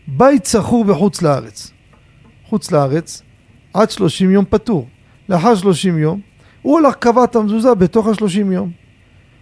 בית 0.07 0.45
שכור 0.45 0.85
בחוץ 0.85 1.21
לארץ. 1.21 1.71
חוץ 2.45 2.71
לארץ, 2.71 3.21
עד 3.73 3.91
30 3.91 4.31
יום 4.31 4.45
פטור. 4.49 4.87
לאחר 5.29 5.55
30 5.55 5.97
יום, 5.97 6.21
הוא 6.61 6.79
הלך 6.79 6.95
קבע 6.95 7.23
את 7.23 7.35
המזוזה 7.35 7.73
בתוך 7.73 8.07
ה-30 8.07 8.53
יום. 8.53 8.71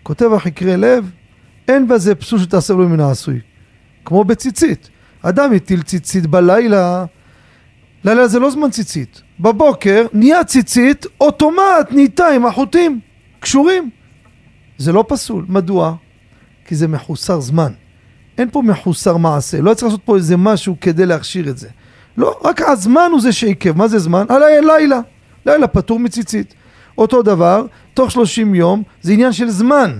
כותב 0.03 0.34
החקרי 0.34 0.78
לב, 0.78 1.11
אין 1.67 1.88
בזה 1.88 2.15
פסול 2.15 2.39
שתעשה 2.39 2.73
לו 2.73 2.89
מן 2.89 2.99
העשוי. 2.99 3.39
כמו 4.05 4.23
בציצית. 4.23 4.89
אדם 5.21 5.53
הטיל 5.53 5.82
ציצית 5.82 6.28
בלילה, 6.28 7.05
לילה 8.03 8.28
זה 8.28 8.39
לא 8.39 8.49
זמן 8.49 8.69
ציצית. 8.69 9.21
בבוקר 9.39 10.05
נהיה 10.13 10.43
ציצית, 10.43 11.05
אוטומט 11.21 11.91
נהייתה 11.91 12.28
עם 12.28 12.45
החוטים 12.45 12.99
קשורים. 13.39 13.89
זה 14.78 14.91
לא 14.91 15.05
פסול. 15.07 15.45
מדוע? 15.49 15.95
כי 16.65 16.76
זה 16.76 16.88
מחוסר 16.88 17.39
זמן. 17.39 17.71
אין 18.38 18.49
פה 18.51 18.61
מחוסר 18.61 19.17
מעשה. 19.17 19.61
לא 19.61 19.73
צריך 19.73 19.84
לעשות 19.84 20.01
פה 20.05 20.15
איזה 20.15 20.38
משהו 20.38 20.76
כדי 20.82 21.05
להכשיר 21.05 21.49
את 21.49 21.57
זה. 21.57 21.69
לא, 22.17 22.39
רק 22.43 22.61
הזמן 22.61 23.09
הוא 23.11 23.21
זה 23.21 23.32
שעיכב. 23.32 23.78
מה 23.78 23.88
זה 23.88 23.99
זמן? 23.99 24.26
הלילה. 24.30 24.99
לילה 25.45 25.67
פטור 25.67 25.99
מציצית. 25.99 26.53
אותו 26.97 27.21
דבר, 27.21 27.65
תוך 27.93 28.11
30 28.11 28.55
יום, 28.55 28.84
זה 29.01 29.13
עניין 29.13 29.34
של 29.34 29.49
זמן. 29.49 29.99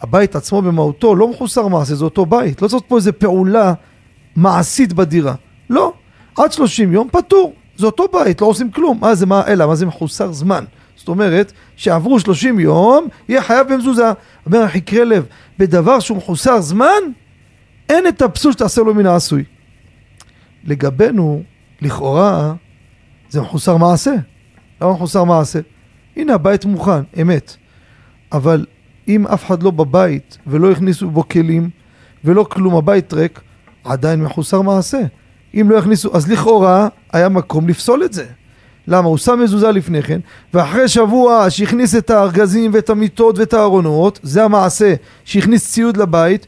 הבית 0.00 0.36
עצמו 0.36 0.62
במהותו 0.62 1.14
לא 1.14 1.30
מחוסר 1.30 1.68
מעשה, 1.68 1.94
זה 1.94 2.04
אותו 2.04 2.26
בית. 2.26 2.62
לא 2.62 2.68
צריך 2.68 2.82
פה 2.88 2.96
איזה 2.96 3.12
פעולה 3.12 3.72
מעשית 4.36 4.92
בדירה. 4.92 5.34
לא. 5.70 5.92
עד 6.38 6.52
30 6.52 6.92
יום 6.92 7.08
פטור. 7.12 7.54
זה 7.76 7.86
אותו 7.86 8.06
בית, 8.12 8.40
לא 8.40 8.46
עושים 8.46 8.70
כלום. 8.70 8.98
מה 9.00 9.14
זה, 9.14 9.26
מה, 9.26 9.42
אלא, 9.46 9.66
מה 9.66 9.74
זה 9.74 9.86
מחוסר 9.86 10.32
זמן? 10.32 10.64
זאת 11.00 11.08
אומרת, 11.08 11.52
שעברו 11.76 12.20
30 12.20 12.60
יום, 12.60 13.08
יהיה 13.28 13.42
חייב 13.42 13.72
במזוזה. 13.72 14.12
אומר 14.46 14.62
החקרי 14.62 15.04
לב, 15.04 15.26
בדבר 15.58 16.00
שהוא 16.00 16.16
מחוסר 16.16 16.60
זמן, 16.60 17.02
אין 17.88 18.06
את 18.08 18.22
הפסול 18.22 18.52
שתעשה 18.52 18.82
לו 18.82 18.94
מן 18.94 19.06
העשוי. 19.06 19.44
לגבינו, 20.64 21.42
לכאורה, 21.80 22.54
זה 23.30 23.40
מחוסר 23.40 23.76
מעשה. 23.76 24.14
למה 24.80 24.92
מחוסר 24.92 25.24
מעשה? 25.24 25.60
הנה 26.16 26.34
הבית 26.34 26.64
מוכן, 26.64 27.02
אמת. 27.20 27.56
אבל 28.32 28.66
אם 29.08 29.26
אף 29.26 29.46
אחד 29.46 29.62
לא 29.62 29.70
בבית 29.70 30.38
ולא 30.46 30.70
הכניסו 30.70 31.10
בו 31.10 31.28
כלים 31.28 31.70
ולא 32.24 32.44
כלום, 32.50 32.76
הבית 32.76 33.12
ריק, 33.12 33.40
עדיין 33.84 34.22
מחוסר 34.22 34.62
מעשה. 34.62 35.00
אם 35.54 35.66
לא 35.70 35.76
יכניסו, 35.76 36.16
אז 36.16 36.30
לכאורה 36.30 36.88
היה 37.12 37.28
מקום 37.28 37.68
לפסול 37.68 38.04
את 38.04 38.12
זה. 38.12 38.26
למה? 38.90 39.08
הוא 39.08 39.18
שם 39.18 39.40
מזוזה 39.42 39.70
לפני 39.70 40.02
כן, 40.02 40.20
ואחרי 40.54 40.88
שבוע 40.88 41.50
שהכניס 41.50 41.94
את 41.94 42.10
הארגזים 42.10 42.70
ואת 42.74 42.90
המיטות 42.90 43.38
ואת 43.38 43.54
הארונות, 43.54 44.20
זה 44.22 44.44
המעשה 44.44 44.94
שהכניס 45.24 45.72
ציוד 45.72 45.96
לבית, 45.96 46.46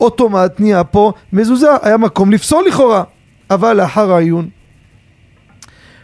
אוטומט 0.00 0.60
נהיה 0.60 0.84
פה 0.84 1.12
מזוזה, 1.32 1.68
היה 1.82 1.96
מקום 1.96 2.32
לפסול 2.32 2.64
לכאורה. 2.68 3.02
אבל 3.50 3.72
לאחר 3.72 4.12
העיון, 4.12 4.48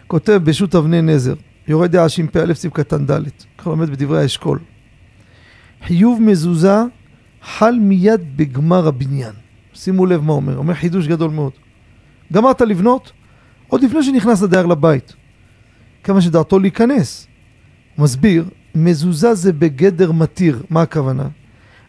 כותב 0.06 0.40
בשו"ת 0.44 0.74
אבני 0.74 1.02
נזר, 1.02 1.34
יורד 1.68 1.92
דעה 1.92 2.08
ש"פ 2.08 2.54
סיב 2.54 2.70
קטן 2.70 3.06
ד', 3.06 3.20
ככה 3.58 3.70
לומד 3.70 3.90
בדברי 3.90 4.22
האשכול. 4.22 4.58
חיוב 5.86 6.22
מזוזה 6.22 6.76
חל 7.42 7.78
מיד 7.80 8.36
בגמר 8.36 8.88
הבניין. 8.88 9.32
שימו 9.74 10.06
לב 10.06 10.20
מה 10.20 10.32
אומר, 10.32 10.56
אומר 10.56 10.74
חידוש 10.74 11.06
גדול 11.06 11.30
מאוד. 11.30 11.52
גמרת 12.32 12.60
לבנות, 12.60 13.12
עוד 13.68 13.82
לפני 13.82 14.02
שנכנס 14.02 14.42
הדייר 14.42 14.66
לבית. 14.66 15.14
כמה 16.08 16.20
שדעתו 16.20 16.58
להיכנס. 16.58 17.26
הוא 17.96 18.04
מסביר, 18.04 18.44
מזוזה 18.74 19.34
זה 19.34 19.52
בגדר 19.52 20.12
מתיר. 20.12 20.62
מה 20.70 20.82
הכוונה? 20.82 21.28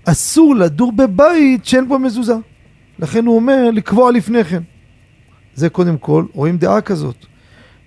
אסור 0.06 0.56
לדור 0.56 0.92
בבית 0.92 1.66
שאין 1.66 1.88
בו 1.88 2.00
מזוזה. 2.00 2.36
לכן 3.00 3.26
הוא 3.26 3.36
אומר 3.36 3.72
לקבוע 3.74 4.12
לפני 4.12 4.44
כן. 4.44 4.64
זה 5.56 5.70
קודם 5.70 5.98
כל, 5.98 6.26
רואים 6.34 6.58
דעה 6.58 6.82
כזאת. 6.82 7.26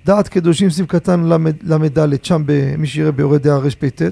דעת 0.05 0.29
קדושים 0.29 0.71
סביב 0.71 0.87
קטן 0.87 1.21
ל"ד, 1.63 2.25
שם 2.25 2.43
מי 2.79 2.87
שיראה 2.87 3.13
ביורד 3.13 3.43
דעה 3.43 3.59
רפ"ט, 3.59 4.03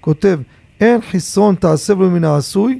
כותב, 0.00 0.40
אין 0.80 1.00
חסרון 1.00 1.54
תעשה 1.54 1.94
לו 1.94 2.10
מן 2.10 2.24
העשוי, 2.24 2.78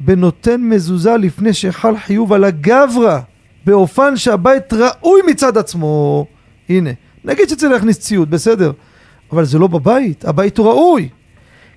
בנותן 0.00 0.60
מזוזה 0.60 1.16
לפני 1.16 1.52
שחל 1.52 1.98
חיוב 1.98 2.32
על 2.32 2.44
הגברא, 2.44 3.20
באופן 3.66 4.16
שהבית 4.16 4.72
ראוי 4.72 5.20
מצד 5.30 5.58
עצמו. 5.58 6.26
הנה, 6.68 6.90
נגיד 7.26 7.48
שצריך 7.48 7.72
להכניס 7.72 7.98
ציוד, 7.98 8.30
בסדר, 8.30 8.72
אבל 9.32 9.44
זה 9.44 9.58
לא 9.58 9.66
בבית, 9.66 10.24
הבית 10.24 10.58
הוא 10.58 10.66
ראוי. 10.66 11.08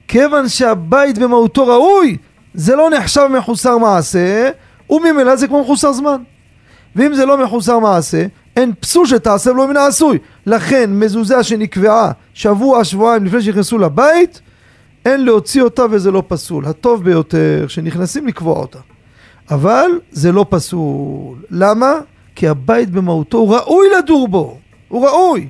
כיוון 0.08 0.50
שהבית 0.50 1.18
במהותו 1.18 1.68
ראוי, 1.68 2.18
זה 2.54 2.76
לא 2.76 2.90
נחשב 2.90 3.28
מחוסר 3.38 3.78
מעשה, 3.78 4.50
וממילא 4.90 5.36
זה 5.36 5.48
כמו 5.48 5.62
מחוסר 5.62 5.92
זמן. 5.92 6.22
ואם 6.96 7.14
זה 7.14 7.26
לא 7.26 7.44
מחוסר 7.44 7.80
מעשה, 7.80 8.26
אין 8.56 8.74
פסול 8.80 9.06
שתעשה 9.06 9.52
לו 9.52 9.68
מן 9.68 9.78
העשוי. 9.78 10.18
לכן 10.46 10.90
מזוזה 10.94 11.44
שנקבעה 11.44 12.12
שבוע, 12.34 12.84
שבועיים 12.84 13.26
לפני 13.26 13.42
שנכנסו 13.42 13.78
לבית, 13.78 14.42
אין 15.06 15.26
להוציא 15.26 15.62
אותה 15.62 15.86
וזה 15.92 16.12
לא 16.12 16.24
פסול. 16.28 16.66
הטוב 16.66 17.04
ביותר 17.04 17.66
שנכנסים 17.68 18.28
לקבוע 18.28 18.60
אותה. 18.60 18.80
אבל 19.52 19.90
זה 20.12 20.32
לא 20.32 20.46
פסול. 20.50 21.38
למה? 21.50 21.94
כי 22.36 22.48
הבית 22.48 22.90
במהותו 22.90 23.50
ראוי 23.50 23.88
לדור 23.98 24.28
בו. 24.28 24.58
הוא 24.90 25.08
ראוי. 25.08 25.48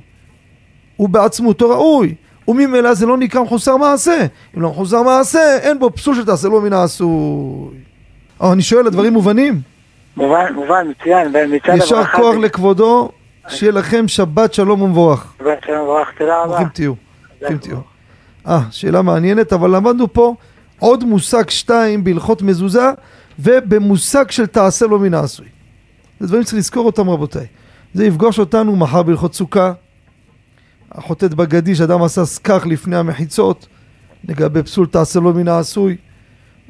הוא 0.96 1.08
בעצמותו 1.08 1.70
ראוי. 1.70 2.14
וממילא 2.48 2.94
זה 2.94 3.06
לא 3.06 3.16
נקרא 3.16 3.42
מחוסר 3.42 3.76
מעשה. 3.76 4.26
אם 4.56 4.62
לא 4.62 4.70
מחוסר 4.70 5.02
מעשה, 5.02 5.58
אין 5.58 5.78
בו 5.78 5.90
פסול 5.90 6.14
שתעשה 6.14 6.48
לו 6.48 6.60
מן 6.60 6.72
העשוי. 6.72 7.74
אבל 8.40 8.50
אני 8.50 8.62
שואל, 8.62 8.86
הדברים 8.86 9.12
מובנים? 9.12 9.60
מובן, 10.16 10.52
מובן, 10.54 10.86
מצוין, 10.88 11.32
ומצד 11.34 11.68
יישר 11.74 12.04
כוח 12.04 12.36
לכבודו, 12.36 13.10
שיהיה 13.48 13.72
לכם 13.72 14.08
שבת 14.08 14.54
שלום 14.54 14.82
ומבורך. 14.82 15.32
שבת 15.38 15.58
שלום 15.66 15.78
ומבורך, 15.78 16.08
תודה 16.18 16.36
רבה. 16.36 16.46
ברוכים 16.46 16.68
תהיו. 16.68 16.92
ברוכים 17.40 17.58
תהיו. 17.58 17.76
אה, 18.46 18.60
שאלה 18.70 19.02
מעניינת, 19.02 19.52
אבל 19.52 19.76
למדנו 19.76 20.12
פה 20.12 20.34
עוד 20.78 21.04
מושג 21.04 21.50
שתיים 21.50 22.04
בהלכות 22.04 22.42
מזוזה, 22.42 22.90
ובמושג 23.38 24.30
של 24.30 24.46
תעשה 24.46 24.86
לו 24.86 24.98
מן 24.98 25.14
העשוי. 25.14 25.46
זה 26.20 26.26
דברים 26.26 26.42
שצריך 26.42 26.58
לזכור 26.58 26.86
אותם 26.86 27.10
רבותיי. 27.10 27.46
זה 27.94 28.06
יפגוש 28.06 28.38
אותנו 28.38 28.76
מחר 28.76 29.02
בהלכות 29.02 29.34
סוכה. 29.34 29.72
החוטאת 30.92 31.34
בגדי 31.34 31.74
שאדם 31.74 32.02
עשה 32.02 32.24
סכך 32.24 32.66
לפני 32.66 32.96
המחיצות, 32.96 33.66
לגבי 34.28 34.62
פסול 34.62 34.86
תעשה 34.86 35.20
לו 35.20 35.32
מן 35.34 35.48
העשוי, 35.48 35.96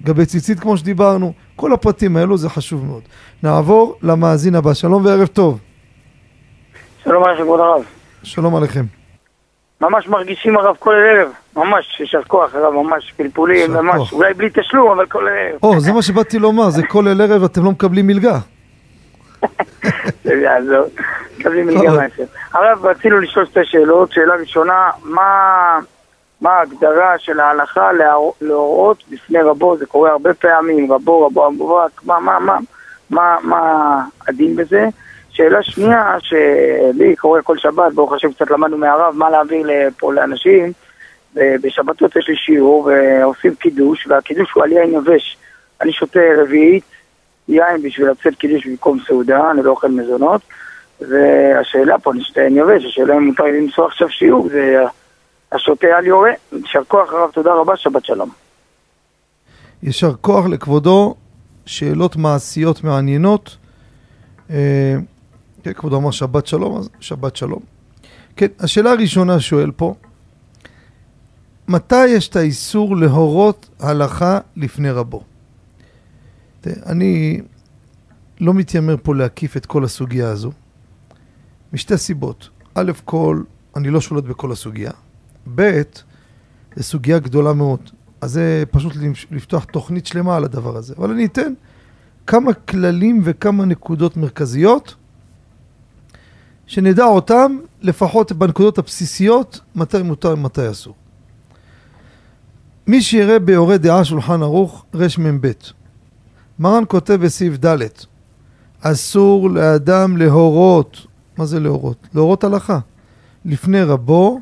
לגבי 0.00 0.26
ציצית 0.26 0.60
כמו 0.60 0.76
שדיברנו, 0.76 1.32
כל 1.56 1.72
הפרטים 1.72 2.16
האלו 2.16 2.36
זה 2.36 2.48
חשוב 2.48 2.84
מאוד. 2.84 3.02
נעבור 3.42 3.98
למאזין 4.02 4.54
הבא, 4.54 4.74
שלום 4.74 5.04
וערב 5.04 5.26
טוב. 5.26 5.58
שלום 7.04 7.24
עליכם 7.24 7.42
כבוד 7.42 7.60
הרב. 7.60 7.82
שלום 8.22 8.56
עליכם. 8.56 8.84
ממש 9.80 10.08
מרגישים 10.08 10.56
הרב 10.56 10.76
כל 10.78 10.94
ערב, 10.94 11.32
ממש 11.56 12.00
יישר 12.00 12.22
כוח 12.22 12.54
הרב, 12.54 12.74
ממש 12.74 13.12
פלפולים, 13.16 13.72
ממש, 13.72 14.12
אולי 14.12 14.34
בלי 14.34 14.48
תשלום, 14.54 14.90
אבל 14.90 15.06
כל 15.06 15.28
ערב. 15.28 15.58
או, 15.62 15.80
זה 15.80 15.92
מה 15.92 16.02
שבאתי 16.02 16.38
לומר, 16.38 16.70
זה 16.70 16.82
כל 16.86 17.08
ערב 17.08 17.44
אתם 17.44 17.64
לא 17.64 17.70
מקבלים 17.70 18.06
מלגה. 18.06 18.38
זה 20.24 20.34
יעזור, 20.34 20.84
מקבלים 21.38 21.66
מלגה 21.66 21.90
מהשם. 21.90 22.24
הרב, 22.52 22.86
רצינו 22.86 23.18
לשאול 23.18 23.46
שתי 23.46 23.60
שאלות, 23.64 24.12
שאלה 24.12 24.34
ראשונה, 24.34 24.90
מה... 25.04 25.78
ההגדרה 26.60 27.18
של 27.18 27.40
ההלכה 27.40 27.90
להורות 28.40 29.04
בפני 29.10 29.38
רבו, 29.38 29.76
זה 29.76 29.86
קורה 29.86 30.10
הרבה 30.10 30.34
פעמים, 30.34 30.92
רבו, 30.92 31.26
רבו, 31.26 31.46
רבו, 31.46 31.80
מה, 32.04 32.20
מה, 32.20 32.38
מה, 32.38 32.58
מה, 33.10 33.36
מה 33.42 34.02
הדין 34.28 34.56
בזה? 34.56 34.88
שאלה 35.30 35.62
שנייה, 35.62 36.16
שלי 36.18 37.16
קורה 37.16 37.42
כל 37.42 37.58
שבת, 37.58 37.92
ברוך 37.94 38.12
השם 38.12 38.32
קצת 38.32 38.50
למדנו 38.50 38.78
מהרב, 38.78 39.14
מה 39.16 39.30
להעביר 39.30 39.66
לפה 39.66 40.12
לאנשים, 40.12 40.72
בשבתות 41.34 42.16
יש 42.16 42.28
לי 42.28 42.36
שיעור 42.36 42.90
ועושים 42.90 43.54
קידוש, 43.54 44.06
והקידוש 44.06 44.52
הוא 44.52 44.64
על 44.64 44.72
יין 44.72 44.94
יבש. 44.94 45.36
אני 45.80 45.92
שותה 45.92 46.20
רביעית 46.36 46.84
יין 47.50 47.82
בשביל 47.82 48.10
לצאת 48.10 48.34
קידוש 48.34 48.66
במקום 48.66 48.98
סעודה, 49.06 49.50
אני 49.50 49.62
לא 49.62 49.70
אוכל 49.70 49.88
מזונות, 49.88 50.40
והשאלה 51.00 51.98
פה, 51.98 52.12
אני 52.12 52.24
שותה 52.24 52.40
יין 52.40 52.56
יבש, 52.56 52.84
השאלה 52.84 53.16
אם 53.16 53.24
מותר 53.24 53.44
לי 53.44 53.60
לנסוע 53.60 53.86
עכשיו 53.86 54.10
שיעור, 54.10 54.48
זה 54.48 54.84
השוטה 55.52 55.86
על 55.86 56.06
יורה. 56.06 56.30
יישר 56.52 56.84
כוח 56.88 57.12
הרב, 57.12 57.30
תודה 57.30 57.54
רבה, 57.54 57.76
שבת 57.76 58.04
שלום. 58.04 58.30
יישר 59.82 60.12
כוח 60.20 60.46
לכבודו, 60.46 61.14
שאלות 61.66 62.16
מעשיות 62.16 62.84
מעניינות. 62.84 63.56
אה, 64.50 64.94
כן, 65.62 65.72
כבודו 65.72 65.96
אמר 65.96 66.10
שבת 66.10 66.46
שלום, 66.46 66.76
אז 66.76 66.90
שבת 67.00 67.36
שלום. 67.36 67.60
כן, 68.36 68.46
השאלה 68.60 68.90
הראשונה 68.90 69.40
שואל 69.40 69.70
פה, 69.70 69.94
מתי 71.68 72.06
יש 72.06 72.28
את 72.28 72.36
האיסור 72.36 72.96
להורות 72.96 73.68
הלכה 73.80 74.38
לפני 74.56 74.90
רבו? 74.90 75.22
אני 76.66 77.40
לא 78.40 78.54
מתיימר 78.54 78.96
פה 79.02 79.14
להקיף 79.14 79.56
את 79.56 79.66
כל 79.66 79.84
הסוגיה 79.84 80.28
הזו, 80.28 80.52
משתי 81.72 81.98
סיבות. 81.98 82.48
א' 82.74 82.92
כל, 83.04 83.42
אני 83.76 83.90
לא 83.90 84.00
שולט 84.00 84.24
בכל 84.24 84.52
הסוגיה. 84.52 84.90
ב', 85.54 85.82
זו 86.76 86.82
סוגיה 86.82 87.18
גדולה 87.18 87.52
מאוד. 87.52 87.90
אז 88.20 88.32
זה 88.32 88.64
פשוט 88.70 88.92
לפתוח 89.30 89.64
תוכנית 89.64 90.06
שלמה 90.06 90.36
על 90.36 90.44
הדבר 90.44 90.76
הזה. 90.76 90.94
אבל 90.98 91.10
אני 91.10 91.24
אתן 91.24 91.52
כמה 92.26 92.54
כללים 92.54 93.20
וכמה 93.24 93.64
נקודות 93.64 94.16
מרכזיות, 94.16 94.94
שנדע 96.66 97.04
אותם 97.04 97.58
לפחות 97.80 98.32
בנקודות 98.32 98.78
הבסיסיות, 98.78 99.60
מתי 99.74 100.02
מותר 100.02 100.32
ומתי 100.32 100.70
אסור. 100.70 100.94
מי 102.86 103.02
שיראה 103.02 103.38
ביורה 103.38 103.76
דעה 103.76 104.04
שולחן 104.04 104.42
ערוך 104.42 104.84
רמ"ב 104.94 105.52
מרן 106.60 106.82
כותב 106.88 107.14
בסעיף 107.14 107.64
ד' 107.64 107.76
אסור 108.80 109.50
לאדם 109.50 110.16
להורות, 110.16 111.06
מה 111.38 111.46
זה 111.46 111.60
להורות? 111.60 112.08
להורות 112.14 112.44
הלכה. 112.44 112.78
לפני 113.44 113.82
רבו 113.82 114.40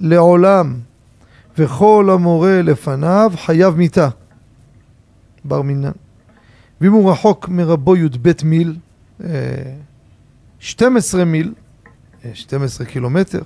לעולם, 0.00 0.74
וכל 1.58 2.10
המורה 2.12 2.62
לפניו 2.62 3.32
חייב 3.36 3.74
מיתה. 3.74 4.08
בר 5.44 5.62
מינן. 5.62 5.90
ואם 6.80 6.92
הוא 6.92 7.10
רחוק 7.10 7.48
מרבו 7.48 7.96
י"ב 7.96 8.32
מיל, 8.44 8.76
12 10.58 11.20
אה, 11.20 11.24
מיל, 11.24 11.54
12 12.34 12.86
אה, 12.86 12.92
קילומטר, 12.92 13.42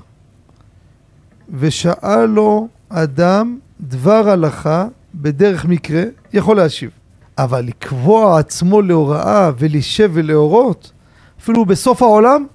ושאל 1.59 2.27
לו 2.27 2.69
אדם 2.89 3.59
דבר 3.81 4.29
הלכה 4.29 4.87
בדרך 5.15 5.65
מקרה, 5.65 6.03
יכול 6.33 6.57
להשיב. 6.57 7.02
אבל 7.39 7.61
לקבוע 7.65 8.39
עצמו 8.39 8.83
להוראה 8.83 9.51
ולשב 9.59 10.11
ולהורות, 10.15 10.93
אפילו 11.41 11.65
בסוף 11.65 12.03
העולם, 12.03 12.47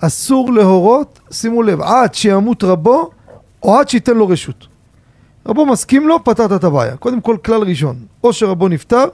אסור 0.00 0.52
להורות, 0.52 1.20
שימו 1.30 1.62
לב, 1.62 1.80
עד 1.80 2.14
שימות 2.14 2.64
רבו, 2.64 3.10
או 3.62 3.78
עד 3.78 3.88
שייתן 3.88 4.16
לו 4.16 4.28
רשות. 4.28 4.66
רבו 5.46 5.66
מסכים 5.66 6.08
לו, 6.08 6.24
פתרת 6.24 6.52
את 6.52 6.64
הבעיה. 6.64 6.96
קודם 6.96 7.20
כל, 7.20 7.36
כלל 7.44 7.62
ראשון, 7.62 7.96
או 8.24 8.32
שרבו 8.32 8.68
נפטר, 8.68 9.04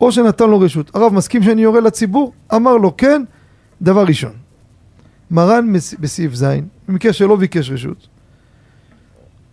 או 0.00 0.12
שנתן 0.12 0.50
לו 0.50 0.60
רשות. 0.60 0.96
הרב 0.96 1.12
מסכים 1.12 1.42
שאני 1.42 1.62
יורה 1.62 1.80
לציבור? 1.80 2.32
אמר 2.54 2.76
לו 2.76 2.96
כן, 2.96 3.22
דבר 3.82 4.04
ראשון. 4.04 4.32
מרן 5.30 5.72
בסעיף 6.00 6.34
ז', 6.34 6.44
במקרה 6.88 7.12
שלא 7.12 7.36
ביקש 7.36 7.70
רשות, 7.70 8.08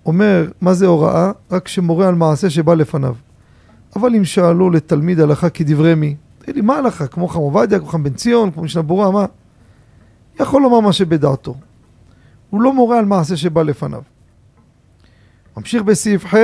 אומר, 0.06 0.48
מה 0.62 0.74
זה 0.74 0.88
הוראה? 0.88 1.32
רק 1.52 1.68
שמורה 1.68 2.08
על 2.08 2.16
מעשה 2.16 2.50
שבא 2.50 2.74
לפניו. 2.74 3.16
אבל 3.98 4.16
אם 4.16 4.26
שאלו 4.26 4.70
לתלמיד 4.70 5.20
הלכה 5.20 5.50
כדברי 5.50 5.96
מי, 5.96 6.16
תגיד 6.40 6.56
לי, 6.56 6.62
מה 6.62 6.78
הלכה? 6.78 7.08
כמו 7.08 7.28
חם 7.28 7.40
עובדיה, 7.40 7.80
כמו 7.80 7.88
חם 7.88 8.04
בן 8.04 8.14
ציון, 8.14 8.52
כמו 8.52 8.64
משנה 8.64 8.82
ברורה, 8.82 9.12
מה? 9.12 9.26
יכול 10.40 10.62
לומר 10.62 10.80
מה 10.80 10.94
שבדעתו. 10.94 11.56
הוא 12.50 12.62
לא 12.62 12.74
מורה 12.74 13.00
על 13.00 13.06
מעשה 13.06 13.38
שבא 13.38 13.64
לפניו. 13.64 14.02
ממשיך 15.58 15.84
בסעיף 15.84 16.26
ח' 16.26 16.36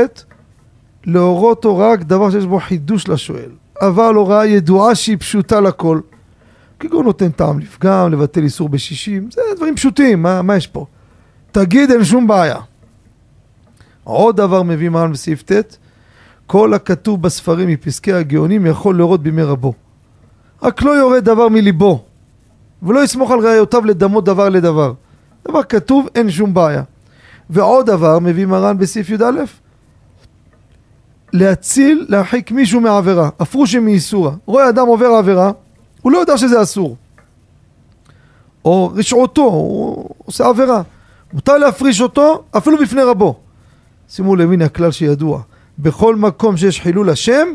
להורות 1.06 1.66
או 1.66 1.78
רק 1.78 2.04
דבר 2.04 2.32
שיש 2.32 2.46
בו 2.46 2.60
חידוש 2.60 3.08
לשואל, 3.08 3.52
אבל 3.82 4.16
הוראה 4.16 4.46
ידועה 4.46 4.96
שהיא 4.96 5.18
פשוטה 5.18 5.62
לכל. 5.62 6.00
כגון 6.80 7.06
נותן 7.06 7.32
טעם 7.32 7.60
לפגם, 7.60 8.12
לבטל 8.12 8.44
איסור 8.44 8.70
בשישים, 8.70 9.32
זה 9.32 9.42
דברים 9.56 9.76
פשוטים, 9.76 10.22
מה, 10.22 10.42
מה 10.42 10.56
יש 10.56 10.68
פה? 10.68 10.86
תגיד, 11.52 11.92
אין 11.92 12.04
שום 12.04 12.28
בעיה. 12.28 12.58
עוד 14.04 14.38
דבר 14.38 14.64
מביא 14.64 14.90
מרן 14.90 15.12
בסעיף 15.12 15.44
ט', 15.52 15.78
כל 16.48 16.74
הכתוב 16.74 17.22
בספרים 17.22 17.70
מפסקי 17.70 18.14
הגאונים 18.14 18.66
יכול 18.66 18.98
להורות 18.98 19.24
בימי 19.24 19.44
רבו. 19.44 19.74
רק 20.64 20.82
לא 20.82 20.92
יורד 20.92 21.26
דבר 21.26 21.50
מליבו, 21.50 22.04
ולא 22.84 23.04
יסמוך 23.04 23.32
על 23.32 23.40
ראיותיו 23.40 23.86
לדמות 23.86 24.26
דבר 24.26 24.50
לדבר. 24.50 24.94
דבר 25.48 25.64
כתוב, 25.64 26.08
אין 26.16 26.32
שום 26.32 26.54
בעיה. 26.54 26.84
ועוד 27.50 27.86
דבר 27.86 28.20
מביא 28.20 28.46
מרן 28.46 28.78
בסעיף 28.78 29.10
י"א, 29.10 29.26
להציל, 31.34 32.06
להרחיק 32.10 32.52
מישהו 32.52 32.82
מעבירה, 32.82 33.30
הפרושי 33.40 33.80
מאיסורה. 33.80 34.32
רואה 34.46 34.70
אדם 34.70 34.88
עובר 34.88 35.06
עבירה, 35.06 35.52
הוא 36.02 36.12
לא 36.12 36.18
יודע 36.18 36.38
שזה 36.38 36.62
אסור. 36.62 36.98
או 38.66 38.92
רשעותו, 38.96 39.42
הוא 39.42 40.10
עושה 40.26 40.48
עבירה. 40.48 40.82
מותר 41.34 41.58
להפריש 41.58 42.02
אותו 42.02 42.44
אפילו 42.58 42.78
בפני 42.78 43.02
רבו. 43.02 43.40
שימו 44.10 44.36
לב, 44.36 44.52
הנה 44.52 44.66
הכלל 44.66 44.92
שידוע. 44.92 45.42
בכל 45.80 46.16
מקום 46.16 46.58
שיש 46.58 46.82
חילול 46.82 47.10
השם, 47.10 47.48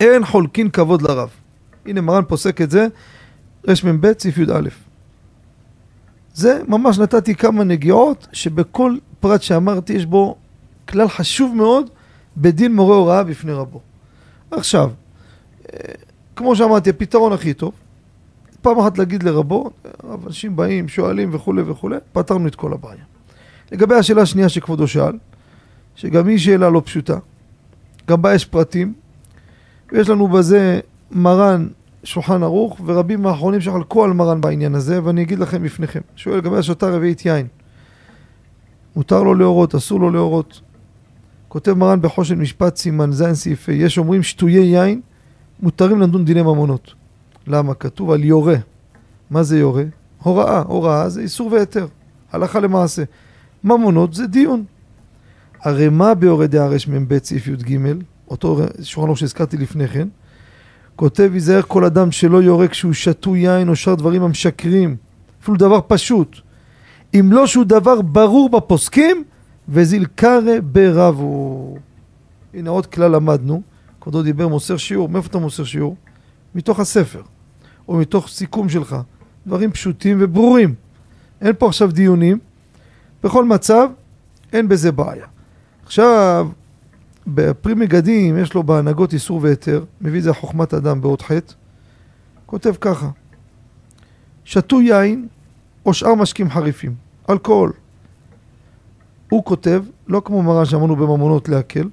אין 0.00 0.24
חולקין 0.24 0.70
כבוד 0.70 1.02
לרב. 1.02 1.30
הנה 1.86 2.00
מרן 2.00 2.24
פוסק 2.28 2.60
את 2.60 2.70
זה, 2.70 2.86
רמ"ב, 3.68 4.12
סעיף 4.18 4.38
י"א. 4.38 4.68
זה 6.34 6.62
ממש 6.68 6.98
נתתי 6.98 7.34
כמה 7.34 7.64
נגיעות 7.64 8.28
שבכל 8.32 8.96
פרט 9.20 9.42
שאמרתי 9.42 9.92
יש 9.92 10.06
בו 10.06 10.36
כלל 10.88 11.08
חשוב 11.08 11.56
מאוד 11.56 11.90
בדין 12.36 12.74
מורה 12.74 12.96
הוראה 12.96 13.24
בפני 13.24 13.52
רבו. 13.52 13.80
עכשיו, 14.50 14.90
אה, 15.72 15.78
כמו 16.36 16.56
שאמרתי, 16.56 16.90
הפתרון 16.90 17.32
הכי 17.32 17.54
טוב, 17.54 17.72
פעם 18.62 18.78
אחת 18.78 18.98
להגיד 18.98 19.22
לרבו, 19.22 19.70
אנשים 20.26 20.56
באים, 20.56 20.88
שואלים 20.88 21.34
וכולי 21.34 21.62
וכולי, 21.62 21.96
פתרנו 22.12 22.48
את 22.48 22.54
כל 22.54 22.72
הבעיה. 22.72 23.04
לגבי 23.72 23.94
השאלה 23.94 24.22
השנייה 24.22 24.48
שכבודו 24.48 24.88
שאל, 24.88 25.18
שגם 25.96 26.28
היא 26.28 26.38
שאלה 26.38 26.70
לא 26.70 26.82
פשוטה, 26.84 27.18
גם 28.08 28.22
בה 28.22 28.34
יש 28.34 28.44
פרטים, 28.44 28.94
ויש 29.92 30.08
לנו 30.08 30.28
בזה 30.28 30.80
מרן 31.10 31.68
שולחן 32.04 32.42
ערוך, 32.42 32.80
ורבים 32.84 33.22
מהאחרונים 33.22 33.60
שחלקו 33.60 34.04
על 34.04 34.12
מרן 34.12 34.40
בעניין 34.40 34.74
הזה, 34.74 35.04
ואני 35.04 35.22
אגיד 35.22 35.38
לכם 35.38 35.62
בפניכם. 35.62 36.00
שואל 36.16 36.36
לגבי 36.36 36.58
השוטה 36.58 36.88
רביעית 36.88 37.26
יין, 37.26 37.46
מותר 38.96 39.22
לו 39.22 39.34
להורות, 39.34 39.74
אסור 39.74 40.00
לו 40.00 40.10
להורות. 40.10 40.60
כותב 41.48 41.72
מרן 41.72 42.02
בחושן 42.02 42.38
משפט 42.38 42.76
סימן 42.76 43.12
ז' 43.12 43.32
סעיפי, 43.32 43.72
יש 43.72 43.98
אומרים 43.98 44.22
שטויי 44.22 44.66
יין, 44.66 45.00
מותרים 45.60 46.00
לדון 46.00 46.24
דיני 46.24 46.42
ממונות. 46.42 46.94
למה? 47.46 47.74
כתוב 47.74 48.10
על 48.10 48.24
יורה. 48.24 48.56
מה 49.30 49.42
זה 49.42 49.58
יורה? 49.58 49.84
הוראה. 50.22 50.62
הוראה 50.62 51.08
זה 51.08 51.20
איסור 51.20 51.52
והיתר. 51.52 51.86
הלכה 52.32 52.60
למעשה. 52.60 53.02
ממונות 53.64 54.14
זה 54.14 54.26
דיון. 54.26 54.64
הרי 55.64 55.88
מה 55.88 56.14
ביורדי 56.14 56.58
הרמ"ב 56.58 57.18
סעיף 57.24 57.46
י"ג, 57.46 57.78
אותו 58.28 58.60
שולחן 58.82 59.14
שהזכרתי 59.14 59.56
לפני 59.56 59.88
כן, 59.88 60.08
כותב 60.96 61.30
ייזהר 61.34 61.62
כל 61.62 61.84
אדם 61.84 62.12
שלא 62.12 62.42
יורה 62.42 62.68
כשהוא 62.68 62.92
שתו 62.92 63.36
יין 63.36 63.68
או 63.68 63.76
שאר 63.76 63.94
דברים 63.94 64.22
המשקרים, 64.22 64.96
אפילו 65.42 65.56
דבר 65.56 65.80
פשוט. 65.86 66.36
אם 67.14 67.28
לא 67.32 67.46
שהוא 67.46 67.64
דבר 67.64 68.02
ברור 68.02 68.50
בפוסקים, 68.50 69.24
וזילקרה 69.68 70.60
ברבו. 70.72 71.76
הנה 72.54 72.70
עוד 72.70 72.86
כלל 72.86 73.10
למדנו, 73.10 73.62
כבודו 74.00 74.22
דיבר 74.22 74.48
מוסר 74.48 74.76
שיעור, 74.76 75.08
מאיפה 75.08 75.28
אתה 75.28 75.38
מוסר 75.38 75.64
שיעור? 75.64 75.96
מתוך 76.54 76.80
הספר, 76.80 77.22
או 77.88 77.96
מתוך 77.96 78.28
סיכום 78.28 78.68
שלך. 78.68 78.96
דברים 79.46 79.72
פשוטים 79.72 80.16
וברורים. 80.20 80.74
אין 81.40 81.52
פה 81.58 81.66
עכשיו 81.66 81.92
דיונים. 81.92 82.38
בכל 83.22 83.44
מצב, 83.44 83.88
אין 84.52 84.68
בזה 84.68 84.92
בעיה. 84.92 85.26
עכשיו, 85.86 86.48
בפרי 87.26 87.74
מגדים 87.74 88.38
יש 88.38 88.54
לו 88.54 88.62
בהנהגות 88.62 89.12
איסור 89.12 89.40
והיתר, 89.42 89.84
מביא 90.00 90.18
את 90.18 90.24
זה 90.24 90.32
חוכמת 90.32 90.74
אדם 90.74 91.00
באות 91.00 91.22
חטא, 91.22 91.54
כותב 92.46 92.74
ככה: 92.80 93.10
שתו 94.44 94.80
יין 94.80 95.28
או 95.86 95.94
שאר 95.94 96.14
משקים 96.14 96.50
חריפים, 96.50 96.94
אלכוהול. 97.30 97.72
הוא 99.28 99.44
כותב, 99.44 99.84
לא 100.08 100.22
כמו 100.24 100.42
מרן 100.42 100.64
שאמרנו 100.64 100.96
בממונות 100.96 101.48
להקל, 101.48 101.88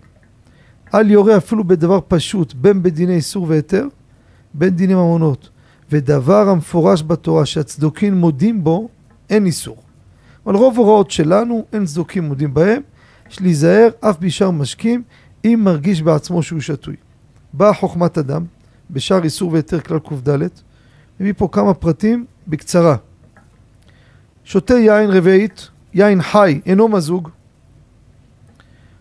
אל 0.94 1.12
יורה 1.12 1.38
אפילו 1.38 1.64
בדבר 1.64 2.00
פשוט, 2.08 2.54
בין 2.54 2.84
בדיני 2.84 3.16
איסור 3.16 3.46
והיתר, 3.50 3.88
בין 4.54 4.70
דיני 4.70 4.94
ממונות. 4.94 5.50
ודבר 5.92 6.50
המפורש 6.50 7.04
בתורה 7.04 7.46
שהצדוקים 7.46 8.18
מודים 8.18 8.64
בו, 8.64 8.90
אין 9.30 9.46
איסור. 9.46 9.78
אבל 10.46 10.56
רוב 10.56 10.78
הוראות 10.78 11.12
שלנו, 11.12 11.66
אין 11.74 11.86
צדוקים 11.86 12.24
מודים 12.24 12.54
בהם, 12.54 12.82
יש 13.32 13.42
להיזהר 13.42 13.90
אף 14.00 14.18
בשאר 14.20 14.52
משקים, 14.52 15.04
אם 15.46 15.62
מרגיש 15.64 16.02
בעצמו 16.02 16.44
שהוא 16.44 16.60
שתוי. 16.60 16.96
באה 17.54 17.74
חוכמת 17.74 18.18
אדם, 18.18 18.46
בשאר 18.92 19.24
איסור 19.24 19.54
והיתר 19.54 19.80
כלל 19.80 20.00
קד, 20.00 20.48
מביא 21.20 21.34
פה 21.38 21.48
כמה 21.52 21.74
פרטים 21.74 22.26
בקצרה. 22.48 22.96
שותה 24.44 24.74
יין 24.74 25.10
רביעית, 25.10 25.70
יין 25.94 26.22
חי, 26.22 26.62
אינו 26.66 26.88
מזוג, 26.88 27.30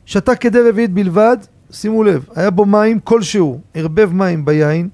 שתה 0.06 0.34
כדי 0.34 0.58
רביעית 0.68 0.90
בלבד, 0.90 1.36
שימו 1.70 2.04
לב, 2.04 2.28
היה 2.36 2.50
בו 2.50 2.66
מים 2.66 3.00
כלשהו, 3.00 3.60
ערבב 3.74 4.12
מים 4.12 4.44
ביין, 4.44 4.88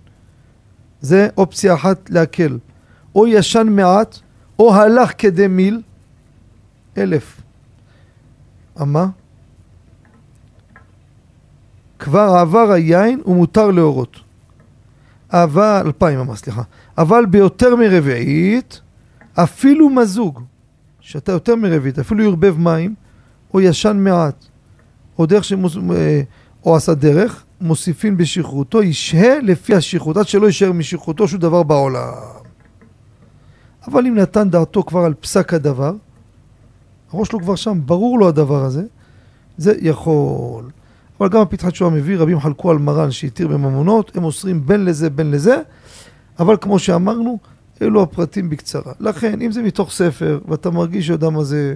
זה 1.01 1.29
אופציה 1.37 1.75
אחת 1.75 2.11
להקל. 2.11 2.59
או 3.15 3.27
ישן 3.27 3.67
מעט, 3.71 4.19
או 4.59 4.75
הלך 4.75 5.13
כדי 5.19 5.47
מיל, 5.47 5.83
אלף. 6.99 7.41
אמה? 8.83 9.07
כבר 11.99 12.37
עבר 12.41 12.73
היין 12.73 13.21
ומותר 13.27 13.71
להורות. 13.71 14.21
אבל, 15.31 15.83
אלפיים 15.87 16.19
אמה, 16.19 16.37
סליחה. 16.37 16.63
אבל 16.99 17.27
ביותר 17.27 17.77
מרביעית, 17.77 18.81
אפילו 19.35 19.91
מזוג, 19.91 20.43
שאתה 21.01 21.33
יותר 21.33 21.57
מרביעית, 21.57 21.99
אפילו 21.99 22.25
ירבב 22.25 22.59
מים, 22.59 22.95
או 23.55 23.61
ישן 23.61 23.97
מעט, 24.01 24.45
או 25.19 25.27
דרך 25.27 25.45
שמוס... 25.45 25.77
אה, 25.77 26.23
או 26.65 26.77
עשה 26.77 26.95
דרך, 26.95 27.45
מוסיפין 27.61 28.17
בשכרותו, 28.17 28.83
ישהה 28.83 29.41
לפי 29.41 29.75
השכרות, 29.75 30.17
עד 30.17 30.27
שלא 30.27 30.47
יישאר 30.47 30.73
משכרותו 30.73 31.29
שום 31.29 31.41
דבר 31.41 31.63
בעולם. 31.63 32.13
אבל 33.89 34.07
אם 34.07 34.15
נתן 34.15 34.51
דעתו 34.51 34.83
כבר 34.83 35.01
על 35.01 35.15
פסק 35.15 35.55
הדבר, 35.55 35.95
הראש 37.13 37.29
שלו 37.29 37.41
כבר 37.41 37.57
שם, 37.57 37.81
ברור 37.85 38.19
לו 38.19 38.29
הדבר 38.29 38.65
הזה, 38.65 38.83
זה 39.57 39.75
יכול. 39.81 40.71
אבל 41.21 41.29
גם 41.29 41.41
הפתחת 41.41 41.75
שואה 41.75 41.91
מביא, 41.91 42.19
רבים 42.19 42.41
חלקו 42.41 42.71
על 42.71 42.79
מרן 42.79 43.11
שהתיר 43.11 43.49
בממונות, 43.49 44.17
הם 44.17 44.25
אוסרים 44.25 44.67
בין 44.67 44.85
לזה 44.85 45.11
בין 45.11 45.31
לזה, 45.31 45.57
אבל 46.39 46.57
כמו 46.61 46.79
שאמרנו, 46.79 47.39
אלו 47.83 48.03
הפרטים 48.03 48.51
בקצרה. 48.51 48.93
לכן, 49.01 49.43
אם 49.43 49.53
זה 49.53 49.63
מתוך 49.63 49.91
ספר, 49.91 50.41
ואתה 50.49 50.71
מרגיש 50.71 51.07
שהאדם 51.07 51.39
הזה 51.39 51.75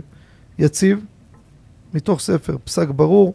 יציב, 0.58 1.04
מתוך 1.94 2.20
ספר, 2.20 2.56
פסק 2.64 2.88
ברור, 2.88 3.34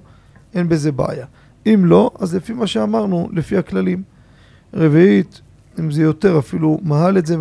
אין 0.53 0.69
בזה 0.69 0.91
בעיה. 0.91 1.25
אם 1.65 1.85
לא, 1.85 2.11
אז 2.19 2.35
לפי 2.35 2.53
מה 2.53 2.67
שאמרנו, 2.67 3.29
לפי 3.33 3.57
הכללים. 3.57 4.03
רביעית, 4.73 5.41
אם 5.79 5.91
זה 5.91 6.01
יותר, 6.01 6.39
אפילו 6.39 6.79
מהל 6.83 7.17
את 7.17 7.25
זה, 7.25 7.35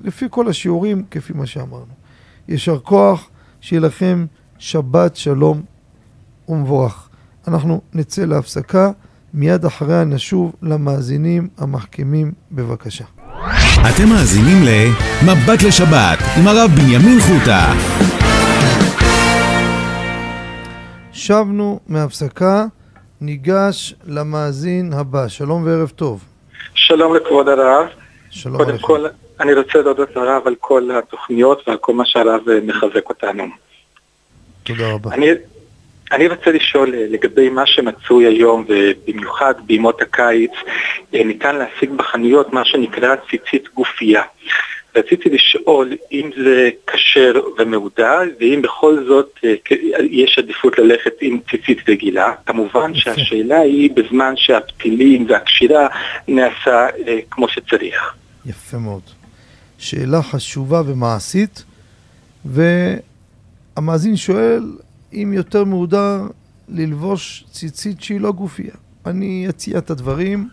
לפי 0.00 0.26
כל 0.30 0.48
השיעורים, 0.48 1.04
כפי 1.10 1.32
מה 1.32 1.46
שאמרנו. 1.46 1.94
יישר 2.48 2.78
כוח, 2.78 3.30
שיהיה 3.60 3.80
לכם 3.80 4.26
שבת 4.58 5.16
שלום 5.16 5.62
ומבורך. 6.48 7.08
אנחנו 7.48 7.80
נצא 7.94 8.24
להפסקה, 8.24 8.90
מיד 9.34 9.64
אחריה 9.64 10.04
נשוב 10.04 10.52
למאזינים 10.62 11.48
המחכימים 11.58 12.32
בבקשה. 12.52 13.04
אתם 13.90 14.08
מאזינים 14.08 14.56
ל"מבט 14.64 15.62
לשבת" 15.62 16.18
עם 16.38 16.48
הרב 16.48 16.70
בנימין 16.70 17.20
חוטה. 17.20 17.72
שבנו 21.12 21.80
מהפסקה, 21.88 22.66
ניגש 23.20 23.94
למאזין 24.06 24.92
הבא. 24.92 25.28
שלום 25.28 25.64
וערב 25.64 25.88
טוב. 25.88 26.24
שלום 26.74 27.16
לכבוד 27.16 27.48
הרב. 27.48 27.86
שלום 28.30 28.56
קודם 28.56 28.70
עליכם. 28.70 28.86
כל, 28.86 29.06
אני 29.40 29.54
רוצה 29.54 29.78
להודות 29.78 30.16
לרב 30.16 30.46
על 30.46 30.54
כל 30.60 30.90
התוכניות 30.98 31.68
ועל 31.68 31.76
כל 31.76 31.94
מה 31.94 32.06
שהרב 32.06 32.40
מחזק 32.64 33.08
אותנו. 33.08 33.44
תודה 34.62 34.92
רבה. 34.92 35.10
אני, 35.14 35.26
אני 36.12 36.28
רוצה 36.28 36.50
לשאול 36.52 36.94
אה, 36.94 37.06
לגבי 37.08 37.48
מה 37.48 37.66
שמצוי 37.66 38.26
היום, 38.26 38.64
ובמיוחד 38.68 39.54
בימות 39.66 40.02
הקיץ, 40.02 40.50
אה, 41.14 41.24
ניתן 41.24 41.56
להשיג 41.56 41.90
בחנויות 41.90 42.52
מה 42.52 42.64
שנקרא 42.64 43.14
ציצית 43.30 43.68
גופייה. 43.74 44.22
רציתי 44.96 45.30
לשאול 45.30 45.92
אם 46.12 46.30
זה 46.44 46.70
כשר 46.86 47.40
ומהודר, 47.58 48.20
ואם 48.40 48.62
בכל 48.62 49.04
זאת 49.08 49.38
אה, 49.44 49.54
יש 50.10 50.38
עדיפות 50.38 50.78
ללכת 50.78 51.12
עם 51.20 51.38
ציצית 51.50 51.88
רגילה. 51.88 52.32
כמובן. 52.46 52.94
שהשאלה 52.94 53.58
היא 53.60 53.90
בזמן 53.94 54.34
שהפתילים 54.36 55.26
והקשירה 55.28 55.86
נעשה 56.28 56.86
כמו 57.30 57.48
שצריך. 57.48 58.14
יפה 58.46 58.76
מאוד. 58.78 59.02
שאלה 59.78 60.22
חשובה 60.22 60.82
ומעשית, 60.86 61.64
והמאזין 62.44 64.16
שואל 64.16 64.62
אם 65.12 65.32
יותר 65.34 65.64
מהודר 65.64 66.26
ללבוש 66.68 67.46
ציצית 67.50 68.00
שהיא 68.00 68.20
לא 68.20 68.32
גופייה. 68.32 68.74
אני 69.06 69.46
אציע 69.48 69.78
את 69.78 69.90
הדברים, 69.90 70.48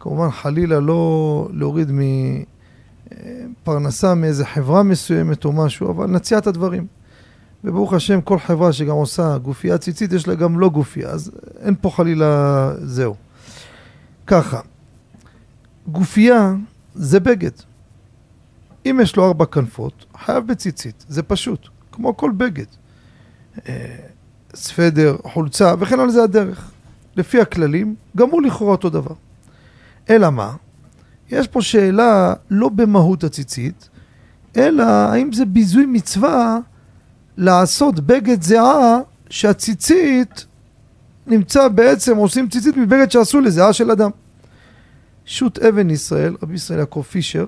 כמובן 0.00 0.30
חלילה 0.30 0.80
לא 0.80 1.48
להוריד 1.52 1.90
מפרנסה 3.12 4.14
מאיזה 4.14 4.46
חברה 4.46 4.82
מסוימת 4.82 5.44
או 5.44 5.52
משהו, 5.52 5.90
אבל 5.90 6.06
נציע 6.06 6.38
את 6.38 6.46
הדברים. 6.46 6.86
וברוך 7.64 7.92
השם, 7.92 8.20
כל 8.20 8.38
חברה 8.38 8.72
שגם 8.72 8.94
עושה 8.94 9.38
גופייה 9.38 9.78
ציצית, 9.78 10.12
יש 10.12 10.28
לה 10.28 10.34
גם 10.34 10.60
לא 10.60 10.68
גופייה, 10.68 11.08
אז 11.08 11.30
אין 11.58 11.74
פה 11.80 11.90
חלילה 11.90 12.72
זהו. 12.78 13.14
ככה, 14.26 14.60
גופייה 15.86 16.54
זה 16.94 17.20
בגד. 17.20 17.50
אם 18.86 19.00
יש 19.02 19.16
לו 19.16 19.26
ארבע 19.26 19.46
כנפות, 19.46 20.06
חייב 20.18 20.46
בציצית, 20.46 21.04
זה 21.08 21.22
פשוט, 21.22 21.68
כמו 21.92 22.16
כל 22.16 22.30
בגד. 22.36 22.64
אה, 23.68 23.96
סוודר, 24.54 25.16
חולצה, 25.22 25.74
וכן 25.78 26.00
על 26.00 26.10
זה 26.10 26.22
הדרך. 26.22 26.70
לפי 27.16 27.40
הכללים, 27.40 27.94
גם 28.16 28.30
הוא 28.30 28.42
לכאורה 28.42 28.72
אותו 28.72 28.90
דבר. 28.90 29.14
אלא 30.10 30.30
מה? 30.30 30.52
יש 31.30 31.48
פה 31.48 31.62
שאלה 31.62 32.34
לא 32.50 32.68
במהות 32.68 33.24
הציצית, 33.24 33.88
אלא 34.56 34.82
האם 34.82 35.32
זה 35.32 35.44
ביזוי 35.44 35.86
מצווה 35.86 36.58
לעשות 37.36 38.00
בגד 38.00 38.42
זיעה 38.42 38.98
שהציצית 39.30 40.46
נמצא 41.26 41.68
בעצם, 41.68 42.16
עושים 42.16 42.48
ציצית 42.48 42.76
מבגד 42.76 43.10
שעשו 43.10 43.40
לזיעה 43.40 43.72
של 43.72 43.90
אדם. 43.90 44.10
שו"ת 45.24 45.58
אבן 45.58 45.90
ישראל, 45.90 46.36
רבי 46.42 46.54
ישראל 46.54 46.78
יעקב 46.78 47.02
פישר, 47.02 47.46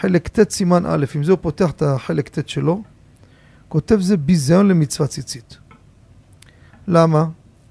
חלק 0.00 0.28
ט' 0.28 0.50
סימן 0.50 0.86
א', 0.86 1.04
עם 1.14 1.24
זה 1.24 1.32
הוא 1.32 1.38
פותח 1.42 1.70
את 1.70 1.82
החלק 1.82 2.28
ט' 2.28 2.48
שלו, 2.48 2.82
כותב 3.76 4.00
זה 4.00 4.16
ביזיון 4.16 4.68
למצוות 4.68 5.10
ציצית. 5.10 5.56
למה? 6.88 7.26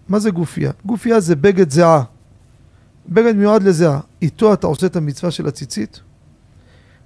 מה 0.09 0.19
זה 0.19 0.31
גופייה? 0.31 0.71
גופייה 0.85 1.19
זה 1.19 1.35
בגד 1.35 1.69
זיעה. 1.69 2.03
בגד 3.09 3.35
מיועד 3.35 3.63
לזיעה. 3.63 3.99
איתו 4.21 4.53
אתה 4.53 4.67
עושה 4.67 4.87
את 4.87 4.95
המצווה 4.95 5.31
של 5.31 5.47
הציצית, 5.47 5.99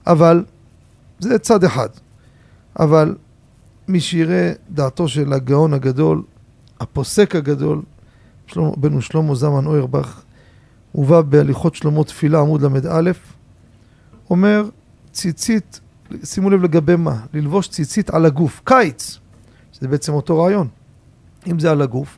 אבל 0.07 0.45
זה 1.19 1.39
צד 1.39 1.63
אחד. 1.63 1.89
אבל 2.79 3.15
מי 3.87 3.99
שיראה 3.99 4.51
דעתו 4.69 5.07
של 5.07 5.33
הגאון 5.33 5.73
הגדול, 5.73 6.23
הפוסק 6.79 7.35
הגדול, 7.35 7.81
בנו 8.55 9.01
שלמה 9.01 9.35
זמן 9.35 9.65
אוירבך, 9.65 10.21
הובא 10.91 11.21
בהליכות 11.21 11.75
שלמה 11.75 12.03
תפילה 12.03 12.39
עמוד 12.39 12.61
ל"א, 12.61 13.11
אומר 14.29 14.69
ציצית, 15.11 15.79
שימו 16.23 16.49
לב 16.49 16.63
לגבי 16.63 16.95
מה, 16.95 17.19
ללבוש 17.33 17.67
ציצית 17.67 18.09
על 18.09 18.25
הגוף, 18.25 18.61
קיץ, 18.63 19.17
שזה 19.71 19.87
בעצם 19.87 20.13
אותו 20.13 20.43
רעיון. 20.43 20.67
אם 21.47 21.59
זה 21.59 21.71
על 21.71 21.81
הגוף, 21.81 22.17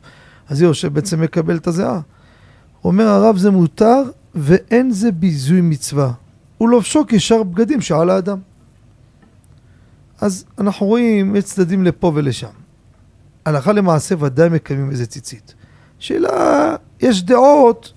אז 0.50 0.62
יושב 0.62 0.94
בעצם 0.94 1.22
מקבל 1.22 1.58
את 1.58 1.68
הזיעה. 1.68 2.00
אומר 2.84 3.08
הרב 3.08 3.38
זה 3.38 3.52
מותר 3.52 4.02
ואין 4.36 4.92
זה 4.92 5.12
ביזוי 5.12 5.62
מצווה. 5.62 6.12
ולובשו 6.62 7.04
כשאר 7.08 7.44
בגדים 7.44 7.82
שעל 7.82 8.10
האדם. 8.10 8.40
אז 10.22 10.46
אנחנו 10.58 10.86
רואים, 10.86 11.36
יש 11.36 11.44
צדדים 11.44 11.84
לפה 11.84 12.12
ולשם. 12.16 12.48
הלכה 13.46 13.72
למעשה 13.74 14.16
ודאי 14.20 14.50
מקיימים 14.50 14.90
איזה 14.92 15.06
ציצית. 15.06 15.54
שאלה, 16.00 16.76
יש 17.00 17.24
דעות 17.24 17.94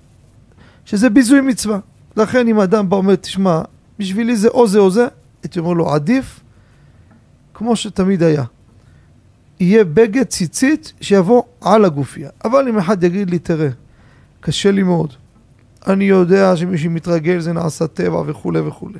שזה 0.84 1.10
ביזוי 1.10 1.40
מצווה. 1.40 1.78
לכן 2.16 2.48
אם 2.48 2.60
אדם 2.60 2.88
בא 2.88 2.94
ואומר, 2.94 3.16
תשמע, 3.16 3.62
בשבילי 3.98 4.36
זה 4.36 4.48
או 4.48 4.68
זה 4.68 4.78
או 4.78 4.90
זה, 4.90 5.06
הייתי 5.44 5.58
אומר 5.58 5.72
לו, 5.72 5.94
עדיף, 5.94 6.40
כמו 7.54 7.76
שתמיד 7.76 8.22
היה. 8.22 8.44
יהיה 9.60 9.84
בגד 9.84 10.24
ציצית 10.24 10.92
שיבוא 11.00 11.42
על 11.60 11.84
הגופייה. 11.84 12.30
אבל 12.44 12.68
אם 12.68 12.78
אחד 12.78 13.04
יגיד 13.04 13.30
לי, 13.30 13.38
תראה, 13.38 13.68
קשה 14.40 14.70
לי 14.70 14.82
מאוד. 14.82 15.12
אני 15.86 16.04
יודע 16.04 16.56
שמי 16.56 16.78
שמתרגל 16.78 17.40
זה 17.40 17.52
נעשה 17.52 17.86
טבע 17.86 18.22
וכולי 18.26 18.60
וכולי. 18.60 18.98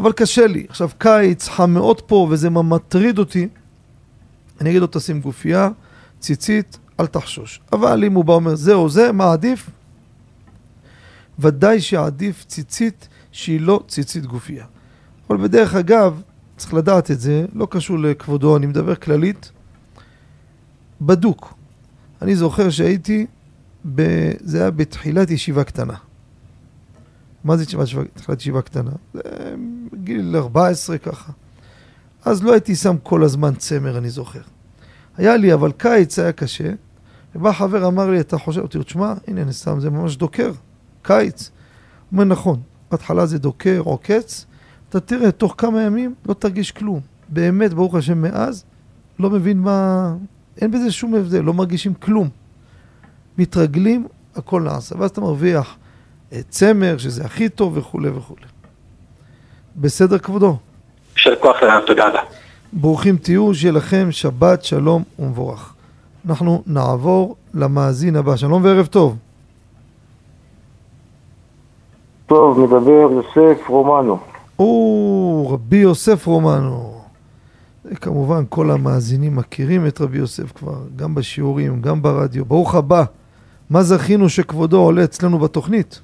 אבל 0.00 0.12
קשה 0.12 0.46
לי. 0.46 0.66
עכשיו 0.68 0.90
קיץ, 0.98 1.48
חם 1.48 1.70
מאוד 1.70 2.00
פה, 2.00 2.28
וזה 2.30 2.50
מה 2.50 2.62
מטריד 2.62 3.18
אותי. 3.18 3.48
אני 4.60 4.70
אגיד 4.70 4.80
לו, 4.80 4.88
תשים 4.90 5.20
גופייה, 5.20 5.68
ציצית, 6.20 6.78
אל 7.00 7.06
תחשוש. 7.06 7.60
אבל 7.72 8.04
אם 8.04 8.14
הוא 8.14 8.24
בא 8.24 8.32
ואומר, 8.32 8.54
זה 8.54 8.74
או 8.74 8.88
זה, 8.88 9.12
מה 9.12 9.32
עדיף? 9.32 9.70
ודאי 11.38 11.80
שעדיף 11.80 12.44
ציצית 12.44 13.08
שהיא 13.32 13.60
לא 13.60 13.82
ציצית 13.88 14.26
גופייה. 14.26 14.66
אבל 15.30 15.36
בדרך 15.36 15.74
אגב, 15.74 16.22
צריך 16.56 16.74
לדעת 16.74 17.10
את 17.10 17.20
זה, 17.20 17.46
לא 17.52 17.66
קשור 17.70 17.98
לכבודו, 17.98 18.56
אני 18.56 18.66
מדבר 18.66 18.94
כללית, 18.94 19.52
בדוק. 21.00 21.54
אני 22.22 22.36
זוכר 22.36 22.70
שהייתי, 22.70 23.26
ב... 23.94 24.30
זה 24.40 24.60
היה 24.60 24.70
בתחילת 24.70 25.30
ישיבה 25.30 25.64
קטנה. 25.64 25.94
מה 27.44 27.56
זה 27.56 27.66
תחילת 28.14 28.40
ישיבה, 28.40 28.62
קטנה? 28.62 28.90
זה 29.14 29.20
גיל 29.94 30.36
14 30.36 30.98
ככה. 30.98 31.32
אז 32.24 32.42
לא 32.42 32.52
הייתי 32.52 32.76
שם 32.76 32.96
כל 33.02 33.24
הזמן 33.24 33.54
צמר, 33.54 33.98
אני 33.98 34.10
זוכר. 34.10 34.40
היה 35.16 35.36
לי, 35.36 35.54
אבל 35.54 35.72
קיץ 35.72 36.18
היה 36.18 36.32
קשה, 36.32 36.72
ובא 37.34 37.52
חבר 37.52 37.86
אמר 37.86 38.10
לי, 38.10 38.20
אתה 38.20 38.38
חושב, 38.38 38.60
לו, 38.74 38.82
תשמע, 38.82 39.14
הנה, 39.26 39.42
אני 39.42 39.52
סתם, 39.52 39.80
זה 39.80 39.90
ממש 39.90 40.16
דוקר, 40.16 40.52
קיץ. 41.02 41.50
הוא 41.50 42.12
אומר, 42.12 42.24
נכון, 42.24 42.60
בהתחלה 42.90 43.26
זה 43.26 43.38
דוקר, 43.38 43.80
עוקץ, 43.84 44.46
אתה 44.88 45.00
תראה, 45.00 45.32
תוך 45.32 45.54
כמה 45.58 45.82
ימים 45.82 46.14
לא 46.28 46.34
תרגיש 46.34 46.72
כלום. 46.72 47.00
באמת, 47.28 47.74
ברוך 47.74 47.94
השם, 47.94 48.22
מאז, 48.22 48.64
לא 49.18 49.30
מבין 49.30 49.58
מה... 49.58 50.14
אין 50.60 50.70
בזה 50.70 50.92
שום 50.92 51.14
הבדל, 51.14 51.40
לא 51.40 51.54
מרגישים 51.54 51.94
כלום. 51.94 52.28
מתרגלים, 53.38 54.06
הכל 54.36 54.62
נעשה. 54.62 54.94
ואז 54.98 55.10
אתה 55.10 55.20
מרוויח 55.20 55.76
אה, 56.32 56.40
צמר, 56.48 56.98
שזה 56.98 57.24
הכי 57.24 57.48
טוב 57.48 57.76
וכולי 57.76 58.08
וכולי. 58.08 58.46
בסדר, 59.76 60.18
כבודו? 60.18 60.56
יישר 61.16 61.36
כוח 61.40 61.62
לרב, 61.62 61.82
תודה 61.86 62.08
רבה. 62.08 62.20
ברוכים 62.72 63.16
תהיו, 63.16 63.54
שיהיה 63.54 63.72
לכם 63.72 64.08
שבת 64.10 64.64
שלום 64.64 65.02
ומבורך. 65.18 65.74
אנחנו 66.28 66.62
נעבור 66.66 67.36
למאזין 67.54 68.16
הבא. 68.16 68.36
שלום 68.36 68.64
וערב 68.64 68.86
טוב. 68.86 69.16
טוב, 72.30 72.60
מדבר 72.60 73.08
יוסף 73.12 73.68
רומנו. 73.68 74.18
או, 74.58 75.48
רבי 75.50 75.76
יוסף 75.76 76.26
רומנו. 76.26 76.94
כמובן, 78.00 78.44
כל 78.48 78.70
המאזינים 78.70 79.36
מכירים 79.36 79.86
את 79.86 80.00
רבי 80.00 80.18
יוסף 80.18 80.52
כבר, 80.52 80.78
גם 80.96 81.14
בשיעורים, 81.14 81.80
גם 81.80 82.02
ברדיו. 82.02 82.44
ברוך 82.44 82.74
הבא. 82.74 83.04
מה 83.70 83.82
זכינו 83.82 84.28
שכבודו 84.28 84.80
עולה 84.80 85.04
אצלנו 85.04 85.38
בתוכנית? 85.38 86.00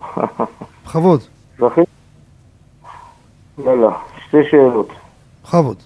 בכבוד. 0.84 1.20
זכי? 1.58 1.80
יאללה, 3.58 3.90
שתי 4.26 4.44
שאלות. 4.50 4.88
בכבוד. 5.44 5.76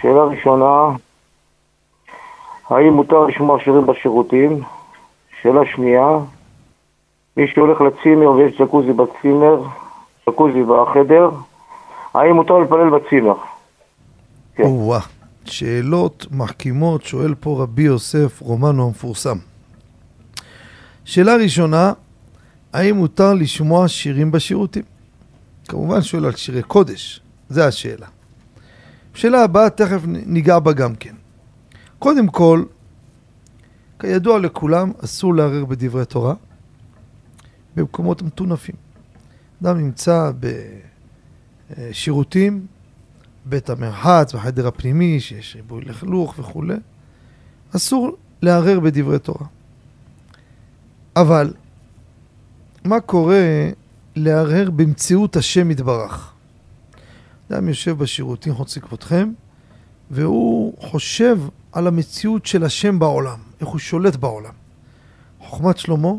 שאלה 0.00 0.24
ראשונה, 0.24 0.96
האם 2.70 2.92
מותר 2.92 3.24
לשמוע 3.24 3.60
שירים 3.64 3.86
בשירותים? 3.86 4.62
שאלה 5.42 5.60
שנייה, 5.74 6.18
מי 7.36 7.46
שהולך 7.54 7.80
לצימר 7.80 8.30
ויש 8.30 8.60
ג'קוזי 8.60 8.92
בצימר, 8.92 9.62
ג'קוזי 10.28 10.62
בחדר, 10.62 11.30
האם 12.14 12.34
מותר 12.34 12.58
להתפלל 12.58 12.90
בצימר? 12.90 13.34
כן. 14.54 14.62
או-אה, 14.62 15.00
שאלות 15.44 16.26
מחכימות, 16.30 17.02
שואל 17.02 17.34
פה 17.34 17.62
רבי 17.62 17.82
יוסף 17.82 18.40
רומנו 18.40 18.86
המפורסם. 18.86 19.36
שאלה 21.04 21.36
ראשונה, 21.36 21.92
האם 22.72 22.96
מותר 22.96 23.34
לשמוע 23.34 23.88
שירים 23.88 24.30
בשירותים? 24.30 24.82
כמובן 25.68 26.02
שואל 26.02 26.24
על 26.24 26.32
שירי 26.32 26.62
קודש, 26.62 27.20
זה 27.48 27.66
השאלה. 27.66 28.06
שאלה 29.14 29.42
הבאה, 29.42 29.70
תכף 29.70 30.00
ניגע 30.06 30.58
בה 30.58 30.72
גם 30.72 30.94
כן. 30.94 31.14
קודם 31.98 32.26
כל, 32.26 32.62
כידוע 33.98 34.38
לכולם, 34.38 34.92
אסור 35.04 35.34
לערער 35.34 35.64
בדברי 35.64 36.04
תורה 36.04 36.34
במקומות 37.76 38.22
מטונפים. 38.22 38.74
אדם 39.62 39.78
נמצא 39.78 40.30
בשירותים, 41.70 42.66
בית 43.44 43.70
המרחץ, 43.70 44.34
בחדר 44.34 44.66
הפנימי, 44.66 45.20
שיש 45.20 45.56
ריבוי 45.56 45.84
לכלוך 45.84 46.34
וכולי, 46.38 46.76
אסור 47.76 48.16
לערער 48.42 48.80
בדברי 48.80 49.18
תורה. 49.18 49.46
אבל, 51.16 51.52
מה 52.84 53.00
קורה 53.00 53.68
להרהר 54.16 54.70
במציאות 54.70 55.36
השם 55.36 55.70
יתברך? 55.70 56.32
אדם 57.50 57.68
יושב 57.68 57.98
בשירותים 57.98 58.54
חוץ 58.54 58.76
לכבודכם, 58.76 59.32
והוא 60.10 60.74
חושב 60.80 61.38
על 61.72 61.86
המציאות 61.86 62.46
של 62.46 62.64
השם 62.64 62.98
בעולם, 62.98 63.38
איך 63.60 63.68
הוא 63.68 63.78
שולט 63.78 64.16
בעולם. 64.16 64.52
חוכמת 65.40 65.78
שלמה 65.78 66.12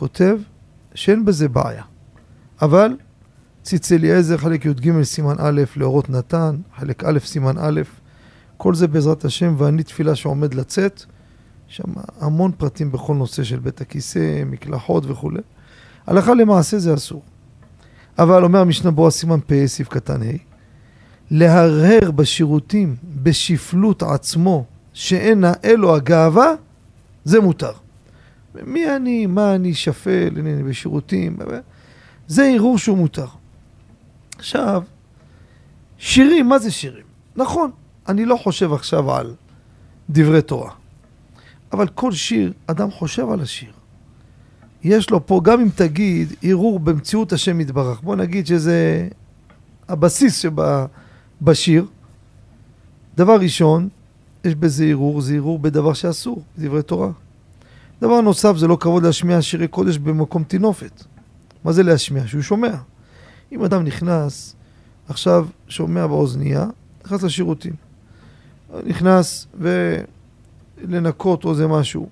כותב 0.00 0.38
שאין 0.94 1.24
בזה 1.24 1.48
בעיה, 1.48 1.82
אבל 2.62 2.96
ציץ 3.62 3.92
אליעזר, 3.92 4.36
חלק 4.36 4.64
י"ג 4.64 5.02
סימן 5.02 5.34
א', 5.38 5.62
לאורות 5.76 6.10
נתן, 6.10 6.56
חלק 6.76 7.04
א' 7.04 7.18
סימן 7.18 7.58
א', 7.58 7.80
כל 8.56 8.74
זה 8.74 8.88
בעזרת 8.88 9.24
השם, 9.24 9.54
ואני 9.58 9.82
תפילה 9.82 10.14
שעומד 10.14 10.54
לצאת, 10.54 11.04
שם 11.68 11.84
המון 12.20 12.52
פרטים 12.52 12.92
בכל 12.92 13.14
נושא 13.14 13.44
של 13.44 13.58
בית 13.58 13.80
הכיסא, 13.80 14.42
מקלחות 14.46 15.04
וכולי. 15.06 15.40
הלכה 16.06 16.34
למעשה 16.34 16.78
זה 16.78 16.94
אסור. 16.94 17.22
אבל 18.18 18.44
אומר 18.44 18.60
המשנה 18.60 18.90
ברורה 18.90 19.10
סימן 19.10 19.40
פ' 19.46 19.66
סעיף 19.66 19.88
קטן 19.88 20.22
ה', 20.22 20.36
להרהר 21.30 22.10
בשירותים 22.10 22.96
בשפלות 23.22 24.02
עצמו 24.02 24.64
שאין 24.92 25.44
האלו 25.46 25.94
הגאווה, 25.96 26.52
זה 27.24 27.40
מותר. 27.40 27.72
מי 28.54 28.96
אני, 28.96 29.26
מה 29.26 29.54
אני, 29.54 29.74
שפל, 29.74 30.34
הנה, 30.36 30.62
בשירותים, 30.62 31.36
זה 32.26 32.44
ערעור 32.54 32.78
שהוא 32.78 32.98
מותר. 32.98 33.26
עכשיו, 34.38 34.82
שירים, 35.98 36.48
מה 36.48 36.58
זה 36.58 36.70
שירים? 36.70 37.04
נכון, 37.36 37.70
אני 38.08 38.24
לא 38.24 38.36
חושב 38.36 38.72
עכשיו 38.72 39.12
על 39.12 39.34
דברי 40.10 40.42
תורה, 40.42 40.70
אבל 41.72 41.88
כל 41.88 42.12
שיר, 42.12 42.52
אדם 42.66 42.90
חושב 42.90 43.30
על 43.30 43.40
השיר. 43.40 43.72
יש 44.84 45.10
לו 45.10 45.26
פה, 45.26 45.40
גם 45.44 45.60
אם 45.60 45.68
תגיד 45.74 46.32
ערעור 46.42 46.80
במציאות 46.80 47.32
השם 47.32 47.60
יתברך, 47.60 48.00
בוא 48.00 48.16
נגיד 48.16 48.46
שזה 48.46 49.08
הבסיס 49.88 50.44
שבשיר. 51.40 51.86
דבר 53.16 53.36
ראשון, 53.40 53.88
יש 54.44 54.54
בזה 54.54 54.84
ערעור, 54.84 55.20
זה 55.20 55.34
ערעור 55.34 55.58
בדבר 55.58 55.92
שאסור, 55.92 56.42
דברי 56.58 56.82
תורה. 56.82 57.10
דבר 58.00 58.20
נוסף, 58.20 58.56
זה 58.56 58.66
לא 58.66 58.76
כבוד 58.80 59.02
להשמיע 59.02 59.42
שירי 59.42 59.68
קודש 59.68 59.98
במקום 59.98 60.44
טינופת. 60.44 61.04
מה 61.64 61.72
זה 61.72 61.82
להשמיע? 61.82 62.26
שהוא 62.26 62.42
שומע. 62.42 62.74
אם 63.52 63.64
אדם 63.64 63.84
נכנס, 63.84 64.56
עכשיו 65.08 65.46
שומע 65.68 66.06
באוזנייה, 66.06 66.66
נכנס 67.04 67.22
לשירותים. 67.22 67.72
נכנס 68.86 69.46
ולנקות 70.78 71.44
או 71.44 71.50
איזה 71.50 71.66
משהו. 71.66 72.08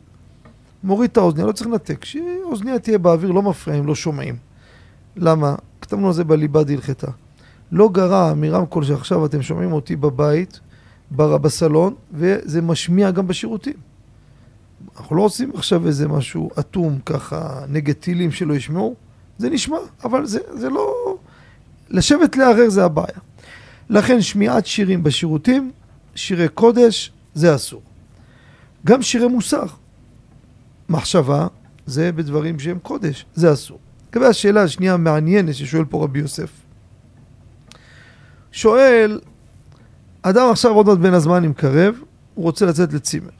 מוריד 0.85 1.11
את 1.11 1.17
האוזניה, 1.17 1.47
לא 1.47 1.53
צריך 1.53 1.71
לנתק. 1.71 2.05
שהאוזניה 2.05 2.79
תהיה 2.79 2.99
באוויר, 2.99 3.31
לא 3.31 3.43
מפריעים, 3.43 3.87
לא 3.87 3.95
שומעים. 3.95 4.37
למה? 5.17 5.55
כתבנו 5.81 6.07
על 6.07 6.13
זה 6.13 6.25
בליבה 6.25 6.65
דהלכתה. 6.65 7.11
לא 7.73 7.89
גרע 7.93 8.35
מרמקול 8.35 8.85
שעכשיו 8.85 9.27
אתם 9.27 9.43
שומעים 9.43 9.73
אותי 9.73 9.97
בבית, 9.97 10.61
בסלון, 11.11 11.95
וזה 12.13 12.63
משמיע 12.63 13.11
גם 13.11 13.27
בשירותים. 13.27 13.88
אנחנו 14.97 15.17
לא 15.17 15.23
עושים 15.23 15.51
עכשיו 15.55 15.87
איזה 15.87 16.09
משהו 16.09 16.51
אטום 16.59 16.99
ככה 17.07 17.65
נגד 17.69 17.95
טילים 17.95 18.31
שלא 18.31 18.55
ישמעו, 18.55 18.95
זה 19.39 19.51
נשמע, 19.51 19.77
אבל 20.05 20.27
זה, 20.27 20.39
זה 20.53 20.71
לא... 20.71 21.17
לשבת 21.91 22.37
לערער 22.37 22.69
זה 22.69 22.85
הבעיה. 22.85 23.19
לכן 23.91 24.21
שמיעת 24.21 24.67
שירים 24.67 25.03
בשירותים, 25.03 25.71
שירי 26.15 26.49
קודש, 26.49 27.13
זה 27.35 27.55
אסור. 27.55 27.83
גם 28.87 29.03
שירי 29.03 29.29
מוסר. 29.29 29.65
מחשבה, 30.89 31.47
זה 31.87 32.13
בדברים 32.13 32.59
שהם 32.59 32.79
קודש, 32.79 33.27
זה 33.35 33.53
אסור. 33.53 33.79
לגבי 34.13 34.27
השאלה 34.27 34.63
השנייה 34.63 34.95
המעניינת 34.95 35.55
ששואל 35.55 35.85
פה 35.85 36.05
רבי 36.05 36.19
יוסף. 36.19 36.51
שואל, 38.53 39.21
אדם 40.23 40.51
עכשיו 40.51 40.73
עוד 40.73 40.87
מעט 40.87 40.99
בין 40.99 41.15
הזמן 41.15 41.45
עם 41.45 41.53
קרב, 41.53 41.95
הוא 42.35 42.45
רוצה 42.45 42.67
לצאת 42.67 42.93
לצימר. 42.93 43.38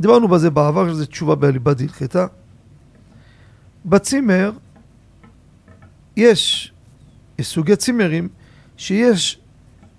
דיברנו 0.00 0.28
בזה 0.28 0.50
בעבר, 0.50 0.88
שזו 0.88 1.06
תשובה 1.06 1.34
בליבה 1.34 1.74
דהלכתה. 1.74 2.26
בצימר 3.84 4.52
יש, 6.16 6.72
יש 7.38 7.46
סוגי 7.46 7.76
צימרים 7.76 8.28
שיש 8.76 9.40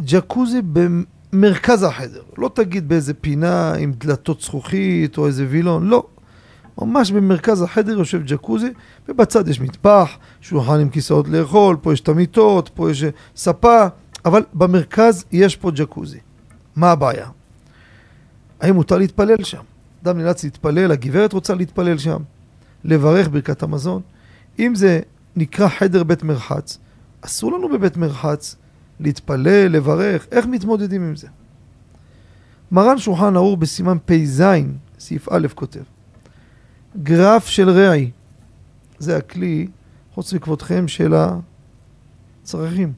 ג'קוזי 0.02 0.62
במרכז 0.74 1.84
החדר. 1.84 2.22
לא 2.38 2.50
תגיד 2.54 2.90
באיזה 2.90 3.14
פינה 3.14 3.74
עם 3.74 3.94
דלתות 3.98 4.42
זכוכית 4.42 5.18
או 5.18 5.28
איזה 5.28 5.46
וילון, 5.50 5.88
לא. 5.88 6.08
ממש 6.82 7.12
במרכז 7.12 7.62
החדר 7.62 7.92
יושב 7.92 8.22
ג'קוזי, 8.26 8.70
ובצד 9.10 9.48
יש 9.48 9.62
מטבח, 9.62 10.18
שולחן 10.42 10.80
עם 10.80 10.90
כיסאות 10.90 11.28
לאכול, 11.28 11.78
פה 11.82 11.94
יש 11.94 12.00
את 12.00 12.10
המיטות, 12.10 12.70
פה 12.74 12.92
יש 12.92 13.04
ספה, 13.36 13.88
אבל 14.26 14.44
במרכז 14.54 15.26
יש 15.32 15.56
פה 15.56 15.72
ג'קוזי. 15.72 16.20
מה 16.76 16.92
הבעיה? 16.92 17.28
האם 18.62 18.76
מותר 18.76 18.98
להתפלל 18.98 19.44
שם? 19.44 19.62
אדם 20.10 20.18
נאלץ 20.18 20.44
להתפלל, 20.44 20.92
הגברת 20.92 21.34
רוצה 21.34 21.56
להתפלל 21.56 21.98
שם, 21.98 22.22
לברך 22.84 23.28
ברכת 23.28 23.64
המזון. 23.64 24.02
אם 24.60 24.76
זה 24.76 25.00
נקרא 25.36 25.68
חדר 25.68 26.04
בית 26.04 26.24
מרחץ, 26.24 26.78
אסור 27.22 27.52
לנו 27.52 27.70
בבית 27.70 27.98
מרחץ 27.98 28.56
להתפלל, 29.00 29.68
לברך, 29.68 30.28
איך 30.32 30.46
מתמודדים 30.46 31.04
עם 31.04 31.16
זה? 31.16 31.28
מרן 32.72 32.98
שולחן 32.98 33.36
ערוך 33.36 33.60
בסימן 33.60 33.98
פ"ז, 34.06 34.44
סעיף 35.00 35.30
א' 35.32 35.48
כותב, 35.56 35.84
גרף 37.04 37.48
של 37.48 37.70
רעי, 37.70 38.12
זה 39.00 39.18
הכלי, 39.18 39.68
חוץ 40.14 40.34
מכבודכם, 40.34 40.88
של 40.88 41.14
הצרכים. 42.44 42.94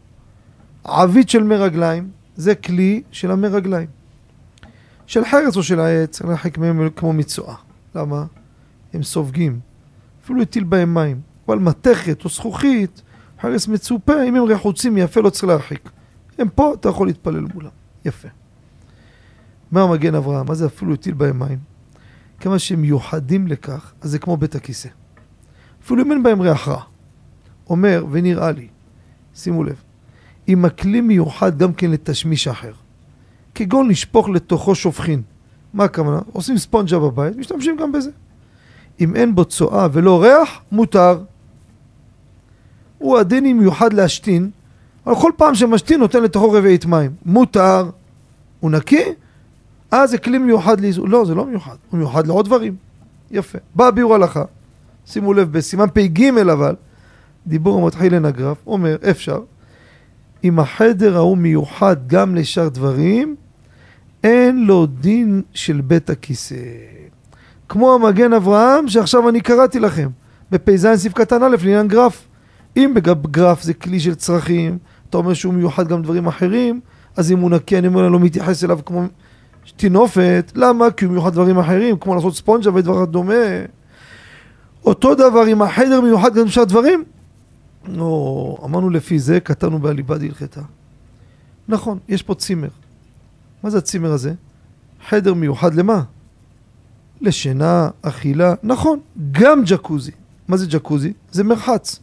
עווית 0.84 1.30
של 1.30 1.43
מרגליים, 1.43 2.09
זה 2.36 2.55
כלי 2.55 3.01
של 3.12 3.32
המרגליים. 3.32 3.88
של 5.12 5.26
חרס 5.26 5.57
או 5.57 5.64
של 5.64 5.80
העץ, 5.80 6.22
להרחיק 6.22 6.57
מהם 6.57 6.89
כמו 6.95 7.14
מצואה. 7.14 7.55
למה? 7.95 8.26
הם 8.93 9.03
סופגים. 9.03 9.59
אפילו 10.24 10.41
הטיל 10.41 10.64
בהם 10.64 10.93
מים. 10.93 11.22
אבל 11.47 11.59
מתכת 11.59 12.24
או 12.24 12.30
זכוכית, 12.30 13.01
חרס 13.41 13.68
מצופה, 13.68 14.24
אם 14.24 14.36
הם 14.36 14.43
רחוצים 14.43 14.97
יפה 14.97 15.22
לא 15.22 15.30
צריך 15.30 15.43
להרחיק. 15.43 15.89
הם 16.38 16.49
פה, 16.55 16.74
אתה 16.74 16.89
יכול 16.89 17.07
להתפלל 17.07 17.45
מולם. 17.53 17.70
יפה. 18.05 18.28
מה 19.72 19.88
מגן 19.88 20.16
אברהם? 20.16 20.45
מה 20.47 20.55
זה 20.55 20.66
אפילו 20.66 20.93
הטיל 20.93 21.14
בהם 21.14 21.39
מים? 21.39 21.59
כמה 22.39 22.59
שהם 22.59 22.82
מיוחדים 22.82 23.47
לכך, 23.47 23.93
אז 24.01 24.12
זה 24.12 24.20
כמו 24.20 24.38
בית 24.38 24.55
הכיסא. 24.55 24.89
אפילו 25.84 26.03
אם 26.03 26.12
אין 26.12 26.24
בהם 26.24 26.41
ריח 26.41 26.68
רע. 26.68 26.82
אומר, 27.70 28.05
ונראה 28.12 28.51
לי, 28.51 28.68
שימו 29.36 29.64
לב, 29.64 29.82
אם 30.47 30.66
הכלי 30.66 31.01
מיוחד 31.01 31.57
גם 31.57 31.74
כן 31.74 31.91
לתשמיש 31.91 32.47
אחר. 32.47 32.74
כגון 33.56 33.89
לשפוך 33.89 34.30
לתוכו 34.30 34.76
שופכין. 34.76 35.22
מה 35.74 35.84
הכוונה? 35.84 36.20
עושים 36.34 36.58
ספונג'ה 36.58 36.99
בבית, 36.99 37.38
משתמשים 37.38 37.78
גם 37.78 37.91
בזה. 37.91 38.12
אם 38.99 39.16
אין 39.16 39.36
בו 39.36 39.45
צואה 39.45 39.88
ולא 39.91 40.24
ריח, 40.24 40.62
מותר. 40.72 41.20
הוא 42.97 43.18
הדין 43.18 43.58
מיוחד 43.58 43.93
להשתין, 43.93 44.49
אבל 45.06 45.16
כל 45.16 45.32
פעם 45.38 45.56
שמשתין 45.56 45.99
נותן 45.99 46.24
לתוכו 46.24 46.52
רביעית 46.52 46.86
מים. 46.86 47.12
מותר. 47.26 47.89
הוא 48.60 48.72
נקי? 48.72 49.04
אה, 49.93 50.08
זה 50.08 50.18
כלי 50.18 50.38
מיוחד 50.38 50.82
לאיזון. 50.82 51.10
לא, 51.10 51.26
זה 51.26 51.36
לא 51.36 51.45
מיוחד. 51.45 51.76
הוא 51.89 51.97
מיוחד 51.97 52.28
לעוד 52.28 52.45
דברים. 52.45 52.76
יפה. 53.32 53.58
בא 53.76 53.91
ביאור 53.91 54.16
הלכה. 54.16 54.43
שימו 55.06 55.34
לב, 55.34 55.52
בסימן 55.52 55.88
פ"ג 55.93 56.24
אבל, 56.24 56.76
דיבור 57.47 57.82
המתחיל 57.82 58.16
לנגרף, 58.16 58.58
אומר, 58.68 58.95
אפשר. 59.10 59.41
אם 60.43 60.60
החדר 60.60 61.16
ההוא 61.16 61.38
מיוחד 61.38 61.95
גם 62.08 62.36
לשאר 62.36 62.70
דברים, 62.70 63.36
אין 64.24 64.65
לו 64.65 64.86
דין 64.86 65.41
של 65.53 65.82
בית 65.82 66.09
הכיסא. 66.09 66.55
כמו 67.69 67.93
המגן 67.93 68.34
אברהם, 68.34 68.88
שעכשיו 68.88 69.30
אני 69.30 69.41
קראתי 69.41 69.80
לכם, 69.80 70.09
בפ"ז 70.51 70.88
סעיף 70.95 71.13
קטן 71.13 71.43
א' 71.43 71.55
לעניין 71.63 71.88
גרף. 71.88 72.28
אם 72.78 72.93
בגרף 72.93 73.61
זה 73.61 73.74
כלי 73.74 73.99
של 73.99 74.15
צרכים, 74.15 74.78
אתה 75.09 75.17
אומר 75.17 75.34
שהוא 75.34 75.53
מיוחד 75.53 75.88
גם 75.88 76.01
דברים 76.01 76.28
אחרים, 76.28 76.80
אז 77.17 77.32
אם 77.32 77.39
הוא 77.39 77.49
נקי, 77.49 77.78
אני 77.78 77.88
אומר, 77.88 78.05
אני 78.05 78.13
לא 78.13 78.19
מתייחס 78.19 78.63
אליו 78.63 78.80
כמו 78.86 79.03
טינופת. 79.76 80.51
למה? 80.55 80.91
כי 80.91 81.05
הוא 81.05 81.11
מיוחד 81.11 81.34
דברים 81.34 81.57
אחרים, 81.59 81.97
כמו 81.97 82.15
לעשות 82.15 82.36
ספונג'ה 82.36 82.74
ודבר 82.74 83.05
דומה. 83.05 83.34
אותו 84.86 85.15
דבר 85.15 85.47
אם 85.47 85.61
החדר 85.61 86.01
מיוחד 86.01 86.36
גם 86.36 86.45
לשאר 86.45 86.63
דברים. 86.63 87.03
או, 87.97 88.57
אמרנו 88.65 88.89
לפי 88.89 89.19
זה, 89.19 89.39
כתבנו 89.39 89.80
בעליבה 89.80 90.17
דהלכתה. 90.17 90.61
נכון, 91.67 91.97
יש 92.09 92.24
פה 92.24 92.36
צימר. 92.36 92.67
מה 93.64 93.70
זה 93.70 93.78
הצימר 93.78 94.12
הזה? 94.12 94.34
חדר 95.09 95.34
מיוחד 95.34 95.74
למה? 95.74 96.03
לשינה, 97.22 97.89
אכילה, 98.01 98.53
נכון, 98.64 98.99
גם 99.32 99.62
ג'קוזי. 99.66 100.12
מה 100.47 100.57
זה 100.57 100.66
ג'קוזי? 100.70 101.14
זה 101.32 101.43
מרחץ, 101.43 101.99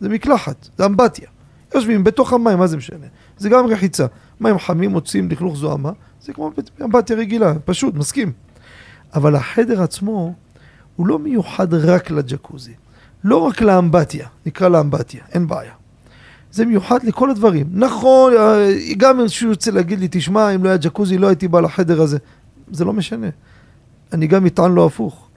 זה 0.00 0.08
מקלחת, 0.08 0.68
זה 0.78 0.86
אמבטיה. 0.86 1.28
יושבים 1.74 2.04
בתוך 2.04 2.32
המים, 2.32 2.58
מה 2.58 2.66
זה 2.66 2.76
משנה? 2.76 3.06
זה 3.38 3.48
גם 3.48 3.66
רחיצה. 3.66 4.06
מים 4.40 4.58
חמים 4.58 4.90
מוצאים 4.90 5.30
לכלוך 5.30 5.56
זוהמה, 5.56 5.92
זה 6.22 6.32
כמו 6.32 6.52
אמבטיה 6.82 7.16
רגילה, 7.16 7.52
פשוט, 7.64 7.94
מסכים. 7.94 8.32
אבל 9.14 9.36
החדר 9.36 9.82
עצמו 9.82 10.34
הוא 10.96 11.06
לא 11.06 11.18
מיוחד 11.18 11.74
רק 11.74 12.10
לג'קוזי. 12.10 12.74
לא 13.24 13.36
רק 13.36 13.60
לאמבטיה, 13.60 14.28
נקרא 14.46 14.68
לאמבטיה, 14.68 15.24
אין 15.32 15.46
בעיה. 15.46 15.72
זה 16.52 16.66
מיוחד 16.66 17.04
לכל 17.04 17.30
הדברים. 17.30 17.66
נכון, 17.72 18.32
אה, 18.32 18.72
גם 18.96 19.16
אם 19.16 19.22
מישהו 19.22 19.48
יוצא 19.48 19.70
להגיד 19.70 20.00
לי, 20.00 20.08
תשמע, 20.10 20.54
אם 20.54 20.64
לא 20.64 20.68
היה 20.68 20.78
ג'קוזי, 20.78 21.18
לא 21.18 21.26
הייתי 21.26 21.48
בא 21.48 21.60
לחדר 21.60 22.02
הזה. 22.02 22.18
זה 22.70 22.84
לא 22.84 22.92
משנה. 22.92 23.26
אני 24.12 24.26
גם 24.26 24.46
אטען 24.46 24.72
לו 24.72 24.86
הפוך. 24.86 25.28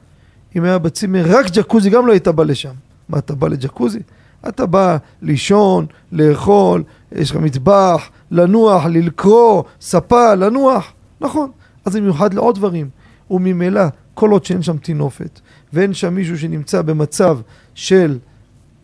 אם 0.55 0.63
היה 0.63 0.77
בצימר 0.77 1.25
רק 1.27 1.45
ג'קוזי, 1.51 1.89
גם 1.89 2.07
לא 2.07 2.11
היית 2.11 2.27
בא 2.27 2.43
לשם. 2.43 2.73
מה, 3.09 3.17
אתה 3.17 3.35
בא 3.35 3.47
לג'קוזי? 3.47 3.99
אתה 4.47 4.65
בא 4.65 4.97
לישון, 5.21 5.85
לאכול, 6.11 6.83
יש 7.11 7.31
לך 7.31 7.37
מטבח, 7.37 8.09
לנוח, 8.31 8.85
לקרוא, 8.85 9.63
ספה, 9.81 10.35
לנוח. 10.35 10.93
נכון. 11.21 11.51
אז 11.85 11.93
זה 11.93 12.01
מיוחד 12.01 12.33
לעוד 12.33 12.55
דברים. 12.55 12.89
וממילא, 13.31 13.81
כל 14.13 14.31
עוד 14.31 14.45
שאין 14.45 14.61
שם 14.61 14.77
טינופת, 14.77 15.39
ואין 15.73 15.93
שם 15.93 16.15
מישהו 16.15 16.37
שנמצא 16.37 16.81
במצב 16.81 17.39
של 17.73 18.17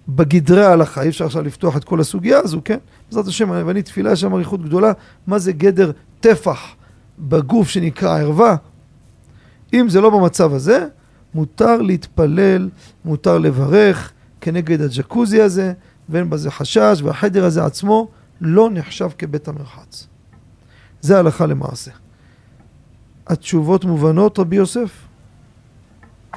בגדרי 0.08 0.66
ההלכה, 0.66 1.02
אי 1.02 1.10
אפשר 1.10 1.26
עכשיו 1.26 1.44
לפתוח 1.44 1.78
את 1.78 1.84
כל 1.84 2.00
הסוגיה 2.00 2.40
הזו, 2.40 2.62
כן? 2.66 2.78
בעזרת 3.10 3.28
השם, 3.28 3.50
ואני 3.66 3.82
תפילה 3.82 4.16
שם 4.16 4.34
אריכות 4.34 4.64
גדולה, 4.64 4.92
מה 5.28 5.40
זה 5.40 5.52
גדר 5.52 5.92
טפח 6.20 6.76
בגוף 7.20 7.70
שנקרא 7.70 8.20
ערווה? 8.20 8.56
אם 9.74 9.90
זה 9.90 10.02
לא 10.02 10.10
במצב 10.10 10.54
הזה, 10.54 10.88
מותר 11.34 11.82
להתפלל, 11.82 12.70
מותר 13.06 13.38
לברך 13.38 14.12
כנגד 14.42 14.82
הג'קוזי 14.82 15.42
הזה, 15.42 15.74
ואין 16.10 16.30
בזה 16.30 16.52
חשש, 16.52 17.02
והחדר 17.04 17.46
הזה 17.46 17.66
עצמו 17.66 18.08
לא 18.42 18.70
נחשב 18.74 19.10
כבית 19.18 19.48
המרחץ. 19.48 20.08
זה 21.02 21.20
הלכה 21.20 21.46
למעשה. 21.46 21.92
התשובות 23.28 23.86
מובנות, 23.86 24.40
רבי 24.40 24.56
יוסף? 24.56 24.92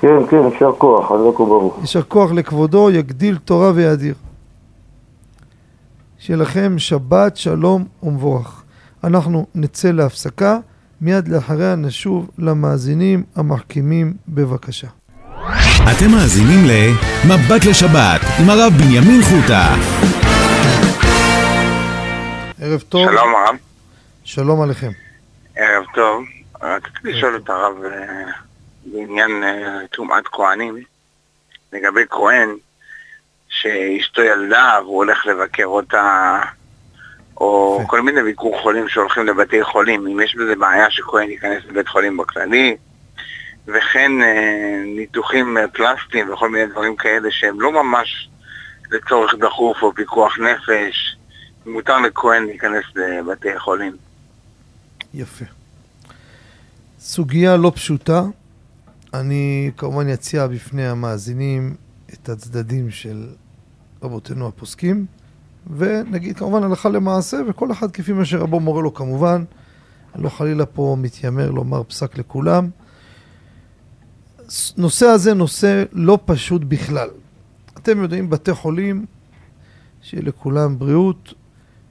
כן, 0.05 0.27
כן, 0.31 0.37
יישר 0.53 0.73
כוח, 0.79 1.07
חזק 1.07 1.41
וברוך. 1.41 1.79
יישר 1.81 2.03
כוח 2.03 2.33
לכבודו, 2.33 2.91
יגדיל 2.91 3.37
תורה 3.37 3.73
ויאדיר. 3.75 4.15
שיהיה 6.19 6.37
לכם 6.37 6.79
שבת 6.79 7.37
שלום 7.37 7.85
ומבורך. 8.03 8.63
אנחנו 9.05 9.47
נצא 9.55 9.91
להפסקה, 9.91 10.59
מיד 11.01 11.29
לאחריה 11.29 11.75
נשוב 11.77 12.31
למאזינים 12.39 13.23
המחכימים 13.37 14.13
בבקשה. 14.29 14.87
אתם 15.93 16.11
מאזינים 16.11 16.65
ל"מבט 16.65 17.65
לשבת" 17.65 18.21
עם 18.41 18.51
הרב 18.51 18.73
בנימין 18.73 19.23
חוטה. 19.23 19.75
ערב 22.61 22.81
טוב. 22.81 23.07
שלום 23.11 23.35
הרב. 23.35 23.57
שלום 24.25 24.63
עליכם. 24.63 24.91
ערב 25.57 25.85
טוב. 25.95 26.25
רציתי 26.63 27.13
לשאול 27.13 27.37
את 27.37 27.51
הרב 27.51 27.73
אה, 27.85 28.33
בעניין 28.85 29.45
אה, 29.45 29.87
טומאת 29.91 30.29
כהנים, 30.29 30.77
לגבי 31.73 32.05
כהן 32.11 32.49
שאשתו 33.49 34.23
ילדה 34.23 34.79
והוא 34.83 34.97
הולך 34.97 35.27
לבקר 35.27 35.65
אותה, 35.65 36.41
או 37.37 37.81
כל 37.87 38.01
מיני 38.01 38.23
ביקור 38.23 38.61
חולים 38.63 38.89
שהולכים 38.89 39.27
לבתי 39.27 39.65
חולים, 39.65 40.07
אם 40.07 40.21
יש 40.21 40.35
בזה 40.35 40.57
בעיה 40.57 40.91
שכהן 40.91 41.31
ייכנס 41.31 41.65
לבית 41.69 41.89
חולים 41.89 42.17
בכללי, 42.17 42.77
וכן 43.67 44.23
אה, 44.23 44.83
ניתוחים 44.97 45.57
פלסטיים 45.73 46.33
וכל 46.33 46.51
מיני 46.51 46.67
דברים 46.67 46.97
כאלה 46.97 47.29
שהם 47.31 47.61
לא 47.61 47.73
ממש 47.73 48.29
לצורך 48.91 49.35
דחוף 49.35 49.83
או 49.83 49.95
פיקוח 49.95 50.39
נפש, 50.39 51.17
מותר 51.67 52.01
לכהן 52.01 52.47
להיכנס 52.47 52.85
לבתי 52.95 53.59
חולים. 53.59 53.97
יפה. 55.15 55.45
סוגיה 56.99 57.57
לא 57.57 57.73
פשוטה. 57.75 58.23
אני 59.15 59.71
כמובן 59.77 60.09
אציע 60.09 60.47
בפני 60.47 60.87
המאזינים 60.87 61.75
את 62.13 62.29
הצדדים 62.29 62.91
של 62.91 63.29
רבותינו 64.03 64.49
הפוסקים, 64.49 65.07
ונגיד 65.77 66.37
כמובן 66.37 66.63
הלכה 66.63 66.89
למעשה, 66.89 67.41
וכל 67.49 67.73
אחד 67.73 67.91
כפי 67.91 68.13
מה 68.13 68.25
שרבו 68.25 68.61
מורה 68.61 68.83
לו 68.83 68.95
כמובן. 68.95 69.45
אני 70.15 70.23
לא 70.23 70.29
חלילה 70.29 70.67
פה 70.67 70.97
מתיימר 71.01 71.51
לומר 71.51 71.83
פסק 71.83 72.19
לכולם. 72.19 72.71
נושא 74.77 75.07
הזה 75.07 75.35
נושא 75.35 75.85
לא 75.93 76.19
פשוט 76.25 76.63
בכלל. 76.69 77.09
אתם 77.79 78.03
יודעים, 78.03 78.31
בתי 78.31 78.55
חולים, 78.55 79.07
שיהיה 80.03 80.23
לכולם 80.23 80.79
בריאות, 80.79 81.35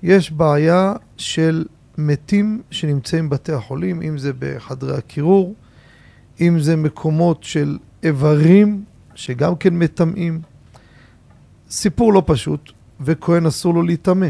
יש 0.04 0.32
בעיה 0.32 0.94
של 1.18 1.66
מתים 1.98 2.62
שנמצאים 2.72 3.30
בבתי 3.30 3.54
החולים, 3.54 4.02
אם 4.02 4.18
זה 4.18 4.32
בחדרי 4.40 4.98
הקירור, 4.98 5.56
אם 6.42 6.60
זה 6.60 6.76
מקומות 6.76 7.44
של 7.44 7.78
איברים 8.04 8.84
שגם 9.16 9.56
כן 9.56 9.74
מטמאים. 9.80 10.42
סיפור 11.70 12.14
לא 12.14 12.24
פשוט, 12.26 12.72
וכהן 13.02 13.46
אסור 13.46 13.74
לו 13.74 13.82
להיטמא. 13.82 14.28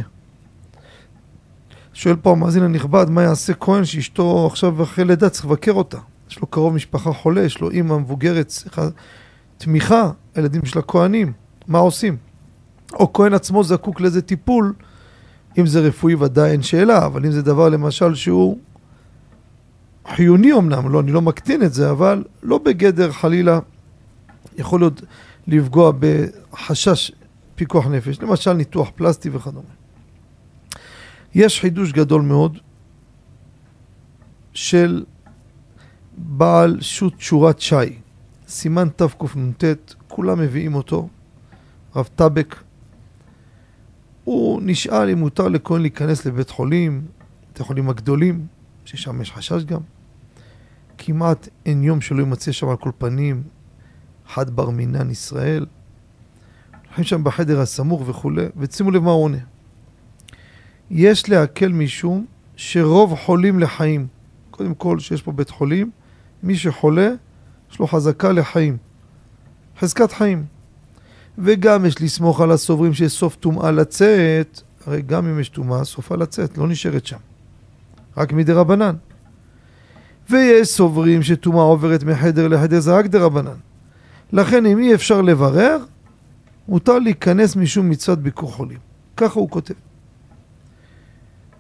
שואל 1.94 2.16
פה 2.16 2.32
המאזין 2.32 2.64
הנכבד, 2.64 3.10
מה 3.10 3.24
יעשה 3.24 3.54
כהן 3.54 3.86
שאשתו 3.86 4.48
עכשיו 4.48 4.84
אחרי 4.84 5.06
לידה 5.06 5.30
צריך 5.30 5.46
לבקר 5.46 5.72
אותה? 5.72 5.98
יש 6.30 6.40
לו 6.40 6.48
קרוב 6.48 6.74
משפחה 6.74 7.14
חולה, 7.14 7.42
יש 7.44 7.62
לו 7.62 7.72
אימא 7.72 7.98
מבוגרת, 7.98 8.50
סליחה, 8.50 8.88
תמיכה, 9.58 10.12
הילדים 10.36 10.66
של 10.66 10.80
הכהנים, 10.80 11.34
מה 11.68 11.80
עושים? 11.80 12.18
או 12.94 13.14
כהן 13.14 13.34
עצמו 13.34 13.64
זקוק 13.64 14.02
לאיזה 14.02 14.22
טיפול, 14.22 14.74
אם 15.58 15.66
זה 15.66 15.80
רפואי 15.80 16.16
ודאי 16.16 16.52
אין 16.52 16.62
שאלה, 16.62 17.06
אבל 17.06 17.26
אם 17.26 17.32
זה 17.32 17.42
דבר 17.42 17.70
למשל 17.70 18.16
שהוא 18.16 18.58
חיוני 20.08 20.54
אמנם, 20.54 20.90
לא, 20.90 21.00
אני 21.00 21.12
לא 21.12 21.22
מקטין 21.22 21.64
את 21.64 21.74
זה, 21.74 21.92
אבל 21.92 22.24
לא 22.44 22.58
בגדר 22.58 23.12
חלילה 23.12 23.60
יכול 24.58 24.80
להיות 24.80 25.02
לפגוע 25.48 25.92
בחשש 26.00 27.12
פיקוח 27.56 27.88
נפש, 27.88 28.20
למשל 28.20 28.54
ניתוח 28.54 28.92
פלסטי 28.96 29.30
וכדומה. 29.30 29.70
יש 31.36 31.60
חידוש 31.60 31.92
גדול 31.92 32.22
מאוד 32.22 32.58
של 34.54 35.04
בעל 36.18 36.82
שו"ת 36.82 37.20
שורת 37.20 37.60
שי, 37.60 37.76
סימן 38.48 38.88
תקנ"ט, 38.96 39.64
כולם 40.08 40.40
מביאים 40.40 40.76
אותו, 40.76 41.10
רב 41.96 42.10
טבק. 42.16 42.56
הוא 44.24 44.62
נשאל 44.64 45.10
אם 45.10 45.20
מותר 45.20 45.48
לכהן 45.48 45.82
להיכנס 45.82 46.26
לבית 46.26 46.50
חולים, 46.50 47.06
בתי 47.52 47.64
חולים 47.64 47.90
הגדולים, 47.90 48.48
ששם 48.86 49.22
יש 49.22 49.32
חשש 49.32 49.64
גם. 49.64 49.80
כמעט 50.98 51.48
אין 51.66 51.84
יום 51.84 52.02
שלא 52.02 52.20
יימצא 52.20 52.52
שם 52.52 52.70
על 52.70 52.78
כל 52.78 52.92
פנים 52.98 53.44
חד 54.28 54.50
בר 54.50 54.70
מינן 54.70 55.10
ישראל. 55.10 55.66
הולכים 56.86 57.04
שם 57.04 57.24
בחדר 57.24 57.60
הסמוך 57.60 58.04
וכולי, 58.06 58.46
ושימו 58.58 58.92
לב 58.92 59.04
מה 59.04 59.12
הוא 59.12 59.24
עונה. 59.24 59.38
יש 60.90 61.30
להקל 61.30 61.72
משום 61.72 62.26
שרוב 62.56 63.16
חולים 63.16 63.60
לחיים. 63.60 64.08
קודם 64.52 64.76
כל, 64.76 65.00
שיש 65.00 65.22
פה 65.22 65.32
בית 65.32 65.50
חולים, 65.50 65.92
מי 66.44 66.56
שחולה, 66.56 67.10
יש 67.72 67.80
לו 67.80 67.88
חזקה 67.88 68.32
לחיים. 68.32 68.78
חזקת 69.80 70.12
חיים. 70.12 70.46
וגם 71.38 71.86
יש 71.86 72.02
לסמוך 72.02 72.42
על 72.42 72.52
הסוברים 72.52 72.94
שיש 72.94 73.14
סוף 73.14 73.36
טומאה 73.36 73.72
לצאת, 73.72 74.62
הרי 74.86 75.02
גם 75.02 75.28
אם 75.28 75.40
יש 75.40 75.50
טומאה, 75.50 75.84
סופה 75.84 76.16
לצאת, 76.16 76.58
לא 76.58 76.68
נשארת 76.68 77.06
שם. 77.06 77.18
רק 78.18 78.34
מדי 78.34 78.54
רבנן. 78.54 78.96
ויש 80.30 80.68
סוברים 80.68 81.24
שטומאה 81.24 81.64
עוברת 81.64 82.04
מחדר 82.04 82.48
לחדר, 82.48 82.80
זה 82.80 82.98
רק 82.98 83.06
דה 83.06 83.20
רבנן. 83.20 83.58
לכן 84.34 84.66
אם 84.66 84.80
אי 84.80 84.94
אפשר 84.94 85.22
לברר, 85.22 85.78
מותר 86.68 87.00
להיכנס 87.00 87.56
משום 87.56 87.90
מצוות 87.90 88.20
ביקור 88.20 88.52
חולים. 88.52 88.80
ככה 89.18 89.40
הוא 89.40 89.50
כותב. 89.50 89.74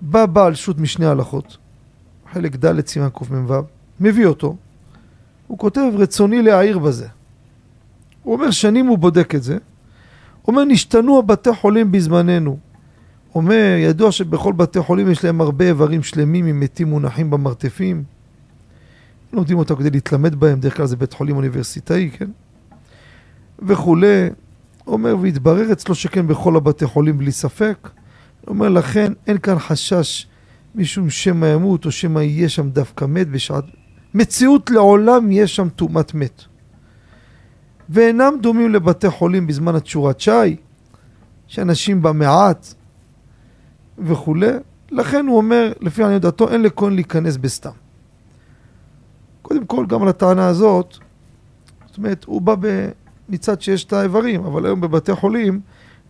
בא 0.01 0.25
בעל 0.25 0.55
שו"ת 0.55 0.77
משני 0.77 1.05
הלכות, 1.05 1.57
חלק 2.33 2.55
ד' 2.55 2.87
סימן 2.87 3.09
קמ"ו, 3.09 3.53
מביא 3.99 4.25
אותו, 4.25 4.55
הוא 5.47 5.57
כותב 5.57 5.81
רצוני 5.93 6.41
להעיר 6.41 6.79
בזה. 6.79 7.07
הוא 8.23 8.33
אומר 8.33 8.51
שנים 8.51 8.87
הוא 8.87 8.97
בודק 8.97 9.35
את 9.35 9.43
זה, 9.43 9.57
הוא 10.41 10.53
אומר 10.53 10.63
נשתנו 10.65 11.19
הבתי 11.19 11.53
חולים 11.53 11.91
בזמננו. 11.91 12.57
אומר 13.35 13.75
ידוע 13.79 14.11
שבכל 14.11 14.53
בתי 14.53 14.81
חולים 14.81 15.11
יש 15.11 15.23
להם 15.23 15.41
הרבה 15.41 15.65
איברים 15.65 16.03
שלמים 16.03 16.45
עם 16.45 16.59
מתים 16.59 16.87
מונחים 16.87 17.29
במרתפים. 17.29 18.03
לומדים 19.33 19.57
אותם 19.57 19.75
כדי 19.75 19.89
להתלמד 19.89 20.35
בהם, 20.35 20.59
דרך 20.59 20.77
כלל 20.77 20.85
זה 20.85 20.97
בית 20.97 21.13
חולים 21.13 21.35
אוניברסיטאי, 21.35 22.09
כן? 22.17 22.29
וכולי. 23.59 24.29
אומר, 24.87 25.15
והתברר 25.21 25.71
אצלו 25.71 25.95
שכן 25.95 26.27
בכל 26.27 26.55
הבתי 26.55 26.85
חולים 26.85 27.17
בלי 27.17 27.31
ספק. 27.31 27.89
אומר, 28.47 28.69
לכן 28.69 29.13
אין 29.27 29.37
כאן 29.37 29.59
חשש 29.59 30.27
משום 30.75 31.09
שמא 31.09 31.45
ימות 31.45 31.85
או 31.85 31.91
שמא 31.91 32.19
יהיה 32.19 32.49
שם 32.49 32.69
דווקא 32.69 33.05
מת 33.05 33.27
בשעת... 33.29 33.63
מציאות 34.13 34.69
לעולם 34.69 35.31
יש 35.31 35.55
שם 35.55 35.69
טומאת 35.69 36.13
מת. 36.13 36.41
ואינם 37.89 38.33
דומים 38.41 38.73
לבתי 38.73 39.09
חולים 39.09 39.47
בזמן 39.47 39.75
התשורת 39.75 40.19
שי, 40.19 40.55
שאנשים 41.47 42.01
בה 42.01 42.11
מעט 42.11 42.73
וכולי. 43.97 44.51
לכן 44.91 45.25
הוא 45.27 45.37
אומר, 45.37 45.73
לפי 45.79 46.03
עניות 46.03 46.21
דעתו, 46.21 46.49
אין 46.49 46.61
לכהן 46.61 46.93
להיכנס 46.93 47.37
בסתם. 47.37 47.69
קודם 49.41 49.65
כל, 49.65 49.85
גם 49.85 50.01
על 50.01 50.07
הטענה 50.07 50.47
הזאת, 50.47 50.97
זאת 51.87 51.97
אומרת, 51.97 52.23
הוא 52.23 52.41
בא. 52.41 52.55
מצד 53.29 53.61
שיש 53.61 53.83
את 53.83 53.93
האיברים, 53.93 54.45
אבל 54.45 54.65
היום 54.65 54.81
בבתי 54.81 55.15
חולים, 55.15 55.61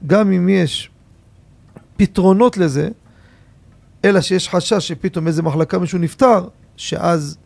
גם 0.08 0.32
אם 0.32 0.50
יש 0.50 0.92
פתרונות 1.98 2.58
לזה, 2.58 2.90
אלא 4.06 4.22
שיש 4.22 4.50
חשש 4.50 4.88
שפתאום 4.88 5.28
איזה 5.28 5.44
מחלקה 5.44 5.80
מישהו 5.80 6.00
נפטר, 6.00 6.48
שאז 6.78 7.38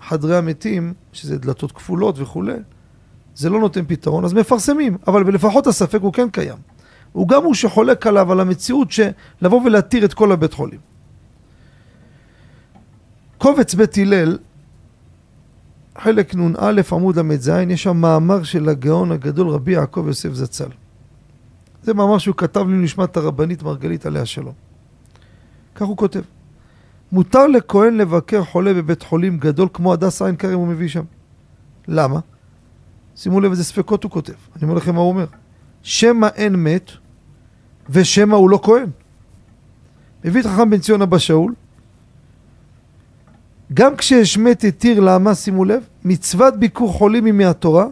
חדרי 0.00 0.36
המתים, 0.36 0.94
שזה 1.12 1.38
דלתות 1.38 1.72
כפולות 1.72 2.18
וכולי, 2.18 2.56
זה 3.34 3.50
לא 3.50 3.60
נותן 3.60 3.84
פתרון, 3.86 4.24
אז 4.24 4.32
מפרסמים, 4.32 4.96
אבל 5.06 5.34
לפחות 5.34 5.66
הספק 5.66 6.00
הוא 6.00 6.12
כן 6.12 6.30
קיים. 6.30 6.58
הוא 7.12 7.28
גם 7.28 7.44
הוא 7.44 7.54
שחולק 7.54 8.06
עליו, 8.06 8.32
על 8.32 8.40
המציאות 8.40 8.92
של 8.92 9.08
לבוא 9.42 9.60
ולהתיר 9.64 10.04
את 10.04 10.14
כל 10.14 10.32
הבית 10.32 10.52
חולים. 10.52 10.80
קובץ 13.38 13.74
בית 13.74 13.98
הלל 13.98 14.38
חלק 15.98 16.34
נ"א 16.34 16.80
עמוד 16.92 17.18
ל"ז, 17.18 17.50
יש 17.68 17.82
שם 17.82 17.96
מאמר 17.96 18.42
של 18.42 18.68
הגאון 18.68 19.12
הגדול 19.12 19.48
רבי 19.48 19.72
יעקב 19.72 20.04
יוסף 20.06 20.32
זצ"ל. 20.32 20.70
זה 21.82 21.94
מאמר 21.94 22.18
שהוא 22.18 22.34
כתב 22.36 22.68
לי 22.68 22.76
נשמת 22.76 23.16
הרבנית 23.16 23.62
מרגלית 23.62 24.06
עליה 24.06 24.26
שלום. 24.26 24.52
כך 25.74 25.86
הוא 25.86 25.96
כותב: 25.96 26.20
מותר 27.12 27.46
לכהן 27.46 27.96
לבקר 27.96 28.44
חולה 28.44 28.74
בבית 28.74 29.02
חולים 29.02 29.38
גדול 29.38 29.68
כמו 29.72 29.92
הדס 29.92 30.22
עין 30.22 30.36
כרם 30.36 30.58
הוא 30.58 30.66
מביא 30.66 30.88
שם. 30.88 31.04
למה? 31.88 32.20
שימו 33.16 33.40
לב 33.40 33.50
איזה 33.50 33.64
ספקות 33.64 34.04
הוא 34.04 34.10
כותב. 34.10 34.32
אני 34.56 34.62
אומר 34.62 34.74
לכם 34.74 34.94
מה 34.94 35.00
הוא 35.00 35.08
אומר. 35.08 35.26
שמא 35.82 36.28
אין 36.34 36.54
מת 36.56 36.90
ושמא 37.90 38.36
הוא 38.36 38.50
לא 38.50 38.60
כהן. 38.62 38.90
מביא 40.24 40.40
את 40.40 40.46
חכם 40.46 40.70
בן 40.70 40.78
ציון 40.78 41.02
אבא 41.02 41.18
שאול 41.18 41.54
גם 43.74 43.96
כשהשמט 43.96 44.64
התיר 44.64 45.00
למה, 45.00 45.34
שימו 45.34 45.64
לב, 45.64 45.88
מצוות 46.04 46.56
ביקור 46.56 46.92
חולים 46.92 47.24
היא 47.24 47.34
מהתורה, 47.34 47.86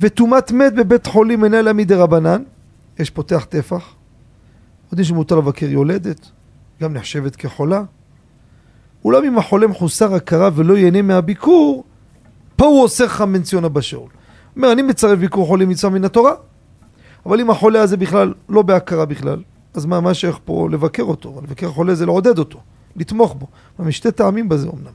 וטומאת 0.00 0.52
מת 0.52 0.74
בבית 0.74 1.06
חולים 1.06 1.44
אינה 1.44 1.58
אלא 1.58 1.72
מדי 1.72 1.94
רבנן, 1.94 2.42
יש 2.98 3.10
פותח 3.10 3.46
טפח, 3.48 3.94
יודעים 4.92 5.04
שמותר 5.04 5.36
לבקר 5.36 5.66
יולדת, 5.66 6.30
גם 6.82 6.92
נחשבת 6.92 7.36
כחולה. 7.36 7.82
אולם 9.04 9.24
אם 9.24 9.38
החולה 9.38 9.66
מחוסר 9.66 10.14
הכרה 10.14 10.50
ולא 10.54 10.78
ייהנה 10.78 11.02
מהביקור, 11.02 11.84
פה 12.56 12.66
הוא 12.66 12.82
עושה 12.82 13.08
חכם 13.08 13.42
ציון 13.42 13.64
אבא 13.64 13.80
שאול. 13.80 14.10
אומר, 14.56 14.72
אני 14.72 14.82
מצרף 14.82 15.18
ביקור 15.18 15.46
חולים 15.46 15.68
מצווה 15.68 15.92
מן 15.92 16.04
התורה, 16.04 16.32
אבל 17.26 17.40
אם 17.40 17.50
החולה 17.50 17.80
הזה 17.80 17.96
בכלל 17.96 18.34
לא 18.48 18.62
בהכרה 18.62 19.04
בכלל, 19.04 19.42
אז 19.74 19.86
מה, 19.86 20.00
מה 20.00 20.14
שייך 20.14 20.38
פה 20.44 20.68
לבקר 20.70 21.02
אותו? 21.02 21.40
לבקר 21.42 21.68
חולה 21.68 21.94
זה 21.94 22.06
לעודד 22.06 22.38
אותו. 22.38 22.60
לתמוך 22.96 23.34
בו. 23.34 23.46
משתי 23.78 24.12
טעמים 24.12 24.48
בזה 24.48 24.68
אמנם. 24.68 24.92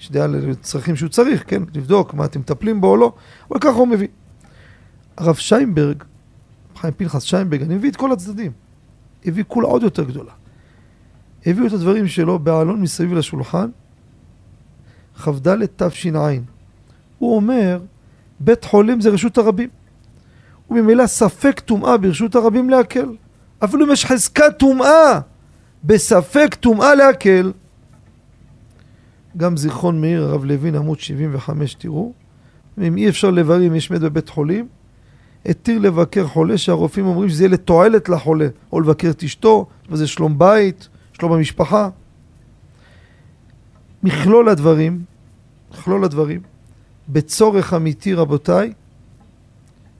יש 0.00 0.10
דעה 0.10 0.26
לצרכים 0.26 0.96
שהוא 0.96 1.08
צריך, 1.08 1.44
כן? 1.46 1.62
לבדוק 1.74 2.14
מה 2.14 2.24
אתם 2.24 2.40
מטפלים 2.40 2.80
בו 2.80 2.86
או 2.86 2.96
לא, 2.96 3.12
אבל 3.50 3.60
ככה 3.60 3.76
הוא 3.76 3.88
מביא. 3.88 4.08
הרב 5.16 5.34
שיינברג, 5.34 6.04
חיים 6.76 6.94
פנחס 6.96 7.22
שיינברג, 7.22 7.62
אני 7.62 7.74
מביא 7.74 7.90
את 7.90 7.96
כל 7.96 8.12
הצדדים. 8.12 8.52
הביא 9.26 9.44
כולה 9.48 9.68
עוד 9.68 9.82
יותר 9.82 10.04
גדולה. 10.04 10.32
הביאו 11.46 11.66
את 11.66 11.72
הדברים 11.72 12.08
שלו 12.08 12.38
בעלון 12.38 12.80
מסביב 12.80 13.12
לשולחן, 13.12 13.70
כ"ד 15.22 15.66
תש"ע. 15.66 16.30
הוא 17.18 17.36
אומר, 17.36 17.80
בית 18.40 18.64
חולים 18.64 19.00
זה 19.00 19.10
רשות 19.10 19.38
הרבים. 19.38 19.68
וממילא 20.70 21.06
ספק 21.06 21.60
טומאה 21.60 21.96
ברשות 21.96 22.34
הרבים 22.34 22.70
להקל. 22.70 23.16
אפילו 23.64 23.86
אם 23.86 23.92
יש 23.92 24.04
חזקת 24.04 24.58
טומאה 24.58 25.20
בספק 25.84 26.54
טומאה 26.60 26.94
להקל. 26.94 27.52
גם 29.36 29.56
זיכרון 29.56 30.00
מאיר, 30.00 30.24
הרב 30.24 30.44
לוין, 30.44 30.74
עמוד 30.74 31.00
75, 31.00 31.74
תראו. 31.74 32.12
אם 32.78 32.96
אי 32.96 33.08
אפשר 33.08 33.30
לברר 33.30 33.66
אם 33.66 33.74
יש 33.74 33.90
מת 33.90 34.00
בבית 34.00 34.28
חולים, 34.28 34.68
התיר 35.46 35.78
לבקר 35.78 36.26
חולה 36.26 36.58
שהרופאים 36.58 37.06
אומרים 37.06 37.28
שזה 37.28 37.42
יהיה 37.44 37.52
לתועלת 37.52 38.08
לחולה, 38.08 38.48
או 38.72 38.80
לבקר 38.80 39.10
את 39.10 39.22
אשתו, 39.22 39.66
וזה 39.90 40.06
שלום 40.06 40.38
בית, 40.38 40.88
שלום 41.12 41.32
המשפחה. 41.32 41.88
מכלול 44.02 44.48
הדברים, 44.48 45.04
מכלול 45.72 46.04
הדברים, 46.04 46.40
בצורך 47.08 47.74
אמיתי 47.74 48.14
רבותיי, 48.14 48.72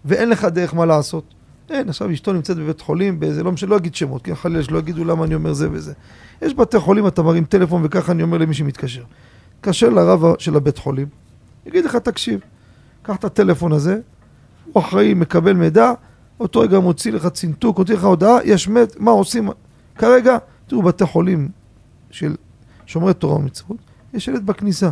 ואין 0.05 0.29
לך 0.29 0.45
דרך 0.45 0.75
מה 0.75 0.87
לעשות. 0.87 1.25
אין, 1.71 1.89
עכשיו 1.89 2.13
אשתו 2.13 2.33
נמצאת 2.33 2.57
בבית 2.57 2.81
חולים, 2.81 3.21
באיזה, 3.21 3.43
לא 3.43 3.53
משנה, 3.53 3.71
לא 3.71 3.77
אגיד 3.77 3.95
שמות, 3.95 4.23
כי 4.23 4.35
חלילה 4.35 4.63
שלא 4.63 4.79
יגידו 4.79 5.05
למה 5.05 5.25
אני 5.25 5.35
אומר 5.35 5.53
זה 5.53 5.69
וזה. 5.73 5.93
יש 6.43 6.55
בתי 6.55 6.79
חולים, 6.79 7.07
אתה 7.07 7.23
מרים 7.23 7.45
טלפון 7.45 7.83
וככה 7.85 8.13
אני 8.13 8.23
אומר 8.23 8.39
למי 8.39 8.55
שמתקשר. 8.55 9.03
תתקשר 9.61 9.89
לרב 9.89 10.23
של 10.39 10.57
הבית 10.57 10.79
חולים, 10.79 11.07
יגיד 11.67 11.85
לך, 11.85 11.97
תקשיב, 11.97 12.41
קח 13.03 13.17
את 13.17 13.25
הטלפון 13.25 13.73
הזה, 13.73 14.01
הוא 14.73 14.83
אחראי, 14.83 15.15
מקבל 15.15 15.53
מידע, 15.53 15.93
אותו 16.41 16.61
רגע 16.61 16.79
מוציא 16.79 17.13
לך 17.13 17.27
צנתוק, 17.27 17.79
מוציא 17.79 17.95
לך 17.95 18.05
הודעה, 18.05 18.39
יש 18.45 18.69
מת, 18.69 18.97
מה 18.99 19.11
עושים? 19.11 19.49
כרגע, 19.95 20.39
תראו, 20.67 20.83
בתי 20.83 21.07
חולים 21.07 21.49
של 22.11 22.37
שומרי 22.87 23.15
תורה 23.15 23.35
ומצוות, 23.35 23.77
יש 24.15 24.29
ילד 24.29 24.47
בכניסה. 24.47 24.91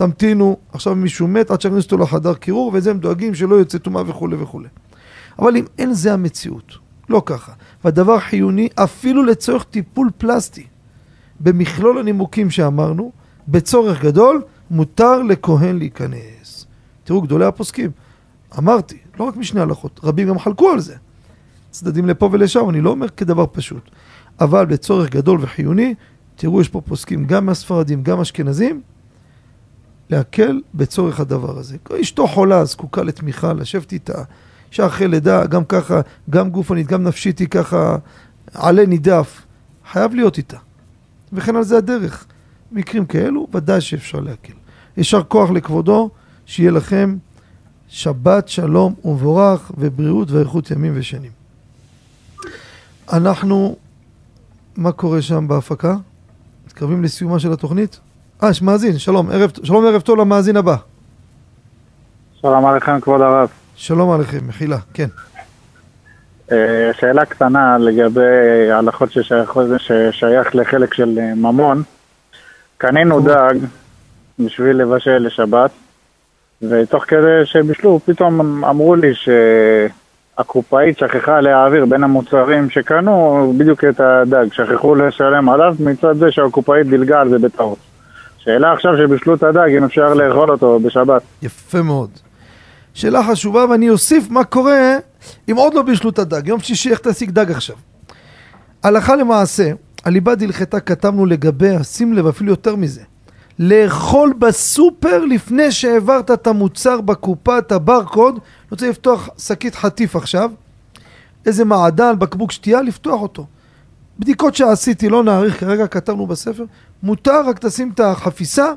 תמתינו, 0.00 0.56
עכשיו 0.72 0.94
מישהו 0.94 1.28
מת, 1.28 1.50
עד 1.50 1.60
שיכניסו 1.60 1.84
אותו 1.84 1.98
לחדר 1.98 2.34
קירור, 2.34 2.70
וזה 2.74 2.90
הם 2.90 2.98
דואגים 2.98 3.34
שלא 3.34 3.54
יוצא 3.54 3.78
טומאה 3.78 4.02
וכולי 4.06 4.36
וכולי. 4.36 4.68
אבל 5.38 5.56
אם 5.56 5.64
אין 5.78 5.92
זה 5.92 6.12
המציאות, 6.12 6.72
לא 7.08 7.22
ככה, 7.26 7.52
והדבר 7.84 8.18
חיוני 8.18 8.68
אפילו 8.74 9.22
לצורך 9.22 9.64
טיפול 9.64 10.10
פלסטי, 10.18 10.66
במכלול 11.40 11.98
הנימוקים 11.98 12.50
שאמרנו, 12.50 13.12
בצורך 13.48 14.02
גדול, 14.02 14.42
מותר 14.70 15.22
לכהן 15.22 15.78
להיכנס. 15.78 16.66
תראו, 17.04 17.22
גדולי 17.22 17.44
הפוסקים, 17.44 17.90
אמרתי, 18.58 18.98
לא 19.18 19.24
רק 19.24 19.36
משני 19.36 19.60
הלכות, 19.60 20.00
רבים 20.04 20.28
גם 20.28 20.38
חלקו 20.38 20.70
על 20.70 20.80
זה. 20.80 20.94
צדדים 21.70 22.06
לפה 22.06 22.28
ולשם, 22.32 22.70
אני 22.70 22.80
לא 22.80 22.90
אומר 22.90 23.08
כדבר 23.08 23.44
פשוט. 23.52 23.90
אבל 24.40 24.66
בצורך 24.66 25.10
גדול 25.10 25.38
וחיוני, 25.40 25.94
תראו, 26.36 26.60
יש 26.60 26.68
פה 26.68 26.80
פוסקים 26.80 27.26
גם 27.26 27.46
מהספרדים, 27.46 28.02
גם 28.02 28.20
אשכנזים, 28.20 28.80
להקל 30.10 30.60
בצורך 30.74 31.20
הדבר 31.20 31.58
הזה. 31.58 31.76
אשתו 32.00 32.26
חולה, 32.26 32.64
זקוקה 32.64 33.02
לתמיכה, 33.02 33.52
לשבת 33.52 33.92
איתה, 33.92 34.22
אישה 34.70 34.86
אחרי 34.86 35.08
לידה, 35.08 35.46
גם 35.46 35.64
ככה, 35.64 36.00
גם 36.30 36.50
גופנית, 36.50 36.86
גם 36.86 37.02
נפשית 37.02 37.38
היא 37.38 37.48
ככה 37.48 37.96
עלה 38.54 38.86
נידף, 38.86 39.42
חייב 39.92 40.14
להיות 40.14 40.38
איתה. 40.38 40.56
וכן 41.32 41.56
על 41.56 41.62
זה 41.62 41.76
הדרך. 41.76 42.26
מקרים 42.72 43.06
כאלו, 43.06 43.46
ודאי 43.54 43.80
שאפשר 43.80 44.20
להקל. 44.20 44.52
יישר 44.96 45.22
כוח 45.22 45.50
לכבודו, 45.50 46.10
שיהיה 46.46 46.70
לכם 46.70 47.16
שבת 47.88 48.48
שלום 48.48 48.94
ומבורך 49.04 49.72
ובריאות 49.78 50.30
ואריכות 50.30 50.70
ימים 50.70 50.92
ושנים. 50.96 51.30
אנחנו, 53.12 53.76
מה 54.76 54.92
קורה 54.92 55.22
שם 55.22 55.48
בהפקה? 55.48 55.96
מתקרבים 56.66 57.02
לסיומה 57.04 57.38
של 57.38 57.52
התוכנית? 57.52 58.00
אה, 58.42 58.50
יש 58.50 58.62
מאזין, 58.62 58.98
שלום, 58.98 59.30
ערב, 59.30 59.50
שלום 59.62 59.86
ערב 59.86 60.00
טוב 60.00 60.18
למאזין 60.18 60.56
הבא. 60.56 60.76
שלום 62.40 62.66
עליכם 62.66 63.00
כבוד 63.00 63.20
הרב. 63.20 63.48
שלום 63.76 64.10
עליכם, 64.10 64.38
מחילה, 64.48 64.76
כן. 64.94 65.06
אה, 66.52 66.90
שאלה 67.00 67.24
קטנה 67.24 67.78
לגבי 67.78 68.70
הלכות 68.72 69.10
ששייך 69.78 70.54
לחלק 70.54 70.94
של 70.94 71.18
אה, 71.18 71.34
ממון. 71.34 71.82
קנינו 72.78 73.20
דג 73.20 73.54
בשביל 74.38 74.76
לבשל 74.76 75.18
לשבת, 75.18 75.70
ותוך 76.62 77.04
כדי 77.04 77.44
שבישלו, 77.44 78.00
פתאום 78.04 78.64
אמרו 78.64 78.94
לי 78.94 79.12
שהקופאית 79.14 80.98
שכחה 80.98 81.40
להעביר 81.40 81.84
בין 81.86 82.04
המוצרים 82.04 82.70
שקנו 82.70 83.52
בדיוק 83.58 83.84
את 83.84 84.00
הדג, 84.00 84.52
שכחו 84.52 84.94
לשלם 84.94 85.48
עליו 85.48 85.74
מצד 85.80 86.16
זה 86.16 86.30
שהקופאית 86.30 86.86
דילגה 86.86 87.20
על 87.20 87.28
זה 87.28 87.38
בטעות. 87.38 87.89
שאלה 88.44 88.72
עכשיו 88.72 88.92
שבישלו 88.98 89.34
את 89.34 89.42
הדג, 89.42 89.76
אם 89.78 89.84
אפשר 89.84 90.14
לאכול 90.14 90.50
אותו 90.50 90.80
בשבת. 90.80 91.22
יפה 91.42 91.82
מאוד. 91.82 92.10
שאלה 92.94 93.22
חשובה, 93.24 93.64
ואני 93.70 93.90
אוסיף 93.90 94.30
מה 94.30 94.44
קורה 94.44 94.96
אם 95.50 95.56
עוד 95.56 95.74
לא 95.74 95.82
בישלו 95.82 96.10
את 96.10 96.18
הדג. 96.18 96.48
יום 96.48 96.60
שישי, 96.60 96.90
איך 96.90 96.98
תשיג 96.98 97.30
דג 97.30 97.50
עכשיו? 97.50 97.76
הלכה 98.82 99.16
למעשה, 99.16 99.70
הליבה 100.04 100.34
דלחתה 100.34 100.80
כתבנו 100.80 101.26
לגביה, 101.26 101.84
שים 101.84 102.12
לב, 102.12 102.26
אפילו 102.26 102.50
יותר 102.50 102.76
מזה. 102.76 103.00
לאכול 103.58 104.32
בסופר 104.38 105.24
לפני 105.24 105.72
שהעברת 105.72 106.30
את 106.30 106.46
המוצר 106.46 107.00
בקופה, 107.00 107.58
את 107.58 107.72
הברקוד, 107.72 108.34
אני 108.34 108.42
רוצה 108.70 108.88
לפתוח 108.88 109.28
שקית 109.38 109.74
חטיף 109.74 110.16
עכשיו, 110.16 110.50
איזה 111.46 111.64
מעדן, 111.64 112.18
בקבוק 112.18 112.52
שתייה, 112.52 112.82
לפתוח 112.82 113.22
אותו. 113.22 113.46
בדיקות 114.18 114.54
שעשיתי, 114.54 115.08
לא 115.08 115.24
נאריך, 115.24 115.60
כרגע 115.60 115.86
כתבנו 115.86 116.26
בספר, 116.26 116.64
מותר, 117.02 117.46
רק 117.46 117.58
תשים 117.58 117.90
את 117.94 118.00
החפיסה 118.00 118.72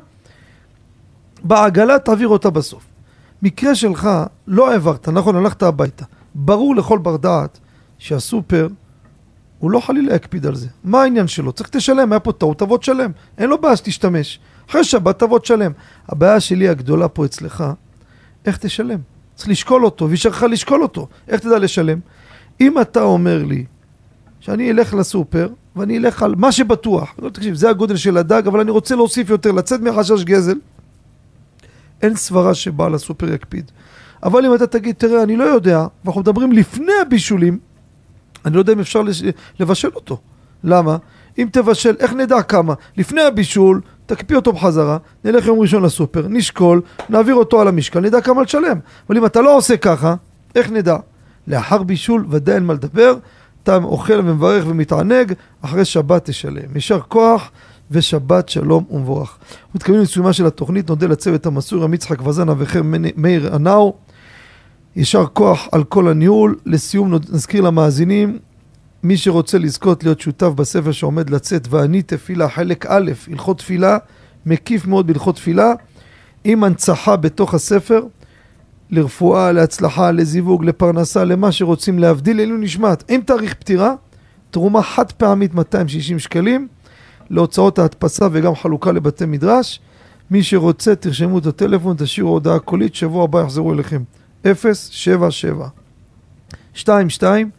בעגלה, 1.44 2.00
תעביר 2.00 2.28
אותה 2.28 2.50
בסוף. 2.50 2.86
מקרה 3.42 3.76
שלך, 3.76 4.10
לא 4.48 4.72
העברת, 4.72 5.10
נכון, 5.10 5.36
הלכת 5.36 5.64
הביתה. 5.64 6.06
ברור 6.36 6.76
לכל 6.76 6.98
בר 6.98 7.18
דעת 7.18 7.60
שהסופר, 7.98 8.68
הוא 9.60 9.72
לא 9.72 9.80
חלילה 9.80 10.16
יקפיד 10.16 10.46
על 10.46 10.56
זה. 10.56 10.68
מה 10.84 11.02
העניין 11.02 11.28
שלו? 11.28 11.52
צריך 11.52 11.70
תשלם, 11.70 12.12
היה 12.12 12.20
פה 12.20 12.32
טעות, 12.32 12.60
תבוא 12.60 12.78
תשלם. 12.78 13.12
אין 13.38 13.50
לו 13.50 13.62
בעיה 13.62 13.76
שתשתמש. 13.76 14.40
אחרי 14.70 14.84
שבת 14.84 15.20
תבוא 15.20 15.40
תשלם. 15.40 15.72
הבעיה 16.10 16.40
שלי 16.40 16.70
הגדולה 16.70 17.08
פה 17.08 17.26
אצלך, 17.26 17.64
איך 18.46 18.58
תשלם? 18.58 19.00
צריך 19.36 19.50
לשקול 19.50 19.86
אותו, 19.86 20.10
ואישר 20.10 20.30
לך 20.30 20.46
לשקול 20.50 20.84
אותו. 20.84 21.08
איך 21.28 21.42
תדע 21.42 21.60
לשלם? 21.60 22.00
אם 22.62 22.82
אתה 22.82 23.02
אומר 23.02 23.44
לי 23.44 23.66
שאני 24.40 24.72
אלך 24.72 24.94
לסופר, 24.94 25.50
ואני 25.76 25.98
אלך 25.98 26.24
על 26.24 26.36
מה 26.38 26.52
שבטוח, 26.52 27.16
לא 27.20 27.30
תקשיב, 27.30 27.54
זה 27.54 27.70
הגודל 27.70 27.96
של 27.96 28.18
הדג, 28.18 28.48
אבל 28.48 28.60
אני 28.60 28.72
רוצה 28.72 28.96
להוסיף 28.96 29.30
יותר, 29.30 29.52
לצאת 29.52 29.82
מחשש 29.82 30.24
גזל, 30.24 30.56
אין 32.02 32.16
סברה 32.16 32.54
שבעל 32.54 32.96
הסופר 32.96 33.34
יקפיד. 33.34 33.72
אבל 34.24 34.46
אם 34.46 34.56
אתה 34.56 34.68
תגיד, 34.68 34.96
תראה, 34.96 35.24
אני 35.24 35.36
לא 35.36 35.44
יודע, 35.44 35.86
ואנחנו 36.06 36.22
מדברים 36.22 36.52
לפני 36.52 36.94
הבישולים, 37.02 37.60
אני 38.46 38.54
לא 38.56 38.60
יודע 38.60 38.74
אם 38.74 38.80
אפשר 38.80 39.02
לבשל 39.60 39.90
אותו. 39.96 40.18
למה? 40.64 40.98
אם 41.38 41.48
תבשל, 41.52 41.96
איך 42.00 42.14
נדע 42.14 42.42
כמה? 42.42 42.74
לפני 42.98 43.22
הבישול, 43.22 43.82
תקפיא 44.06 44.36
אותו 44.36 44.54
בחזרה, 44.54 44.98
נלך 45.24 45.46
יום 45.46 45.60
ראשון 45.60 45.84
לסופר, 45.84 46.28
נשקול, 46.30 46.82
נעביר 47.10 47.36
אותו 47.36 47.62
על 47.62 47.68
המשקל, 47.68 48.00
נדע 48.00 48.22
כמה 48.22 48.42
לשלם. 48.42 48.80
אבל 49.08 49.18
אם 49.18 49.26
אתה 49.26 49.42
לא 49.42 49.58
עושה 49.58 49.78
ככה, 49.78 50.16
איך 50.56 50.72
נדע? 50.72 50.98
לאחר 51.48 51.84
בישול 51.84 52.26
ודאי 52.30 52.56
אין 52.56 52.66
מה 52.66 52.74
לדבר, 52.74 53.16
אתה 53.64 53.76
אוכל 53.76 54.14
ומברך 54.14 54.66
ומתענג, 54.68 55.34
אחרי 55.62 55.86
שבת 55.86 56.26
תשלם. 56.26 56.76
יישר 56.76 57.00
כוח 57.00 57.52
ושבת 57.92 58.50
שלום 58.50 58.84
ומבורך. 58.92 59.38
מתכוונים 59.76 60.04
לסיומה 60.04 60.34
של 60.34 60.46
התוכנית, 60.46 60.90
נודה 60.90 61.08
לצוות 61.08 61.46
המסור, 61.46 61.84
עמית 61.84 62.04
יצחק 62.04 62.28
וזנה 62.28 62.54
וחר 62.58 62.82
מאיר 63.16 63.56
הנאו. 63.56 63.94
יישר 64.96 65.26
כוח 65.34 65.68
על 65.72 65.84
כל 65.84 66.08
הניהול. 66.08 66.56
לסיום 66.66 67.14
נזכיר 67.14 67.62
למאזינים, 67.62 68.40
מי 69.04 69.18
שרוצה 69.18 69.58
לזכות 69.58 70.04
להיות 70.04 70.20
שותף 70.20 70.48
בספר 70.48 70.92
שעומד 70.92 71.30
לצאת, 71.30 71.68
ואני 71.70 72.02
תפילה, 72.02 72.50
חלק 72.50 72.86
א', 72.90 73.12
הלכות 73.32 73.58
תפילה, 73.58 73.98
מקיף 74.46 74.88
מאוד 74.88 75.08
בהלכות 75.08 75.36
תפילה, 75.36 75.74
עם 76.44 76.64
הנצחה 76.64 77.16
בתוך 77.16 77.54
הספר, 77.54 78.02
לרפואה, 78.94 79.52
להצלחה, 79.52 80.12
לזיווג, 80.12 80.66
לפרנסה, 80.66 81.24
למה 81.24 81.52
שרוצים 81.52 82.00
להבדיל, 82.00 82.40
אלו 82.40 82.58
נשמעת. 82.58 83.04
עם 83.12 83.22
תאריך 83.22 83.54
פטירה, 83.54 83.94
תרומה 84.52 84.84
חד 84.84 85.12
פעמית 85.12 85.56
260 85.56 86.20
שקלים, 86.20 86.68
להוצאות 87.30 87.80
ההדפסה 87.80 88.28
וגם 88.32 88.56
חלוקה 88.56 88.92
לבתי 88.92 89.26
מדרש. 89.26 89.80
מי 90.32 90.44
שרוצה, 90.44 90.96
תרשמו 90.96 91.38
את 91.38 91.46
הטלפון, 91.46 91.96
תשאירו 92.00 92.30
הודעה 92.30 92.60
קולית, 92.60 92.96
שבוע 92.96 93.24
הבא 93.24 93.42
יחזרו 93.42 93.74
אליכם. 93.74 94.04
077 94.46 95.68
22 96.76 97.50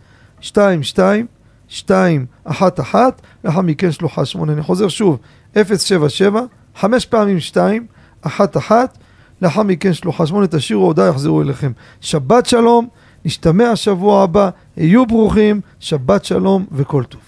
22 0.42 1.26
211 1.70 3.10
לאחר 3.44 3.60
מכן 3.60 3.92
שלוחה 3.92 4.24
8. 4.24 4.52
אני 4.52 4.62
חוזר 4.62 4.88
שוב, 4.88 5.18
077 5.54 6.40
5 6.76 7.06
פעמים 7.06 7.40
2 7.40 7.86
11 8.22 8.84
לאחר 9.44 9.62
מכן 9.62 9.92
שלוחה 9.92 10.26
8. 10.26 10.46
תשאירו 10.46 10.86
הודעה, 10.86 11.08
יחזרו 11.08 11.42
אליכם. 11.42 11.72
שבת 12.00 12.46
שלום, 12.46 12.88
נשתמע 13.24 13.76
שבוע 13.76 14.22
הבא, 14.22 14.50
היו 14.76 15.06
ברוכים, 15.06 15.60
שבת 15.80 16.24
שלום 16.24 16.66
וכל 16.72 17.04
טוב. 17.04 17.20